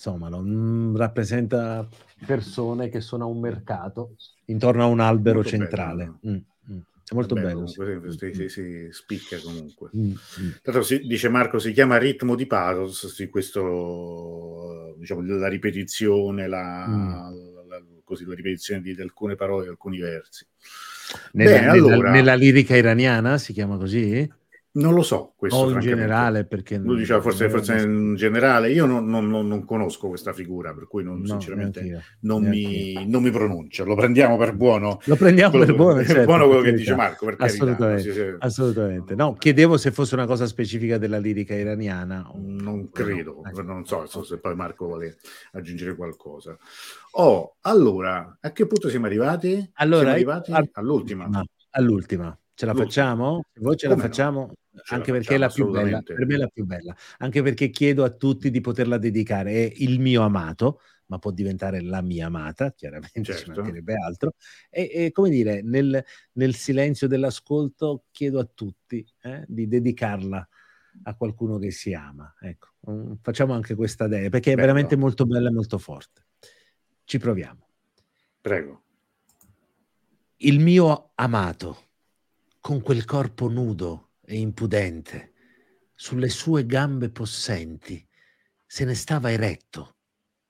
sì 0.00 0.08
somalo 0.08 0.40
mm, 0.40 0.96
rappresenta 0.96 1.86
persone 2.24 2.88
che 2.88 3.02
sono 3.02 3.24
a 3.24 3.26
un 3.26 3.38
mercato 3.38 4.16
intorno 4.46 4.82
a 4.82 4.86
un 4.86 5.00
albero 5.00 5.36
molto 5.36 5.50
centrale. 5.50 6.14
Mm, 6.26 6.32
mm. 6.32 6.78
È 7.06 7.14
molto 7.14 7.34
bello. 7.34 7.64
bello 7.64 7.72
comunque, 8.00 8.32
sì. 8.32 8.32
si, 8.32 8.48
si, 8.48 8.88
spicca 8.92 9.38
comunque. 9.42 9.90
Mm, 9.94 10.10
mm. 10.10 10.50
Tanto 10.62 10.82
si, 10.82 11.00
dice 11.00 11.28
Marco, 11.28 11.58
si 11.58 11.72
chiama 11.72 11.98
ritmo 11.98 12.34
di 12.34 12.46
pathos, 12.46 13.12
sì, 13.12 13.28
questo, 13.28 14.94
diciamo, 14.98 15.20
la 15.22 15.48
ripetizione, 15.48 16.48
la, 16.48 16.86
mm. 16.88 17.68
la, 17.68 17.82
così, 18.02 18.24
la 18.24 18.34
ripetizione 18.34 18.80
di, 18.80 18.94
di, 18.94 19.02
alcune 19.02 19.34
parole, 19.34 19.64
di 19.64 19.70
alcuni 19.70 19.98
versi. 19.98 20.46
Nella, 21.32 21.50
Bene, 21.50 21.72
nella, 21.72 21.92
allora... 21.92 22.10
nella 22.10 22.34
lirica 22.34 22.74
iraniana 22.74 23.36
si 23.36 23.52
chiama 23.52 23.76
così? 23.76 24.26
Non 24.72 24.94
lo 24.94 25.02
so, 25.02 25.32
questo 25.36 25.58
o 25.58 25.70
in 25.70 25.80
generale 25.80 26.44
perché 26.44 26.76
lui 26.76 26.98
diceva 26.98 27.20
forse, 27.20 27.50
forse 27.50 27.78
in 27.78 28.14
generale. 28.14 28.70
Io 28.70 28.86
non, 28.86 29.04
non, 29.06 29.28
non, 29.28 29.64
conosco 29.64 30.06
questa 30.06 30.32
figura 30.32 30.72
per 30.72 30.86
cui 30.86 31.02
non, 31.02 31.18
no, 31.18 31.26
sinceramente 31.26 32.04
non 32.20 32.44
mi, 32.44 33.04
non 33.08 33.20
mi, 33.20 33.32
pronuncio. 33.32 33.84
Lo 33.84 33.96
prendiamo 33.96 34.36
per 34.36 34.54
buono. 34.54 35.00
Lo 35.06 35.16
prendiamo 35.16 35.58
per 35.58 35.74
buono, 35.74 36.04
certo, 36.04 36.24
buono 36.24 36.46
quello 36.46 36.62
che 36.62 36.74
dice 36.74 36.94
Marco 36.94 37.24
per 37.24 37.34
assolutamente, 37.38 38.12
carità, 38.12 38.36
assolutamente. 38.46 39.14
no 39.16 39.34
chiedevo 39.34 39.76
se 39.76 39.90
fosse 39.90 40.14
una 40.14 40.26
cosa 40.26 40.46
specifica 40.46 40.98
della 40.98 41.18
lirica 41.18 41.54
iraniana 41.54 42.30
non 42.36 42.90
credo 42.90 43.42
no. 43.52 43.62
non 43.62 43.84
so, 43.86 44.06
so, 44.06 44.22
se 44.22 44.38
poi 44.38 44.54
Marco 44.54 44.86
vuole 44.86 45.16
aggiungere 45.52 45.96
qualcosa. 45.96 46.56
Oh 47.12 47.56
allora 47.62 48.38
a 48.40 48.52
che 48.52 48.66
punto 48.66 48.88
siamo 48.88 49.06
arrivati? 49.06 49.70
allora 49.74 50.14
siamo 50.14 50.14
arrivati 50.14 50.52
all'ultima. 50.74 51.28
all'ultima 51.70 52.39
Ce 52.60 52.66
la 52.66 52.74
facciamo? 52.74 53.44
Voi 53.54 53.74
ce 53.74 53.88
la 53.88 53.96
facciamo? 53.96 54.40
No? 54.40 54.82
Ce 54.84 54.94
anche 54.94 55.12
la 55.12 55.16
perché 55.16 55.34
è 55.36 55.38
la 55.38 55.48
più 55.48 55.70
bella, 55.70 56.02
per 56.02 56.26
me 56.26 56.34
è 56.34 56.36
la 56.36 56.46
più 56.48 56.66
bella, 56.66 56.94
anche 57.16 57.42
perché 57.42 57.70
chiedo 57.70 58.04
a 58.04 58.10
tutti 58.10 58.50
di 58.50 58.60
poterla 58.60 58.98
dedicare. 58.98 59.52
È 59.52 59.72
il 59.76 59.98
mio 59.98 60.20
amato, 60.20 60.82
ma 61.06 61.18
può 61.18 61.30
diventare 61.30 61.80
la 61.80 62.02
mia 62.02 62.26
amata, 62.26 62.70
chiaramente 62.72 63.22
certo. 63.22 63.44
ci 63.44 63.50
mancherebbe 63.52 63.94
altro. 63.94 64.34
E, 64.68 64.90
e 64.92 65.10
come 65.10 65.30
dire, 65.30 65.62
nel, 65.62 66.04
nel, 66.32 66.54
silenzio 66.54 67.08
dell'ascolto 67.08 68.04
chiedo 68.10 68.38
a 68.38 68.44
tutti 68.44 69.06
eh, 69.22 69.42
di 69.48 69.66
dedicarla 69.66 70.46
a 71.04 71.16
qualcuno 71.16 71.56
che 71.56 71.70
si 71.70 71.94
ama. 71.94 72.34
Ecco, 72.38 72.68
facciamo 73.22 73.54
anche 73.54 73.74
questa 73.74 74.04
idea, 74.04 74.28
perché 74.28 74.52
è 74.52 74.54
Bello. 74.54 74.66
veramente 74.66 74.96
molto 74.96 75.24
bella 75.24 75.48
e 75.48 75.52
molto 75.52 75.78
forte. 75.78 76.26
Ci 77.04 77.18
proviamo. 77.18 77.68
Prego. 78.38 78.82
Il 80.42 80.60
mio 80.60 81.12
amato 81.14 81.88
con 82.60 82.82
quel 82.82 83.04
corpo 83.04 83.48
nudo 83.48 84.12
e 84.20 84.38
impudente, 84.38 85.32
sulle 85.94 86.28
sue 86.28 86.66
gambe 86.66 87.10
possenti, 87.10 88.06
se 88.66 88.84
ne 88.84 88.94
stava 88.94 89.32
eretto, 89.32 89.96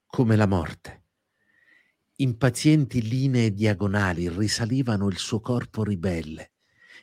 come 0.07 0.35
la 0.37 0.47
morte. 0.47 1.05
Impazienti 2.17 3.01
linee 3.01 3.53
diagonali 3.53 4.29
risalivano 4.29 5.09
il 5.09 5.19
suo 5.19 5.41
corpo 5.41 5.85
ribelle, 5.85 6.53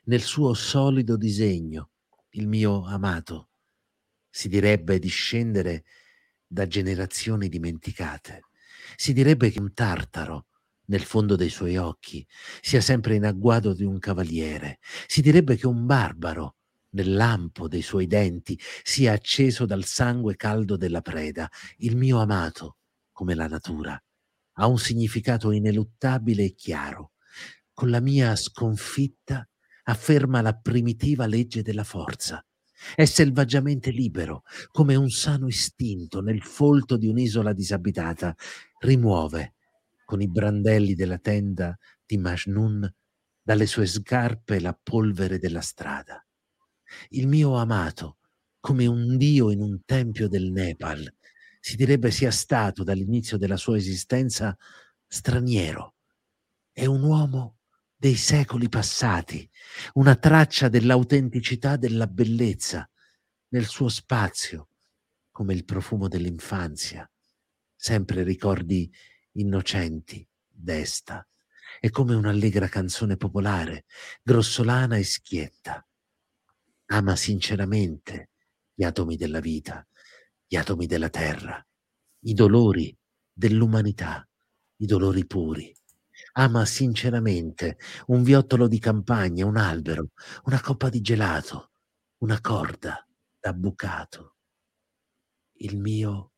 nel 0.04 0.22
suo 0.22 0.54
solido 0.54 1.18
disegno, 1.18 1.92
il 2.32 2.48
mio 2.48 2.86
amato, 2.86 3.50
si 4.30 4.50
direbbe 4.50 5.00
discendere 5.00 5.86
da 6.46 6.68
generazioni 6.68 7.50
dimenticate. 7.50 8.42
Si 8.96 9.14
direbbe 9.14 9.50
che 9.50 9.60
un 9.60 9.74
tartaro 9.74 10.47
nel 10.88 11.04
fondo 11.04 11.36
dei 11.36 11.50
suoi 11.50 11.78
occhi, 11.78 12.26
sia 12.62 12.82
sempre 12.82 13.16
in 13.16 13.26
agguato 13.26 13.74
di 13.74 13.84
un 13.84 14.00
cavaliere. 14.00 14.80
Si 15.08 15.22
direbbe 15.22 15.56
che 15.56 15.68
un 15.68 15.86
barbaro, 15.86 16.56
nel 16.92 17.14
lampo 17.14 17.68
dei 17.68 17.82
suoi 17.82 18.08
denti, 18.08 18.60
sia 18.84 19.14
acceso 19.14 19.66
dal 19.66 19.86
sangue 19.86 20.36
caldo 20.36 20.78
della 20.78 21.02
preda. 21.02 21.50
Il 21.78 21.96
mio 21.96 22.20
amato, 22.20 22.78
come 23.12 23.36
la 23.36 23.48
natura, 23.48 24.02
ha 24.60 24.68
un 24.68 24.78
significato 24.78 25.52
ineluttabile 25.52 26.44
e 26.44 26.54
chiaro. 26.54 27.12
Con 27.74 27.90
la 27.90 28.00
mia 28.00 28.36
sconfitta 28.36 29.48
afferma 29.84 30.42
la 30.42 30.54
primitiva 30.54 31.28
legge 31.28 31.62
della 31.62 31.84
forza. 31.84 32.44
È 32.96 33.06
selvaggiamente 33.06 33.92
libero, 33.92 34.44
come 34.72 34.96
un 34.96 35.10
sano 35.10 35.48
istinto 35.48 36.22
nel 36.22 36.42
folto 36.44 36.96
di 36.96 37.08
un'isola 37.08 37.54
disabitata. 37.54 38.36
Rimuove 38.80 39.57
con 40.08 40.22
i 40.22 40.30
brandelli 40.30 40.94
della 40.94 41.18
tenda 41.18 41.78
di 42.06 42.18
Majnun 42.18 42.90
dalle 43.42 43.66
sue 43.66 43.86
scarpe 43.86 44.62
la 44.62 44.74
polvere 44.82 45.38
della 45.38 45.60
strada. 45.60 46.26
Il 47.10 47.28
mio 47.28 47.58
amato, 47.58 48.20
come 48.62 48.86
un 48.86 49.18
dio 49.18 49.52
in 49.52 49.60
un 49.62 49.84
tempio 49.84 50.30
del 50.30 50.50
Nepal, 50.50 51.14
si 51.60 51.76
direbbe 51.76 52.10
sia 52.10 52.32
stato 52.32 52.86
dall'inizio 52.86 53.38
della 53.38 53.58
sua 53.58 53.76
esistenza 53.76 54.56
straniero. 55.06 55.96
È 56.72 56.86
un 56.86 57.04
uomo 57.04 57.58
dei 57.94 58.16
secoli 58.16 58.70
passati, 58.70 59.50
una 59.96 60.16
traccia 60.16 60.70
dell'autenticità 60.70 61.76
della 61.76 62.08
bellezza 62.08 62.90
nel 63.50 63.66
suo 63.66 63.90
spazio, 63.90 64.70
come 65.32 65.54
il 65.54 65.66
profumo 65.66 66.08
dell'infanzia, 66.08 67.10
sempre 67.76 68.24
ricordi 68.24 68.90
innocenti, 69.40 70.28
desta, 70.48 71.28
è 71.80 71.90
come 71.90 72.16
un'allegra 72.16 72.68
canzone 72.68 73.18
popolare, 73.18 73.86
grossolana 74.22 74.98
e 74.98 75.04
schietta. 75.04 75.86
Ama 76.88 77.16
sinceramente 77.16 78.30
gli 78.74 78.84
atomi 78.84 79.16
della 79.16 79.40
vita, 79.40 79.86
gli 80.46 80.56
atomi 80.56 80.86
della 80.86 81.10
terra, 81.10 81.66
i 82.22 82.34
dolori 82.34 82.96
dell'umanità, 83.32 84.28
i 84.78 84.86
dolori 84.86 85.26
puri. 85.26 85.76
Ama 86.34 86.66
sinceramente 86.66 87.78
un 88.08 88.24
viottolo 88.24 88.68
di 88.68 88.80
campagna, 88.80 89.46
un 89.46 89.58
albero, 89.58 90.10
una 90.44 90.62
coppa 90.62 90.90
di 90.90 91.02
gelato, 91.02 91.72
una 92.20 92.40
corda 92.42 93.06
da 93.40 93.54
bucato. 93.54 94.36
Il 95.60 95.78
mio 95.78 96.34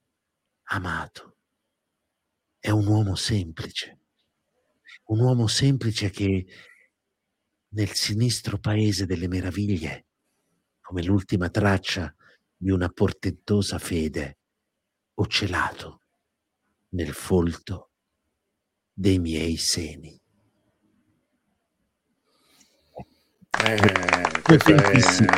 amato 0.72 1.29
è 2.60 2.70
un 2.70 2.86
uomo 2.88 3.16
semplice, 3.16 4.00
un 5.06 5.20
uomo 5.22 5.48
semplice 5.48 6.10
che 6.10 6.46
nel 7.70 7.92
sinistro 7.94 8.60
paese 8.60 9.06
delle 9.06 9.28
meraviglie, 9.28 10.08
come 10.82 11.02
l'ultima 11.04 11.50
traccia 11.50 12.14
di 12.56 12.70
una 12.70 12.90
portentosa 12.90 13.80
fede, 13.80 14.40
ho 15.14 15.26
celato 15.28 16.02
nel 16.90 17.14
folto 17.14 17.92
dei 18.92 19.20
miei 19.20 19.56
seni. 19.56 20.19
Eh, 23.66 23.78
potentissima, 24.42 25.32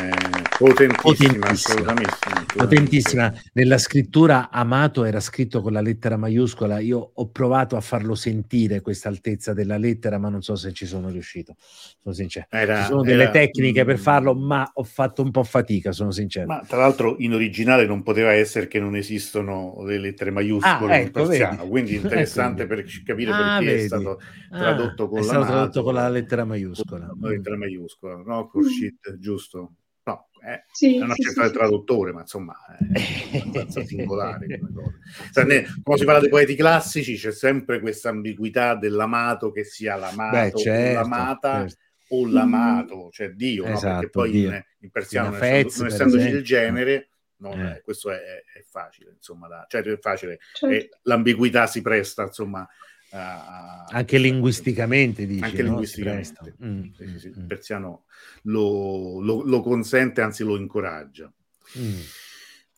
potentissima, 0.58 1.46
potentissima, 1.50 2.44
potentissima. 2.54 3.32
Nella 3.54 3.78
scrittura 3.78 4.48
Amato 4.50 5.04
era 5.04 5.20
scritto 5.20 5.60
con 5.60 5.72
la 5.72 5.80
lettera 5.80 6.16
maiuscola. 6.16 6.78
Io 6.78 7.10
ho 7.14 7.28
provato 7.30 7.76
a 7.76 7.80
farlo 7.80 8.14
sentire 8.14 8.80
questa 8.80 9.08
altezza 9.08 9.52
della 9.52 9.76
lettera, 9.76 10.18
ma 10.18 10.28
non 10.28 10.40
so 10.42 10.54
se 10.54 10.72
ci 10.72 10.86
sono 10.86 11.08
riuscito. 11.08 11.56
Sono 12.02 12.14
sincero. 12.14 12.46
Era, 12.50 12.82
ci 12.82 12.84
sono 12.86 13.02
delle 13.02 13.24
era, 13.24 13.32
tecniche 13.32 13.84
per 13.84 13.98
farlo, 13.98 14.34
ma 14.34 14.70
ho 14.72 14.84
fatto 14.84 15.22
un 15.22 15.30
po' 15.30 15.42
fatica, 15.44 15.92
sono 15.92 16.10
sincero. 16.10 16.46
Ma 16.46 16.62
tra 16.66 16.78
l'altro 16.78 17.16
in 17.18 17.34
originale 17.34 17.86
non 17.86 18.02
poteva 18.02 18.32
essere 18.32 18.68
che 18.68 18.78
non 18.78 18.96
esistono 18.96 19.82
le 19.84 19.98
lettere 19.98 20.30
maiuscole 20.30 20.92
ah, 20.92 20.96
ecco, 20.96 21.20
in 21.20 21.26
persiano, 21.26 21.66
quindi 21.66 21.96
interessante 21.96 22.66
per 22.66 22.84
capire 23.04 23.32
ah, 23.32 23.36
perché 23.36 23.64
vedi. 23.64 23.82
è 23.82 23.86
stato 23.86 24.20
tradotto, 24.50 25.04
ah, 25.04 25.08
con, 25.08 25.18
è 25.18 25.22
stato 25.22 25.44
tradotto 25.44 25.82
con 25.82 25.94
la 25.94 26.08
lettera 26.08 26.44
maiuscola. 26.44 27.06
Con 27.06 27.18
la 27.20 27.28
lettera 27.28 27.56
maiuscola 27.56 28.11
no? 28.18 28.48
Khurshid, 28.48 29.18
giusto? 29.18 29.74
No, 30.04 30.28
eh, 30.44 30.64
sì, 30.72 30.98
non 30.98 31.12
sì, 31.12 31.22
c'è 31.22 31.30
sì, 31.30 31.40
il 31.40 31.50
traduttore, 31.52 32.12
ma 32.12 32.20
insomma 32.22 32.54
è 32.76 33.38
abbastanza 33.38 33.84
singolare 33.86 34.58
come 34.58 35.00
cioè, 35.32 35.44
ne, 35.44 35.62
quando 35.82 36.00
si 36.00 36.04
parla 36.04 36.20
dei 36.20 36.28
poeti 36.28 36.56
classici 36.56 37.14
c'è 37.14 37.30
sempre 37.30 37.78
questa 37.78 38.08
ambiguità 38.08 38.74
dell'amato 38.74 39.52
che 39.52 39.62
sia 39.62 39.94
l'amato 39.94 40.36
Beh, 40.36 40.52
certo, 40.56 40.98
o 40.98 41.02
l'amata 41.02 41.68
certo. 41.68 41.76
o 42.08 42.26
l'amato, 42.26 43.08
cioè 43.12 43.30
Dio, 43.30 43.64
esatto, 43.66 43.86
no? 43.86 43.92
perché 43.94 44.10
poi 44.10 44.30
Dio. 44.32 44.50
In, 44.50 44.64
in 44.80 44.90
persiano 44.90 45.30
non, 45.30 45.38
Fez, 45.38 45.78
non 45.78 45.86
essendoci 45.86 46.26
il 46.26 46.42
genere 46.42 47.10
non, 47.42 47.60
eh. 47.60 47.80
questo 47.82 48.10
è, 48.10 48.18
è, 48.54 48.62
facile, 48.68 49.12
insomma, 49.16 49.48
da, 49.48 49.66
cioè 49.68 49.82
è 49.82 49.98
facile, 49.98 50.38
certo. 50.52 50.98
l'ambiguità 51.02 51.66
si 51.66 51.82
presta, 51.82 52.22
insomma, 52.22 52.66
Uh, 53.12 53.84
anche 53.90 54.16
linguisticamente 54.16 55.26
dici, 55.26 55.44
anche 55.44 55.62
no? 55.62 55.68
linguisticamente 55.68 56.54
mm, 56.64 56.82
sì, 56.96 57.18
sì, 57.18 57.26
il 57.26 57.44
persiano 57.46 58.06
lo, 58.44 59.20
lo, 59.20 59.42
lo, 59.42 59.60
consente 59.60 60.22
anzi 60.22 60.44
lo 60.44 60.56
incoraggia 60.56 61.30
mm. 61.78 62.00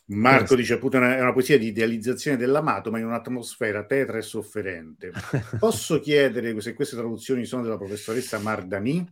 Marco 0.06 0.38
Questo. 0.38 0.54
dice 0.56 0.72
appunto 0.72 0.96
è 0.96 1.20
una 1.20 1.32
poesia 1.32 1.56
di 1.56 1.68
idealizzazione 1.68 2.36
dell'amato 2.36 2.90
ma 2.90 2.98
in 2.98 3.04
un'atmosfera 3.04 3.84
tetra 3.84 4.18
e 4.18 4.22
sofferente 4.22 5.12
posso 5.56 6.00
chiedere 6.00 6.60
se 6.60 6.74
queste 6.74 6.96
traduzioni 6.96 7.44
sono 7.44 7.62
della 7.62 7.78
professoressa 7.78 8.40
Mardani? 8.40 9.06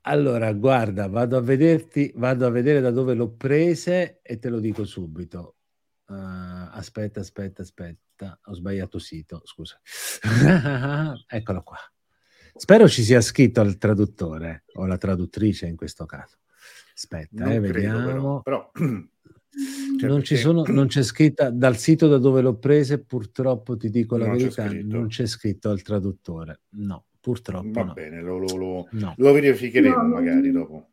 allora 0.00 0.52
guarda 0.54 1.06
vado 1.06 1.36
a 1.36 1.40
vederti 1.40 2.12
vado 2.16 2.46
a 2.46 2.50
vedere 2.50 2.80
da 2.80 2.90
dove 2.90 3.14
l'ho 3.14 3.30
prese 3.30 4.18
e 4.22 4.40
te 4.40 4.48
lo 4.48 4.58
dico 4.58 4.84
subito 4.84 5.54
Uh, 6.12 6.68
aspetta, 6.72 7.20
aspetta, 7.20 7.62
aspetta, 7.62 8.38
ho 8.44 8.54
sbagliato 8.54 8.98
sito, 8.98 9.40
scusa. 9.44 9.80
Eccolo 11.26 11.62
qua. 11.62 11.78
Spero 12.54 12.86
ci 12.86 13.02
sia 13.02 13.22
scritto 13.22 13.62
al 13.62 13.78
traduttore 13.78 14.64
o 14.74 14.84
la 14.84 14.98
traduttrice 14.98 15.66
in 15.66 15.76
questo 15.76 16.04
caso. 16.04 16.36
Aspetta, 16.94 17.50
eh, 17.50 17.60
vediamo. 17.60 18.42
Però, 18.42 18.42
però... 18.42 18.70
Cioè, 19.98 20.08
non, 20.08 20.20
perché... 20.20 20.36
sono, 20.36 20.64
non, 20.66 20.86
c'è 20.86 21.02
scritta 21.02 21.50
dal 21.50 21.76
sito 21.76 22.08
da 22.08 22.16
dove 22.16 22.40
l'ho 22.40 22.56
prese, 22.56 23.04
purtroppo 23.04 23.76
ti 23.76 23.90
dico 23.90 24.16
la 24.16 24.28
non 24.28 24.36
verità, 24.38 24.66
c'è 24.66 24.80
non 24.80 25.08
c'è 25.08 25.26
scritto 25.26 25.68
al 25.68 25.82
traduttore. 25.82 26.62
No, 26.70 27.04
purtroppo. 27.20 27.70
Va 27.70 27.84
no. 27.84 27.92
bene, 27.92 28.22
lo, 28.22 28.38
lo, 28.38 28.56
lo, 28.56 28.88
no. 28.92 29.14
lo 29.14 29.32
verificheremo 29.32 29.94
no. 29.94 30.08
magari 30.08 30.50
dopo. 30.50 30.92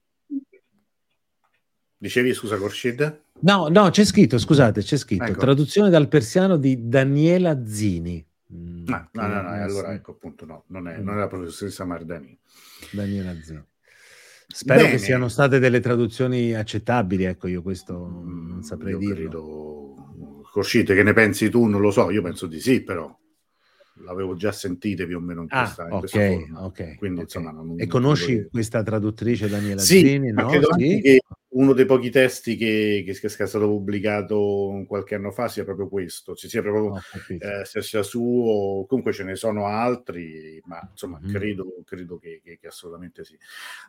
Dicevi 1.98 2.34
scusa, 2.34 2.58
Corshid? 2.58 3.28
No, 3.42 3.68
no, 3.70 3.90
c'è 3.90 4.04
scritto, 4.04 4.38
scusate, 4.38 4.82
c'è 4.82 4.98
scritto, 4.98 5.24
ecco. 5.24 5.40
traduzione 5.40 5.90
dal 5.90 6.08
persiano 6.08 6.58
di 6.58 6.88
Daniela 6.88 7.66
Zini. 7.66 8.26
Mm, 8.54 8.86
no, 8.86 9.10
no, 9.12 9.28
no, 9.28 9.42
no, 9.42 9.50
allora 9.50 9.94
ecco 9.94 10.12
appunto 10.12 10.46
no, 10.46 10.64
non 10.68 10.88
è, 10.88 10.98
non 10.98 11.16
è 11.16 11.20
la 11.20 11.28
professoressa 11.28 11.86
Mardani. 11.86 12.38
Daniela 12.92 13.34
Zini. 13.42 13.64
Spero 14.52 14.82
Bene. 14.82 14.92
che 14.92 14.98
siano 14.98 15.28
state 15.28 15.60
delle 15.60 15.80
traduzioni 15.80 16.56
accettabili, 16.56 17.24
ecco, 17.26 17.48
io 17.48 17.62
questo 17.62 17.94
non 17.94 18.58
mm, 18.58 18.60
saprei 18.62 18.98
dire. 18.98 19.14
Credo... 19.14 19.94
Corcite, 20.52 20.96
che 20.96 21.04
ne 21.04 21.14
pensi 21.14 21.50
tu? 21.50 21.66
Non 21.66 21.80
lo 21.80 21.92
so, 21.92 22.10
io 22.10 22.24
penso 22.24 22.48
di 22.48 22.60
sì, 22.60 22.82
però 22.82 23.16
l'avevo 24.04 24.36
già 24.36 24.52
sentite 24.52 25.06
più 25.06 25.18
o 25.18 25.20
meno 25.20 25.44
in 25.44 25.48
ah, 25.52 25.62
questa, 25.62 25.84
ah, 25.84 25.90
in 25.92 26.00
questa 26.00 26.18
okay, 26.18 26.40
forma. 26.40 26.66
Okay, 26.66 26.96
Quindi, 26.96 27.22
okay. 27.22 27.40
Insomma, 27.40 27.52
non, 27.52 27.76
e 27.78 27.88
conosci 27.88 28.48
questa 28.50 28.82
traduttrice 28.82 29.48
Daniela 29.48 29.82
sì, 29.82 30.00
Zini? 30.00 30.32
No? 30.32 30.50
Sì? 30.50 31.02
che 31.02 31.22
uno 31.60 31.74
dei 31.74 31.86
pochi 31.86 32.10
testi 32.10 32.56
che, 32.56 33.04
che, 33.06 33.14
che, 33.20 33.28
è 33.28 33.48
stato 33.48 33.68
pubblicato 33.68 34.86
qualche 34.88 35.16
anno 35.16 35.32
fa 35.32 35.50
sia 35.50 35.66
proprio 35.66 35.90
questo, 35.90 36.34
ci 36.34 36.48
sia 36.48 36.62
proprio 36.62 36.94
oh, 36.94 37.02
eh, 37.28 37.82
sia 37.82 38.02
suo, 38.02 38.86
comunque 38.88 39.12
ce 39.12 39.26
ne 39.26 39.36
sono 39.36 39.66
altri, 39.66 40.62
ma 40.66 40.88
insomma 40.90 41.20
mm. 41.22 41.30
credo, 41.30 41.66
credo 41.86 42.18
che, 42.18 42.42
che, 42.44 42.60
assolutamente 42.66 43.26
sì. 43.26 43.38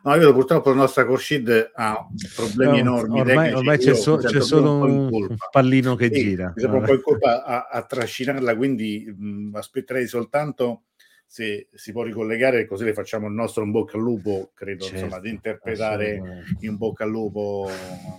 No, 0.03 0.15
io 0.15 0.33
purtroppo 0.33 0.69
la 0.69 0.75
nostra 0.75 1.05
Corshid 1.05 1.71
ha 1.73 2.07
problemi 2.35 2.81
no, 2.81 2.97
enormi. 2.97 3.19
Ormai, 3.21 3.35
tecnici, 3.35 3.55
ormai 3.55 3.77
c'è, 3.77 3.95
so, 3.95 4.17
c'è 4.17 4.41
solo 4.41 4.77
un, 4.83 5.09
un, 5.09 5.35
pallino 5.49 5.95
che 5.95 6.09
sì, 6.13 6.21
gira. 6.21 6.51
Mi 6.53 6.61
sembra 6.61 6.79
un 6.79 6.85
po' 6.85 6.93
in 6.93 7.01
colpa 7.03 7.43
a, 7.45 7.67
a 7.71 7.83
trascinarla, 7.83 8.55
quindi 8.57 9.05
mh, 9.17 9.55
aspetterei 9.55 10.07
soltanto 10.07 10.83
se 11.31 11.69
si 11.73 11.93
può 11.93 12.03
ricollegare 12.03 12.65
così 12.65 12.83
le 12.83 12.91
facciamo 12.91 13.27
il 13.27 13.33
nostro 13.33 13.63
in 13.63 13.71
bocca 13.71 13.95
al 13.95 14.03
lupo, 14.03 14.51
credo 14.53 14.83
certo, 14.83 15.05
insomma, 15.05 15.21
di 15.21 15.29
interpretare 15.29 16.43
in 16.59 16.75
bocca 16.75 17.05
al 17.05 17.09
lupo 17.09 17.69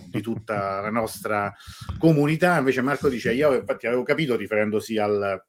di 0.09 0.19
tutta 0.19 0.81
la 0.81 0.89
nostra 0.89 1.53
comunità. 1.99 2.57
Invece 2.57 2.81
Marco 2.81 3.09
dice, 3.09 3.31
io 3.31 3.53
infatti 3.53 3.85
avevo 3.85 4.01
capito 4.01 4.35
riferendosi 4.35 4.97
al, 4.97 5.45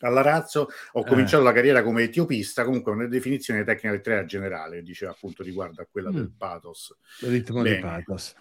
alla 0.00 0.22
Razzo, 0.22 0.68
ho 0.92 1.00
eh. 1.00 1.08
cominciato 1.08 1.42
la 1.42 1.52
carriera 1.52 1.82
come 1.82 2.04
etiopista, 2.04 2.64
comunque 2.64 2.92
una 2.92 3.06
definizione 3.06 3.64
tecnica 3.64 3.94
letteraria 3.94 4.26
generale, 4.26 4.82
diceva 4.82 5.12
appunto 5.12 5.42
riguardo 5.42 5.80
a 5.80 5.86
quella 5.90 6.10
mm. 6.10 6.14
del 6.14 6.32
pathos. 6.36 6.94
Il 7.20 7.28
ritmo 7.30 7.62
Bene. 7.62 7.76
di 7.76 7.82
pathos. 7.82 8.34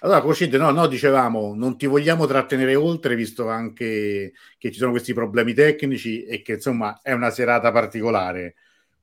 Allora, 0.00 0.20
Cocid, 0.20 0.54
no, 0.54 0.70
no, 0.70 0.86
dicevamo, 0.86 1.54
non 1.54 1.76
ti 1.76 1.86
vogliamo 1.86 2.26
trattenere 2.26 2.74
oltre, 2.74 3.16
visto 3.16 3.48
anche 3.48 4.32
che 4.58 4.70
ci 4.70 4.78
sono 4.78 4.90
questi 4.90 5.12
problemi 5.12 5.54
tecnici 5.54 6.24
e 6.24 6.42
che 6.42 6.54
insomma 6.54 7.00
è 7.02 7.12
una 7.12 7.30
serata 7.30 7.72
particolare. 7.72 8.54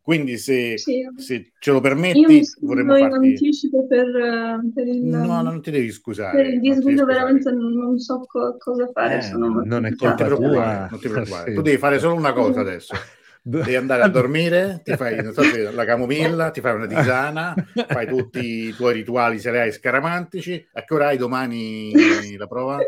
Quindi 0.06 0.38
se, 0.38 0.78
sì. 0.78 1.01
se 1.16 1.51
ce 1.58 1.72
lo 1.72 1.82
permetti 1.82 2.47
vorremmo 2.62 2.95
farti... 2.95 3.26
in 3.26 3.32
anticipo 3.32 3.88
per, 3.88 4.06
per, 4.72 4.86
il... 4.86 5.03
No, 5.03 5.41
non 5.41 5.64
ti 5.64 5.72
devi 5.72 5.91
scusare. 5.91 6.43
Per 6.43 6.45
il 6.45 6.60
disguido 6.60 7.06
veramente 7.06 7.51
non 7.51 7.97
so 7.97 8.24
co- 8.28 8.56
cosa 8.60 8.88
fare. 8.93 9.18
Eh, 9.18 9.22
sono... 9.24 9.64
Non 9.66 9.84
è 9.88 9.95
colpa 9.95 10.28
non 10.28 10.38
tua. 10.38 10.88
Non 10.91 10.99
ti 10.99 11.10
preoccupare. 11.10 11.49
Sì. 11.49 11.56
Tu 11.56 11.62
devi 11.64 11.78
fare 11.78 11.97
solo 11.97 12.14
una 12.14 12.34
cosa 12.34 12.60
adesso. 12.60 12.93
Devi 13.41 13.76
andare 13.76 14.03
a 14.03 14.08
dormire, 14.08 14.82
ti 14.84 14.95
fai 14.95 15.24
so, 15.32 15.41
la 15.72 15.86
camomilla, 15.86 16.49
ti 16.49 16.62
fai 16.62 16.76
una 16.76 16.88
tisana, 16.88 17.53
fai 17.88 18.08
tutti 18.08 18.68
i 18.68 18.74
tuoi 18.74 18.93
rituali 18.93 19.39
serali 19.39 19.72
scaramantici. 19.72 20.68
A 20.74 20.84
che 20.84 20.93
ora 20.93 21.08
hai 21.08 21.18
domani 21.18 21.91
la 22.38 22.47
prova? 22.47 22.80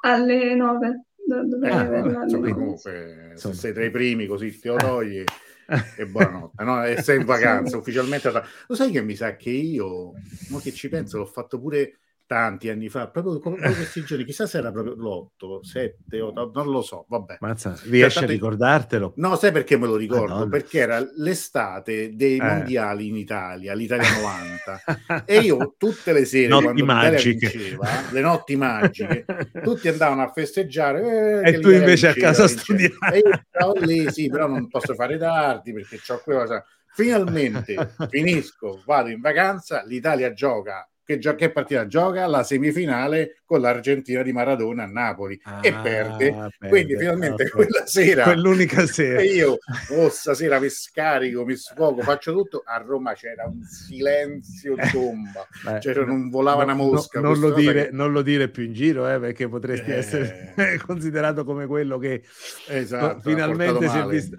Alle 0.00 0.54
nove 0.54 1.07
dovrei 1.28 1.70
ah, 1.70 1.80
averla 1.80 2.22
insomma, 2.22 2.52
comunque 2.52 3.32
se 3.34 3.52
sei 3.52 3.72
tra 3.72 3.84
i 3.84 3.90
primi 3.90 4.26
così 4.26 4.58
te 4.58 4.68
lo 4.68 4.76
togli 4.76 5.22
e 5.96 6.06
buonanotte. 6.06 6.64
No? 6.64 6.84
e 6.84 7.02
sei 7.02 7.18
in 7.18 7.24
vacanza 7.24 7.76
ufficialmente 7.76 8.30
lo 8.66 8.74
sai 8.74 8.90
che 8.90 9.02
mi 9.02 9.14
sa 9.14 9.36
che 9.36 9.50
io 9.50 10.12
ma 10.48 10.60
che 10.60 10.72
ci 10.72 10.88
penso 10.88 11.18
l'ho 11.18 11.26
fatto 11.26 11.60
pure 11.60 11.98
tanti 12.28 12.68
anni 12.68 12.90
fa, 12.90 13.08
proprio, 13.08 13.38
proprio 13.38 13.72
questi 13.72 14.04
giorni, 14.04 14.24
chissà 14.24 14.46
se 14.46 14.58
era 14.58 14.70
proprio 14.70 14.94
l'8, 14.94 15.60
7, 15.62 16.20
8, 16.20 16.50
non 16.54 16.70
lo 16.70 16.82
so, 16.82 17.06
vabbè. 17.08 17.38
Mazza, 17.40 17.74
riesci 17.84 18.22
a 18.22 18.26
ricordartelo? 18.26 19.14
No, 19.16 19.34
sai 19.36 19.50
perché 19.50 19.78
me 19.78 19.86
lo 19.86 19.96
ricordo? 19.96 20.34
Madonna. 20.34 20.50
Perché 20.50 20.78
era 20.78 21.02
l'estate 21.16 22.14
dei 22.14 22.36
eh. 22.36 22.44
mondiali 22.44 23.08
in 23.08 23.16
Italia, 23.16 23.72
l'Italia 23.72 24.10
90, 24.12 25.24
e 25.24 25.38
io 25.38 25.74
tutte 25.78 26.12
le 26.12 26.26
sere, 26.26 26.48
notti 26.48 26.64
quando 26.64 26.84
magiche. 26.84 27.48
vinceva, 27.48 27.88
le 28.12 28.20
notti 28.20 28.56
magiche, 28.56 29.24
tutti 29.64 29.88
andavano 29.88 30.22
a 30.22 30.30
festeggiare. 30.30 31.40
Eh, 31.42 31.48
e 31.48 31.60
tu 31.60 31.70
invece 31.70 32.12
vinceva, 32.12 32.28
a 32.28 32.30
casa 32.30 32.46
studiare. 32.46 33.14
E 33.14 33.18
io 33.20 33.42
stavo 33.50 33.72
lì, 33.80 34.12
sì, 34.12 34.28
però 34.28 34.46
non 34.46 34.68
posso 34.68 34.94
fare 34.94 35.16
tardi 35.16 35.72
perché 35.72 35.98
ho 36.12 36.20
quella... 36.22 36.62
Finalmente 36.90 37.94
finisco, 38.10 38.82
vado 38.84 39.08
in 39.08 39.20
vacanza, 39.20 39.82
l'Italia 39.86 40.32
gioca 40.32 40.86
che, 41.08 41.18
gio- 41.18 41.34
che 41.36 41.50
partita 41.50 41.86
gioca 41.86 42.26
la 42.26 42.42
semifinale 42.42 43.40
con 43.46 43.62
l'Argentina 43.62 44.20
di 44.20 44.30
Maradona 44.30 44.82
a 44.82 44.86
Napoli 44.86 45.40
ah, 45.44 45.60
e 45.62 45.72
perde. 45.72 46.30
perde. 46.30 46.68
Quindi 46.68 46.98
finalmente 46.98 47.44
okay. 47.44 47.48
quella 47.48 47.86
sera, 47.86 48.24
quell'unica 48.24 48.84
sera, 48.84 49.22
io 49.22 49.56
oh, 49.92 50.10
stasera 50.10 50.60
mi 50.60 50.68
scarico, 50.68 51.46
mi 51.46 51.56
sfogo, 51.56 52.02
faccio 52.02 52.34
tutto. 52.34 52.62
A 52.62 52.76
Roma 52.76 53.14
c'era 53.14 53.46
un 53.46 53.62
silenzio 53.62 54.74
tomba, 54.92 55.48
Beh, 55.64 55.80
cioè 55.80 55.94
non 56.04 56.28
volava 56.28 56.58
no, 56.58 56.64
una 56.64 56.74
mosca. 56.74 57.20
No, 57.20 57.30
non, 57.30 57.40
lo 57.40 57.54
dire, 57.54 57.86
che... 57.86 57.90
non, 57.92 58.12
lo 58.12 58.20
dire, 58.20 58.50
più 58.50 58.64
in 58.64 58.74
giro, 58.74 59.10
eh, 59.10 59.18
perché 59.18 59.48
potresti 59.48 59.90
eh... 59.90 59.94
essere 59.94 60.52
considerato 60.86 61.42
come 61.42 61.64
quello 61.64 61.96
che 61.96 62.22
esatto, 62.66 63.20
finalmente 63.20 63.88
si 63.88 63.96
è 63.96 64.04
visto. 64.04 64.36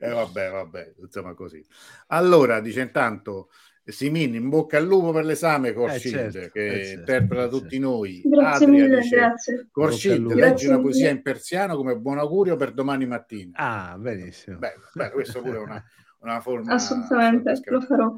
eh, 0.00 0.10
vabbè, 0.10 0.50
vabbè, 0.50 0.94
insomma 0.98 1.32
così. 1.34 1.64
Allora, 2.08 2.58
dice 2.58 2.80
intanto 2.80 3.50
Simin, 3.90 4.34
in 4.34 4.48
bocca 4.48 4.76
al 4.76 4.84
lupo 4.84 5.12
per 5.12 5.24
l'esame, 5.24 5.72
Corcid, 5.72 6.14
eh 6.14 6.30
certo, 6.30 6.50
che 6.52 6.66
eh 6.66 6.84
certo, 6.84 6.98
interpreta 7.00 7.44
eh 7.44 7.48
tutti 7.48 7.78
noi. 7.78 8.22
Grazie 8.24 8.66
Adria 8.66 8.82
mille, 8.84 9.00
dice, 9.00 9.16
grazie. 9.16 9.68
Corcid, 9.70 10.26
leggi 10.26 10.34
grazie 10.34 10.68
una 10.68 10.80
poesia 10.80 11.10
in 11.10 11.22
persiano 11.22 11.76
come 11.76 11.96
buon 11.96 12.18
augurio 12.18 12.56
per 12.56 12.72
domani 12.72 13.06
mattina. 13.06 13.52
Ah, 13.54 13.96
benissimo. 13.98 14.58
Beh, 14.58 14.74
beh 14.92 15.10
questo 15.10 15.40
pure 15.40 15.56
è 15.56 15.60
una, 15.60 15.82
una 16.20 16.40
forma... 16.40 16.74
Assolutamente, 16.74 17.60
lo 17.64 17.80
farò. 17.80 18.14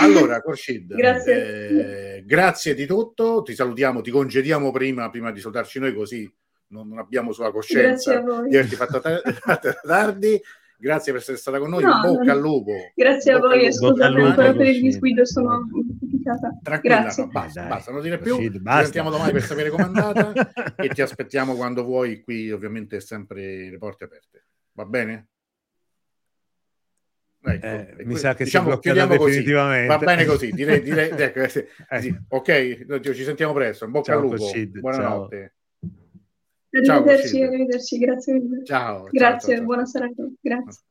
Allora, 0.00 0.40
Corcid, 0.40 0.94
grazie. 0.94 2.16
Eh, 2.16 2.24
grazie 2.24 2.74
di 2.74 2.86
tutto, 2.86 3.42
ti 3.42 3.54
salutiamo, 3.54 4.00
ti 4.00 4.10
congediamo 4.10 4.70
prima, 4.70 5.08
prima 5.10 5.30
di 5.30 5.40
salutarci 5.40 5.78
noi 5.78 5.94
così 5.94 6.30
non, 6.68 6.88
non 6.88 6.98
abbiamo 6.98 7.32
sulla 7.32 7.50
coscienza 7.50 8.18
di 8.20 8.56
averti 8.56 8.74
fatto 8.74 9.00
tardi. 9.86 10.40
Grazie 10.78 11.12
per 11.12 11.20
essere 11.20 11.36
stata 11.36 11.58
con 11.58 11.70
noi. 11.70 11.82
No, 11.82 12.00
bocca 12.00 12.32
al 12.32 12.40
lupo. 12.40 12.72
Grazie 12.94 13.32
a 13.32 13.38
voi. 13.38 13.72
Scusate 13.72 14.20
ancora 14.20 14.52
per 14.52 14.66
il 14.66 14.80
disguido, 14.80 15.24
sono 15.24 15.66
Tranquilla, 16.62 17.02
Grazie. 17.02 17.24
No, 17.24 17.30
basta, 17.30 17.60
Dai. 17.60 17.68
basta, 17.68 17.92
non 17.92 18.02
dire 18.02 18.18
più. 18.18 18.36
Ci 18.36 18.60
sentiamo 18.64 19.10
domani 19.10 19.32
per 19.32 19.42
sapere 19.42 19.70
com'è 19.70 19.82
andata 19.82 20.32
e 20.76 20.88
ti 20.88 21.00
aspettiamo 21.00 21.54
quando 21.54 21.84
vuoi. 21.84 22.22
Qui, 22.22 22.50
ovviamente, 22.50 23.00
sempre 23.00 23.70
le 23.70 23.78
porte 23.78 24.04
aperte. 24.04 24.46
Va 24.72 24.84
bene? 24.84 25.28
Ecco, 27.48 27.66
eh, 27.66 28.04
mi 28.04 28.16
sa 28.16 28.34
che 28.34 28.42
diciamo, 28.42 28.76
chiudiamo 28.78 29.16
così. 29.16 29.48
Va 29.52 29.98
bene 29.98 30.24
così. 30.24 30.50
Direi, 30.50 30.82
direi, 30.82 31.10
ecco, 31.16 31.40
eh, 31.40 31.48
sì. 31.48 32.18
Ok, 32.28 33.00
ci 33.14 33.22
sentiamo 33.22 33.52
presto. 33.52 33.84
In 33.84 33.92
bocca 33.92 34.12
Ciao, 34.12 34.16
al 34.16 34.22
lupo. 34.22 34.36
Coscid. 34.36 34.80
Buonanotte. 34.80 35.38
Ciao. 35.38 35.50
Arrivederci, 36.70 37.42
arrivederci, 37.42 37.98
grazie 37.98 38.34
mille. 38.34 38.64
Ciao. 38.64 39.04
Grazie, 39.10 39.38
ciao, 39.38 39.56
ciao. 39.56 39.64
buona 39.64 39.86
serata. 39.86 40.28
Grazie. 40.40 40.82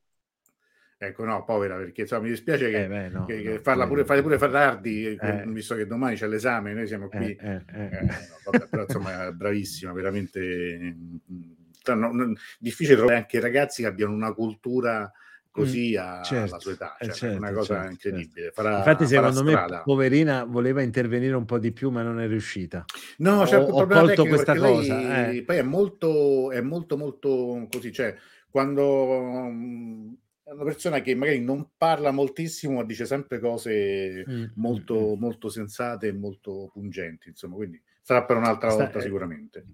Ecco, 0.98 1.26
no, 1.26 1.44
povera, 1.44 1.76
perché 1.76 2.02
insomma, 2.02 2.24
mi 2.24 2.30
dispiace 2.30 2.70
che, 2.70 2.84
eh 2.84 2.88
beh, 2.88 3.10
no, 3.10 3.26
che, 3.26 3.42
che 3.42 3.60
farla 3.60 3.86
pure, 3.86 4.06
fare 4.06 4.22
pure 4.22 4.38
tardi, 4.38 5.06
eh, 5.06 5.18
eh. 5.20 5.44
visto 5.48 5.76
che 5.76 5.86
domani 5.86 6.16
c'è 6.16 6.26
l'esame, 6.26 6.74
noi 6.74 6.88
siamo 6.88 7.10
qui. 7.10 7.36
Eh, 7.36 7.62
eh, 7.68 7.90
eh. 7.92 8.02
no, 8.02 8.68
però 8.70 8.84
insomma, 8.84 9.32
bravissima, 9.34 9.92
veramente 9.92 10.80
mm, 10.80 11.18
mm, 11.32 12.34
difficile 12.60 12.96
trovare 12.96 13.18
anche 13.18 13.42
ragazzi 13.42 13.82
che 13.82 13.90
abbiano 13.90 14.14
una 14.14 14.34
cultura 14.34 15.12
così 15.56 15.96
a, 15.96 16.22
certo, 16.22 16.54
alla 16.54 16.60
sua 16.60 16.72
età, 16.74 16.98
cioè, 17.00 17.12
certo, 17.12 17.38
una 17.38 17.54
cosa 17.54 17.76
certo, 17.76 17.92
incredibile. 17.92 18.52
Farà, 18.52 18.78
Infatti, 18.80 19.08
secondo 19.08 19.44
me, 19.44 19.82
poverina 19.86 20.44
voleva 20.44 20.82
intervenire 20.82 21.34
un 21.34 21.46
po' 21.46 21.60
di 21.60 21.72
più, 21.72 21.90
ma 21.92 22.02
non 22.02 22.20
è 22.20 22.28
riuscita. 22.28 22.84
No, 23.20 23.42
ho, 23.42 23.58
ho 23.58 23.88
colto 23.88 24.26
questa 24.26 24.54
cosa. 24.56 24.98
Lei, 24.98 25.38
eh. 25.38 25.44
Poi 25.44 25.58
è 25.58 25.62
molto, 25.62 26.52
è 26.52 26.60
molto, 26.60 26.98
molto 26.98 27.68
così, 27.72 27.94
cioè, 27.94 28.14
quando 28.50 28.84
um, 29.12 30.14
è 30.44 30.52
una 30.52 30.64
persona 30.66 31.00
che 31.00 31.16
magari 31.16 31.40
non 31.40 31.70
parla 31.78 32.12
moltissimo, 32.12 32.76
ma 32.76 32.84
dice 32.84 33.06
sempre 33.06 33.40
cose 33.40 34.26
mm. 34.30 34.46
molto, 34.56 35.16
mm. 35.16 35.20
molto 35.20 35.48
sensate 35.48 36.08
e 36.08 36.14
molto 36.14 36.70
pungenti, 36.74 37.30
insomma, 37.30 37.56
quindi 37.56 37.82
sarà 38.02 38.26
per 38.26 38.36
un'altra 38.36 38.72
Sta, 38.72 38.84
volta 38.84 39.00
eh, 39.00 39.02
sicuramente. 39.02 39.66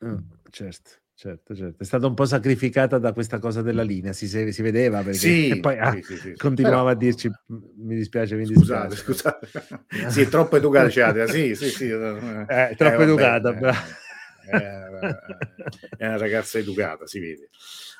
Eh, 0.00 0.16
certo. 0.48 0.90
Certo, 1.20 1.52
certo, 1.52 1.82
è 1.82 1.84
stata 1.84 2.06
un 2.06 2.14
po' 2.14 2.26
sacrificata 2.26 2.98
da 2.98 3.12
questa 3.12 3.40
cosa 3.40 3.60
della 3.60 3.82
linea, 3.82 4.12
si, 4.12 4.28
si 4.28 4.62
vedeva 4.62 5.02
perché 5.02 5.18
sì, 5.18 5.58
poi 5.58 5.76
ah, 5.76 5.98
sì, 6.00 6.16
sì, 6.16 6.34
continuava 6.36 6.92
Però, 6.92 6.92
a 6.92 6.94
dirci 6.94 7.28
mi 7.46 7.96
dispiace, 7.96 8.36
mi 8.36 8.46
dispiace. 8.46 8.94
Scusate, 8.94 9.48
scusate. 9.48 10.10
sì, 10.10 10.20
è 10.20 10.28
troppo 10.28 10.58
educata, 10.58 10.88
cioè, 10.88 11.26
sì, 11.26 11.56
sì, 11.56 11.70
sì. 11.70 11.86
Eh, 11.90 12.68
è 12.68 12.74
troppo 12.76 13.00
eh, 13.00 13.02
educata, 13.02 13.52
vabbè, 13.52 13.76
eh, 14.52 15.96
è 15.96 16.06
una 16.06 16.18
ragazza 16.18 16.58
educata, 16.58 17.04
si 17.08 17.18
vede. 17.18 17.48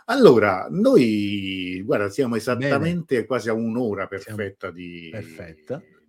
Allora, 0.04 0.68
noi, 0.70 1.82
guarda, 1.84 2.10
siamo 2.10 2.36
esattamente 2.36 3.14
Bene. 3.16 3.26
quasi 3.26 3.48
a 3.48 3.52
un'ora 3.52 4.06
perfetta 4.06 4.70
di, 4.70 5.12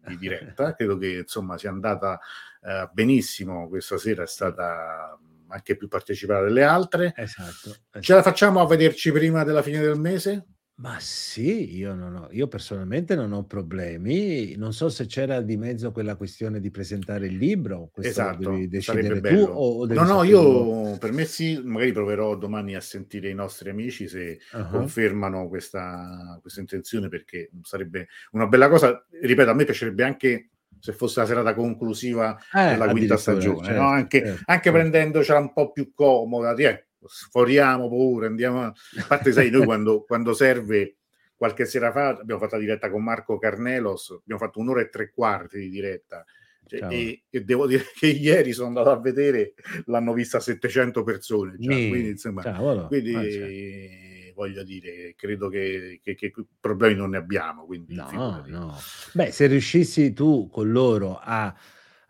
di 0.06 0.16
diretta, 0.16 0.76
credo 0.76 0.96
che 0.96 1.22
insomma 1.22 1.58
sia 1.58 1.72
andata 1.72 2.20
uh, 2.62 2.88
benissimo, 2.94 3.68
questa 3.68 3.98
sera 3.98 4.22
è 4.22 4.28
stata 4.28 5.20
anche 5.50 5.76
più 5.76 5.88
partecipare 5.88 6.46
delle 6.46 6.64
altre. 6.64 7.14
Esatto, 7.16 7.70
esatto. 7.70 8.02
Ce 8.02 8.14
la 8.14 8.22
facciamo 8.22 8.62
a 8.62 8.68
vederci 8.68 9.12
prima 9.12 9.44
della 9.44 9.62
fine 9.62 9.80
del 9.80 10.00
mese? 10.00 10.46
Ma 10.80 10.96
sì, 11.02 11.76
io, 11.76 11.94
non 11.94 12.16
ho, 12.16 12.28
io 12.32 12.48
personalmente 12.48 13.14
non 13.14 13.34
ho 13.34 13.44
problemi. 13.44 14.56
Non 14.56 14.72
so 14.72 14.88
se 14.88 15.08
c'era 15.08 15.42
di 15.42 15.58
mezzo 15.58 15.92
quella 15.92 16.16
questione 16.16 16.62
di 16.62 16.72
presentare 16.72 17.28
il 17.28 17.36
libro. 17.36 17.92
Esatto, 17.96 18.58
sarebbe 18.80 19.20
bello. 19.20 19.46
Tu, 19.46 19.52
o, 19.52 19.82
o 19.82 19.86
no, 19.86 20.04
no, 20.06 20.24
io 20.24 20.98
per 20.98 21.12
me 21.12 21.26
sì, 21.26 21.62
magari 21.62 21.92
proverò 21.92 22.38
domani 22.38 22.76
a 22.76 22.82
sentire 22.82 23.28
i 23.30 23.34
nostri 23.34 23.70
amici 23.70 24.08
se 24.08 24.40
uh-huh. 24.54 24.70
confermano 24.70 25.50
questa, 25.50 26.38
questa 26.40 26.62
intenzione 26.62 27.10
perché 27.10 27.50
sarebbe 27.62 28.08
una 28.32 28.48
bella 28.48 28.70
cosa. 28.70 29.06
Ripeto, 29.22 29.50
a 29.50 29.54
me 29.54 29.66
piacerebbe 29.66 30.04
anche 30.06 30.50
se 30.80 30.94
fosse 30.94 31.20
la 31.20 31.26
serata 31.26 31.54
conclusiva 31.54 32.38
eh, 32.54 32.70
della 32.70 32.90
quinta 32.90 33.18
stagione, 33.18 33.66
certo, 33.66 33.82
no? 33.82 33.88
anche, 33.88 34.26
certo. 34.26 34.44
anche 34.46 34.72
prendendocela 34.72 35.40
un 35.40 35.54
po' 35.54 35.72
più 35.72 35.92
comoda, 35.94 36.54
eh, 36.56 36.88
sforiamo 37.06 37.88
pure, 37.88 38.28
andiamo. 38.28 38.66
A 38.66 38.76
parte, 39.08 39.32
sai, 39.32 39.50
noi 39.50 39.66
quando, 39.66 40.04
quando 40.08 40.34
serve 40.34 40.96
qualche 41.36 41.66
sera 41.66 41.92
fa 41.92 42.10
abbiamo 42.10 42.42
fatto 42.42 42.56
la 42.56 42.62
diretta 42.62 42.90
con 42.90 43.04
Marco 43.04 43.38
Carnelos, 43.38 44.20
abbiamo 44.22 44.42
fatto 44.42 44.60
un'ora 44.60 44.82
e 44.82 44.90
tre 44.90 45.12
quarti 45.12 45.60
di 45.60 45.70
diretta. 45.70 46.26
Cioè, 46.66 46.86
e, 46.92 47.24
e, 47.30 47.44
devo 47.44 47.66
dire 47.66 47.84
che 47.98 48.08
ieri 48.08 48.54
sono 48.54 48.68
andato 48.68 48.92
a 48.92 49.00
vedere, 49.00 49.54
l'hanno 49.86 50.14
vista 50.14 50.40
700 50.40 51.04
persone. 51.04 51.56
Già, 51.58 51.72
quindi, 51.72 52.10
insomma, 52.10 52.88
quindi 52.88 53.16
ah, 53.16 53.24
certo 53.24 54.09
voglio 54.40 54.64
dire, 54.64 55.16
credo 55.18 55.50
che, 55.50 56.00
che, 56.02 56.16
che, 56.16 56.32
problemi 56.60 56.96
non 56.96 57.10
ne 57.10 57.18
abbiamo. 57.18 57.66
Quindi 57.66 57.96
no, 57.96 58.44
no. 58.48 58.78
Beh, 59.12 59.32
se 59.32 59.48
riuscissi 59.48 60.14
tu 60.14 60.48
con 60.50 60.72
loro 60.72 61.20
a 61.22 61.54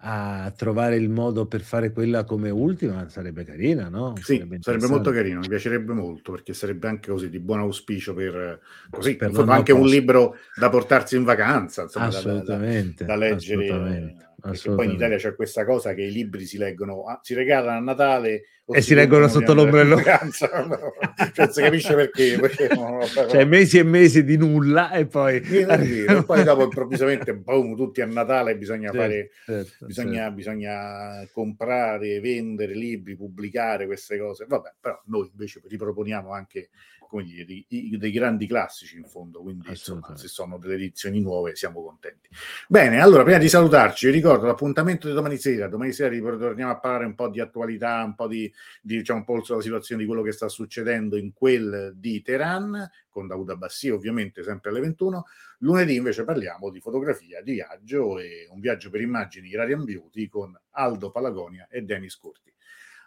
a 0.02 0.54
trovare 0.56 0.96
il 0.96 1.10
modo 1.10 1.46
per 1.46 1.60
fare 1.60 1.92
quella 1.92 2.24
come 2.24 2.50
ultima 2.50 3.10
sarebbe 3.10 3.44
carina, 3.44 3.90
no? 3.90 4.14
Sì, 4.16 4.36
sarebbe, 4.36 4.58
sarebbe 4.62 4.88
molto 4.88 5.12
carino, 5.12 5.42
mi 5.42 5.50
piacerebbe 5.50 5.92
molto 5.92 6.32
perché 6.32 6.54
sarebbe 6.54 6.88
anche 6.88 7.12
così 7.12 7.30
di 7.30 7.40
buon 7.40 7.60
auspicio 7.60 8.14
per 8.14 8.62
così, 8.90 9.18
per 9.18 9.34
anche 9.50 9.74
un 9.74 9.86
libro 9.86 10.38
da 10.56 10.70
portarsi 10.70 11.18
in 11.18 11.26
vacanza, 11.26 11.82
insomma, 11.82 12.06
assolutamente, 12.06 13.04
da, 13.04 13.14
da, 13.14 13.20
da 13.20 13.26
leggere. 13.28 13.66
Assolutamente. 13.66 14.29
Perché 14.40 14.70
poi 14.72 14.86
in 14.86 14.92
Italia 14.92 15.18
c'è 15.18 15.36
questa 15.36 15.66
cosa 15.66 15.94
che 15.94 16.04
i 16.04 16.12
libri 16.12 16.46
si 16.46 16.58
leggono, 16.58 17.04
ah, 17.04 17.20
si 17.22 17.34
regalano 17.34 17.78
a 17.78 17.82
Natale 17.82 18.44
e 18.72 18.82
si, 18.82 18.94
leggono 18.94 19.28
sotto 19.28 19.54
l'ombrello. 19.54 19.98
cioè, 21.34 21.52
si 21.52 21.62
capisce 21.62 21.96
perché. 21.96 22.38
perché 22.40 22.68
no, 22.74 23.00
cioè, 23.04 23.44
mesi 23.44 23.80
e 23.80 23.84
mesi 23.84 24.24
di 24.24 24.38
nulla 24.38 24.92
e 24.92 25.08
poi... 25.08 25.38
e 25.38 26.24
poi 26.24 26.44
dopo 26.44 26.64
improvvisamente, 26.64 27.36
boom, 27.36 27.76
tutti 27.76 28.02
a 28.02 28.06
Natale 28.06 28.58
bisogna 28.58 28.92
certo, 28.92 29.00
fare, 29.00 29.30
certo, 29.46 29.86
bisogna, 29.86 30.20
certo. 30.22 30.36
bisogna 30.36 31.28
comprare, 31.32 32.20
vendere 32.20 32.74
libri, 32.76 33.16
pubblicare 33.16 33.88
queste 33.88 34.20
cose. 34.20 34.46
Vabbè, 34.48 34.76
però 34.80 35.02
noi 35.06 35.30
invece 35.32 35.62
riproponiamo 35.68 36.32
anche 36.32 36.70
come 37.10 37.24
dire, 37.24 37.44
dei, 37.44 37.66
dei, 37.98 38.12
grandi 38.12 38.46
classici 38.46 38.96
in 38.98 39.06
fondo, 39.06 39.42
quindi 39.42 39.68
insomma, 39.68 40.16
se 40.16 40.28
sono 40.28 40.60
delle 40.60 40.76
edizioni 40.76 41.20
nuove 41.20 41.56
siamo 41.56 41.82
contenti. 41.82 42.30
Bene, 42.68 43.02
allora 43.02 43.24
prima 43.24 43.40
di 43.40 43.50
salutarci 43.50 44.06
vi 44.06 44.12
ricordo 44.12 44.46
l'appuntamento 44.46 45.08
di 45.08 45.16
domani 45.16 45.38
sera, 45.38 45.68
domani 45.68 45.92
sera 45.92 46.10
ritorniamo 46.10 46.72
a 46.72 46.78
parlare 46.78 47.06
un 47.06 47.16
po' 47.16 47.30
di 47.30 47.40
attualità, 47.40 48.04
un 48.04 48.14
po' 48.14 48.28
di, 48.28 48.52
di 48.80 48.98
diciamo 48.98 49.20
un 49.20 49.26
po' 49.26 49.44
sulla 49.44 49.60
situazione 49.60 50.04
di 50.04 50.08
quello 50.08 50.22
che 50.22 50.32
sta 50.32 50.48
succedendo 50.48 51.18
in 51.18 51.34
quel 51.34 51.94
di 51.96 52.22
Teheran, 52.22 52.88
con 53.10 53.26
Daud 53.26 53.50
Abbassi 53.50 53.90
ovviamente 53.90 54.44
sempre 54.44 54.70
alle 54.70 54.82
21, 54.82 55.26
lunedì 55.60 55.96
invece 55.96 56.24
parliamo 56.24 56.70
di 56.70 56.80
fotografia, 56.80 57.42
di 57.42 57.54
viaggio 57.54 58.20
e 58.20 58.48
un 58.52 58.60
viaggio 58.60 58.92
per 58.92 59.02
immagini 59.02 59.50
di 59.50 59.56
Radiant 59.56 59.84
Beauty 59.84 60.28
con 60.28 60.56
Aldo 60.72 61.10
Palagonia 61.10 61.68
e 61.72 61.82
Denis 61.82 62.16
Curti. 62.16 62.54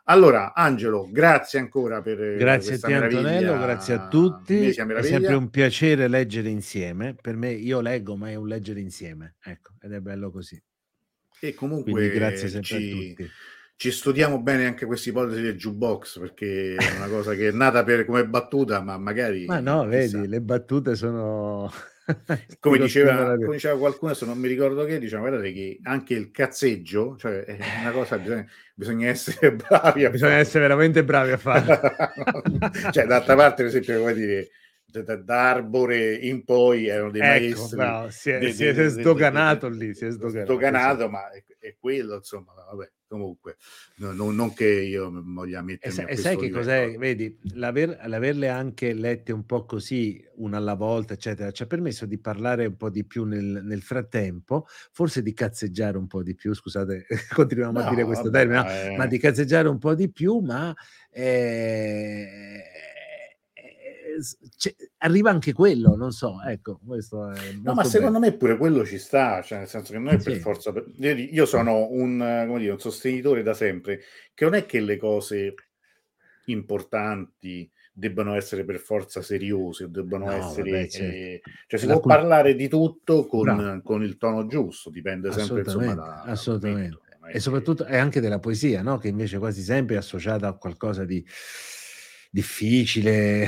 Allora, 0.04 0.52
Angelo, 0.54 1.08
grazie 1.10 1.60
ancora 1.60 2.02
per 2.02 2.36
Grazie 2.36 2.74
a 2.74 2.78
te 2.78 2.94
Antonello, 2.94 3.52
grazie 3.52 3.94
a 3.94 4.08
tutti. 4.08 4.68
È 4.68 4.72
sempre 4.72 5.34
un 5.34 5.48
piacere 5.48 6.08
leggere 6.08 6.48
insieme. 6.48 7.14
Per 7.20 7.36
me 7.36 7.52
io 7.52 7.80
leggo, 7.80 8.16
ma 8.16 8.30
è 8.30 8.34
un 8.34 8.48
leggere 8.48 8.80
insieme. 8.80 9.36
Ecco, 9.42 9.74
ed 9.80 9.92
è 9.92 10.00
bello 10.00 10.32
così. 10.32 10.60
E 11.40 11.54
comunque 11.54 11.92
Quindi 11.92 12.10
grazie 12.10 12.48
sempre 12.48 12.68
ci, 12.68 12.90
a 12.90 12.94
tutti. 12.94 13.30
Ci 13.76 13.90
studiamo 13.90 14.40
bene 14.40 14.66
anche 14.66 14.86
questa 14.86 15.10
ipotesi 15.10 15.40
del 15.40 15.56
jukebox 15.56 16.18
perché 16.18 16.74
è 16.74 16.96
una 16.96 17.08
cosa 17.08 17.34
che 17.34 17.48
è 17.48 17.52
nata 17.52 17.84
per, 17.84 18.04
come 18.04 18.26
battuta, 18.26 18.80
ma 18.80 18.98
magari. 18.98 19.44
Ma 19.44 19.60
no, 19.60 19.86
vedi, 19.86 20.26
le 20.26 20.40
battute 20.40 20.96
sono 20.96 21.70
come, 22.60 22.78
diceva, 22.78 23.34
come 23.36 23.52
diceva, 23.52 23.78
qualcuno, 23.78 24.14
se 24.14 24.26
non 24.26 24.38
mi 24.38 24.48
ricordo 24.48 24.84
che, 24.84 24.98
diciamo, 24.98 25.22
guardate 25.22 25.52
che 25.52 25.78
anche 25.82 26.14
il 26.14 26.30
cazzeggio, 26.30 27.16
cioè 27.18 27.44
è 27.44 27.58
una 27.80 27.90
cosa, 27.90 28.18
bisogna, 28.18 28.46
bisogna 28.74 29.08
essere 29.08 29.52
bravi 29.56 30.04
a 30.04 30.10
Bisogna 30.10 30.36
essere 30.36 30.60
veramente 30.60 31.04
bravi 31.04 31.32
a 31.32 31.36
farlo. 31.36 31.80
cioè, 32.92 33.06
d'altra 33.06 33.34
parte, 33.34 33.62
per 33.62 33.66
esempio, 33.66 33.98
come 34.00 34.14
dire, 34.14 34.48
da 35.00 35.50
Arbore 35.50 36.14
in 36.14 36.44
poi 36.44 36.86
erano 36.86 37.10
dei 37.10 37.22
ecco, 37.22 37.58
maestri. 37.58 37.78
No, 37.78 38.06
si 38.10 38.30
è, 38.30 38.38
de, 38.38 38.52
si 38.52 38.66
è 38.66 38.74
de, 38.74 38.88
sdoganato 38.88 39.68
de, 39.68 39.76
lì, 39.76 39.94
si 39.94 40.04
è 40.04 40.10
sdoganato. 40.10 40.52
sdoganato 40.52 41.08
ma 41.08 41.30
è, 41.30 41.42
è, 41.58 41.76
quello, 41.78 42.16
insomma, 42.16 42.52
vabbè, 42.52 42.90
comunque, 43.12 43.56
no, 43.96 44.12
no, 44.12 44.30
non 44.30 44.54
che 44.54 44.64
io 44.64 45.10
voglia 45.12 45.60
mettermi 45.60 46.08
E, 46.08 46.12
e 46.12 46.16
sai 46.16 46.38
che 46.38 46.48
cos'è? 46.48 46.96
Vedi, 46.96 47.38
l'aver, 47.54 48.00
l'averle 48.06 48.48
anche 48.48 48.94
lette 48.94 49.32
un 49.32 49.44
po' 49.44 49.66
così, 49.66 50.24
una 50.36 50.56
alla 50.56 50.72
volta, 50.72 51.12
eccetera, 51.12 51.50
ci 51.50 51.62
ha 51.62 51.66
permesso 51.66 52.06
di 52.06 52.18
parlare 52.18 52.64
un 52.64 52.76
po' 52.76 52.88
di 52.88 53.04
più 53.04 53.24
nel, 53.24 53.60
nel 53.62 53.82
frattempo, 53.82 54.66
forse 54.92 55.20
di 55.22 55.34
cazzeggiare 55.34 55.98
un 55.98 56.06
po' 56.06 56.22
di 56.22 56.34
più, 56.34 56.54
scusate, 56.54 57.04
continuiamo 57.34 57.80
no, 57.80 57.86
a 57.86 57.90
dire 57.90 58.04
questo 58.04 58.30
vabbè, 58.30 58.38
termine, 58.38 58.92
eh. 58.92 58.96
ma 58.96 59.06
di 59.06 59.18
cazzeggiare 59.18 59.68
un 59.68 59.78
po' 59.78 59.94
di 59.94 60.10
più, 60.10 60.38
ma... 60.38 60.74
Eh, 61.10 62.62
arriva 64.98 65.30
anche 65.30 65.52
quello, 65.52 65.96
non 65.96 66.12
so, 66.12 66.40
ecco, 66.46 66.80
No, 67.62 67.74
ma 67.74 67.84
secondo 67.84 68.18
me 68.18 68.32
pure 68.32 68.56
quello 68.56 68.84
ci 68.84 68.98
sta, 68.98 69.42
cioè 69.42 69.58
nel 69.58 69.68
senso 69.68 69.92
che 69.92 69.98
non 69.98 70.14
è 70.14 70.18
sì. 70.18 70.30
per 70.30 70.38
forza... 70.38 70.72
Io 70.98 71.46
sono 71.46 71.88
un, 71.90 72.18
dire, 72.58 72.72
un 72.72 72.78
sostenitore 72.78 73.42
da 73.42 73.54
sempre, 73.54 74.00
che 74.34 74.44
non 74.44 74.54
è 74.54 74.66
che 74.66 74.80
le 74.80 74.96
cose 74.96 75.54
importanti 76.46 77.70
debbano 77.92 78.34
essere 78.34 78.64
per 78.64 78.78
forza 78.78 79.20
seriose, 79.20 79.90
debbano 79.90 80.26
no, 80.26 80.32
essere... 80.32 80.70
Vabbè, 80.70 80.88
certo. 80.88 81.14
eh, 81.14 81.40
cioè 81.66 81.78
si 81.78 81.86
La 81.86 81.92
può 81.92 82.02
cult- 82.02 82.16
parlare 82.16 82.54
di 82.54 82.68
tutto 82.68 83.26
con, 83.26 83.80
con, 83.84 84.02
il 84.02 84.16
tono 84.16 84.46
giusto, 84.46 84.90
dipende 84.90 85.30
sempre 85.32 85.60
insomma 85.60 85.94
da... 85.94 86.22
Assolutamente. 86.22 86.98
e 87.30 87.38
soprattutto 87.38 87.84
è 87.84 87.98
anche 87.98 88.20
della 88.20 88.38
poesia, 88.38 88.82
no? 88.82 88.98
che 88.98 89.08
invece 89.08 89.38
quasi 89.38 89.62
sempre 89.62 89.96
è 89.96 89.98
associata 89.98 90.48
a 90.48 90.54
qualcosa 90.54 91.04
di 91.04 91.24
difficile, 92.30 93.46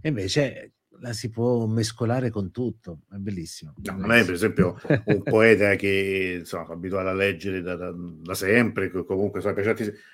e 0.00 0.08
invece 0.08 0.72
la 1.00 1.12
si 1.12 1.30
può 1.30 1.66
mescolare 1.66 2.30
con 2.30 2.50
tutto, 2.50 3.00
è 3.10 3.16
bellissimo. 3.16 3.74
No, 3.82 3.92
a 3.92 4.06
me, 4.06 4.24
per 4.24 4.34
esempio, 4.34 4.78
un 5.06 5.22
poeta 5.22 5.74
che 5.76 6.38
insomma, 6.40 6.66
abituato 6.68 7.08
a 7.08 7.14
leggere 7.14 7.60
da, 7.60 7.76
da, 7.76 7.92
da 7.94 8.34
sempre, 8.34 8.90
comunque 8.90 9.40
so, 9.40 9.54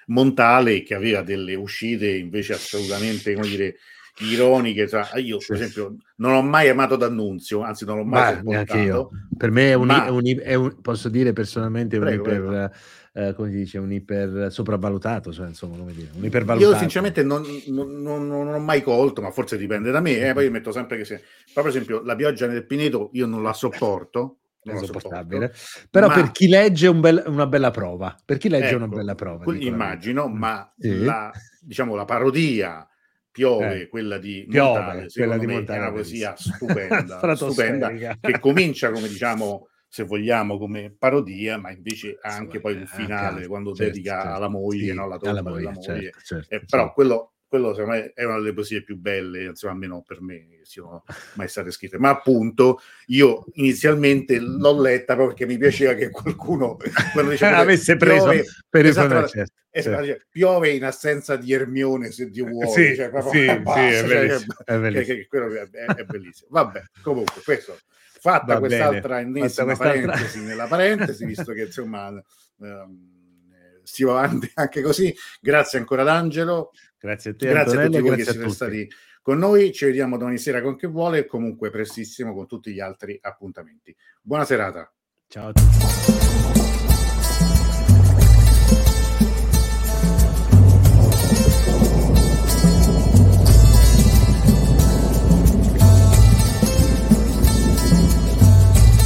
Montale, 0.07 0.83
che 0.83 0.95
aveva 0.95 1.23
delle 1.23 1.55
uscite 1.55 2.09
invece 2.09 2.55
assolutamente, 2.55 3.35
come 3.35 3.49
dire, 3.49 3.77
ironiche. 4.19 4.87
Cioè, 4.89 5.19
io, 5.19 5.39
per 5.39 5.57
esempio, 5.57 5.97
non 6.17 6.35
ho 6.35 6.43
mai 6.43 6.69
amato 6.69 6.97
D'Annunzio, 6.97 7.63
anzi, 7.63 7.85
non 7.85 7.99
l'ho 7.99 8.05
mai 8.05 8.43
ma, 8.43 8.65
io. 8.75 9.11
Per 9.37 9.51
me 9.51 9.71
è 9.71 9.75
un, 9.75 9.87
ma... 9.87 10.07
è 10.07 10.11
un, 10.11 10.23
è 10.41 10.55
un, 10.55 10.81
posso 10.81 11.09
dire 11.09 11.33
personalmente, 11.33 11.99
prego, 11.99 12.29
un 12.29 12.31
iper, 12.31 12.71
eh, 13.17 13.33
come 13.33 13.51
si 13.51 13.57
dice, 13.57 13.79
un 13.79 13.93
iper 13.93 14.51
sopravvalutato, 14.51 15.33
cioè, 15.33 15.47
insomma, 15.47 15.77
come 15.77 15.93
dire, 15.93 16.11
un 16.15 16.25
ipervalutato. 16.25 16.73
Io, 16.73 16.79
sinceramente, 16.79 17.23
non, 17.23 17.45
non, 17.69 18.03
non, 18.03 18.27
non, 18.27 18.49
ho 18.49 18.59
mai 18.59 18.83
colto, 18.83 19.23
ma 19.23 19.31
forse 19.31 19.57
dipende 19.57 19.93
da 19.93 20.01
me. 20.01 20.17
Eh, 20.19 20.33
poi 20.33 20.51
metto 20.51 20.73
sempre 20.73 20.97
che 20.97 21.05
se, 21.05 21.23
però, 21.53 21.63
per 21.63 21.71
esempio, 21.71 22.03
la 22.03 22.17
pioggia 22.17 22.49
nel 22.49 22.67
Pineto 22.67 23.11
io 23.13 23.27
non 23.27 23.45
la 23.45 23.53
sopporto. 23.53 24.39
Non 24.65 24.77
è 24.77 24.85
sopportabile. 24.85 25.53
Però 25.91 26.09
ma... 26.09 26.15
per 26.15 26.33
chi 26.33 26.49
legge 26.49 26.89
un 26.89 27.01
bel, 27.01 27.23
una 27.27 27.47
bella 27.47 27.71
prova, 27.71 28.17
per 28.25 28.39
chi 28.39 28.49
legge 28.49 28.69
ecco, 28.69 28.77
una 28.77 28.89
bella 28.89 29.15
prova. 29.15 29.45
Immagino, 29.55 30.27
ma 30.27 30.73
sì. 30.77 31.05
la, 31.05 31.31
diciamo, 31.61 31.95
la 31.95 32.07
parodia 32.07 32.89
piove 33.31 33.83
eh, 33.83 33.89
quella 33.89 34.19
di 34.19 34.45
piove, 34.49 34.79
Montale, 34.79 35.07
quella 35.13 35.39
di 35.39 35.47
Montale, 35.47 35.79
è 35.79 35.83
una 35.83 35.93
poesia 35.93 36.35
stupenda, 36.39 37.37
stupenda 37.37 37.91
che 38.21 38.41
comincia 38.41 38.91
come 38.91 39.07
diciamo 39.07 39.69
se 39.95 40.03
vogliamo 40.03 40.59
come 40.59 40.93
parodia 40.99 41.57
ma 41.57 41.71
invece 41.71 42.19
ha 42.21 42.35
anche 42.35 42.59
poi 42.59 42.75
un 42.75 42.85
finale 42.85 43.37
anche, 43.37 43.47
quando 43.47 43.73
certo, 43.77 43.93
dedica 43.93 44.23
certo, 44.23 44.35
alla 44.35 44.49
moglie 44.49 44.89
sì, 44.89 44.93
no? 44.93 45.07
la 45.07 45.19
tomba 45.19 45.43
moglie, 45.43 45.57
della 45.59 45.71
moglie 45.71 46.11
certo, 46.11 46.19
certo 46.25 46.53
eh, 46.53 46.65
però 46.67 46.83
certo. 46.83 46.93
quello 46.95 47.33
quello 47.47 47.73
secondo 47.75 47.97
me 47.97 48.13
è 48.13 48.25
una 48.25 48.39
delle 48.39 48.53
poesie 48.53 48.83
più 48.83 48.97
belle, 48.97 49.45
insomma, 49.45 49.75
almeno 49.75 50.03
per 50.05 50.21
me, 50.21 50.49
che 50.49 50.61
siano 50.65 51.05
mai 51.35 51.47
state 51.47 51.71
scritte. 51.71 51.99
Ma 51.99 52.09
appunto, 52.09 52.81
io 53.09 53.45
inizialmente 53.53 54.41
l'ho 54.41 54.81
letta 54.81 55.15
perché 55.15 55.47
mi 55.47 55.57
piaceva 55.57 55.95
che 55.95 56.11
qualcuno 56.11 56.77
quando 57.13 57.31
diceva, 57.31 57.59
avesse 57.59 57.95
preso 57.95 58.31
piove, 58.31 58.45
per 58.69 58.87
esatto, 58.87 59.29
certo, 59.29 59.53
certo. 59.71 60.25
piove 60.31 60.71
in 60.71 60.85
assenza 60.85 61.37
di 61.37 61.53
Ermione, 61.53 62.11
se 62.11 62.29
Dio 62.29 62.47
vuole. 62.47 62.67
Sì, 62.71 62.97
cioè, 62.97 63.09
proprio, 63.11 63.53
sì, 63.53 63.59
basta, 63.63 63.81
sì, 63.81 63.87
è 63.87 63.99
cioè, 64.01 64.09
bellissimo. 64.09 64.55
Cioè, 64.57 64.75
è 64.75 64.81
bellissimo. 64.81 65.17
Che, 65.29 65.71
è, 65.71 65.85
è, 65.95 66.05
bellissimo. 66.05 66.49
Vabbè, 66.51 66.83
comunque, 67.03 67.41
questo 67.45 67.79
fatta 68.25 68.55
Va 68.55 68.59
quest'altra 68.59 69.21
ennesima 69.21 69.77
parentesi 69.77 70.41
nella 70.41 70.67
parentesi, 70.67 71.27
visto 71.27 71.53
che 71.53 71.65
insomma 71.65 72.09
ehm, 72.59 73.83
si 73.83 74.03
va 74.03 74.13
avanti 74.19 74.51
anche 74.55 74.81
così. 74.81 75.15
Grazie 75.43 75.79
ancora 75.79 76.01
ad 76.01 76.09
Angelo. 76.09 76.71
Grazie 76.99 77.33
a 77.33 77.35
te, 77.35 77.49
grazie 77.49 77.77
Antonello, 77.77 77.85
a 77.85 77.99
tutti 77.99 78.09
voi 78.09 78.17
che 78.17 78.25
siete 78.25 78.49
stati 78.49 78.91
con 79.21 79.37
noi. 79.37 79.73
Ci 79.73 79.85
vediamo 79.85 80.17
domani 80.17 80.39
sera 80.39 80.63
con 80.63 80.75
che 80.75 80.87
vuole 80.87 81.19
e 81.19 81.27
comunque 81.27 81.69
prestissimo 81.69 82.33
con 82.33 82.47
tutti 82.47 82.73
gli 82.73 82.81
altri 82.81 83.19
appuntamenti. 83.21 83.95
Buona 84.23 84.47
serata. 84.47 84.91
Ciao 85.29 85.49
a 85.49 85.53
tutti. 85.53 87.24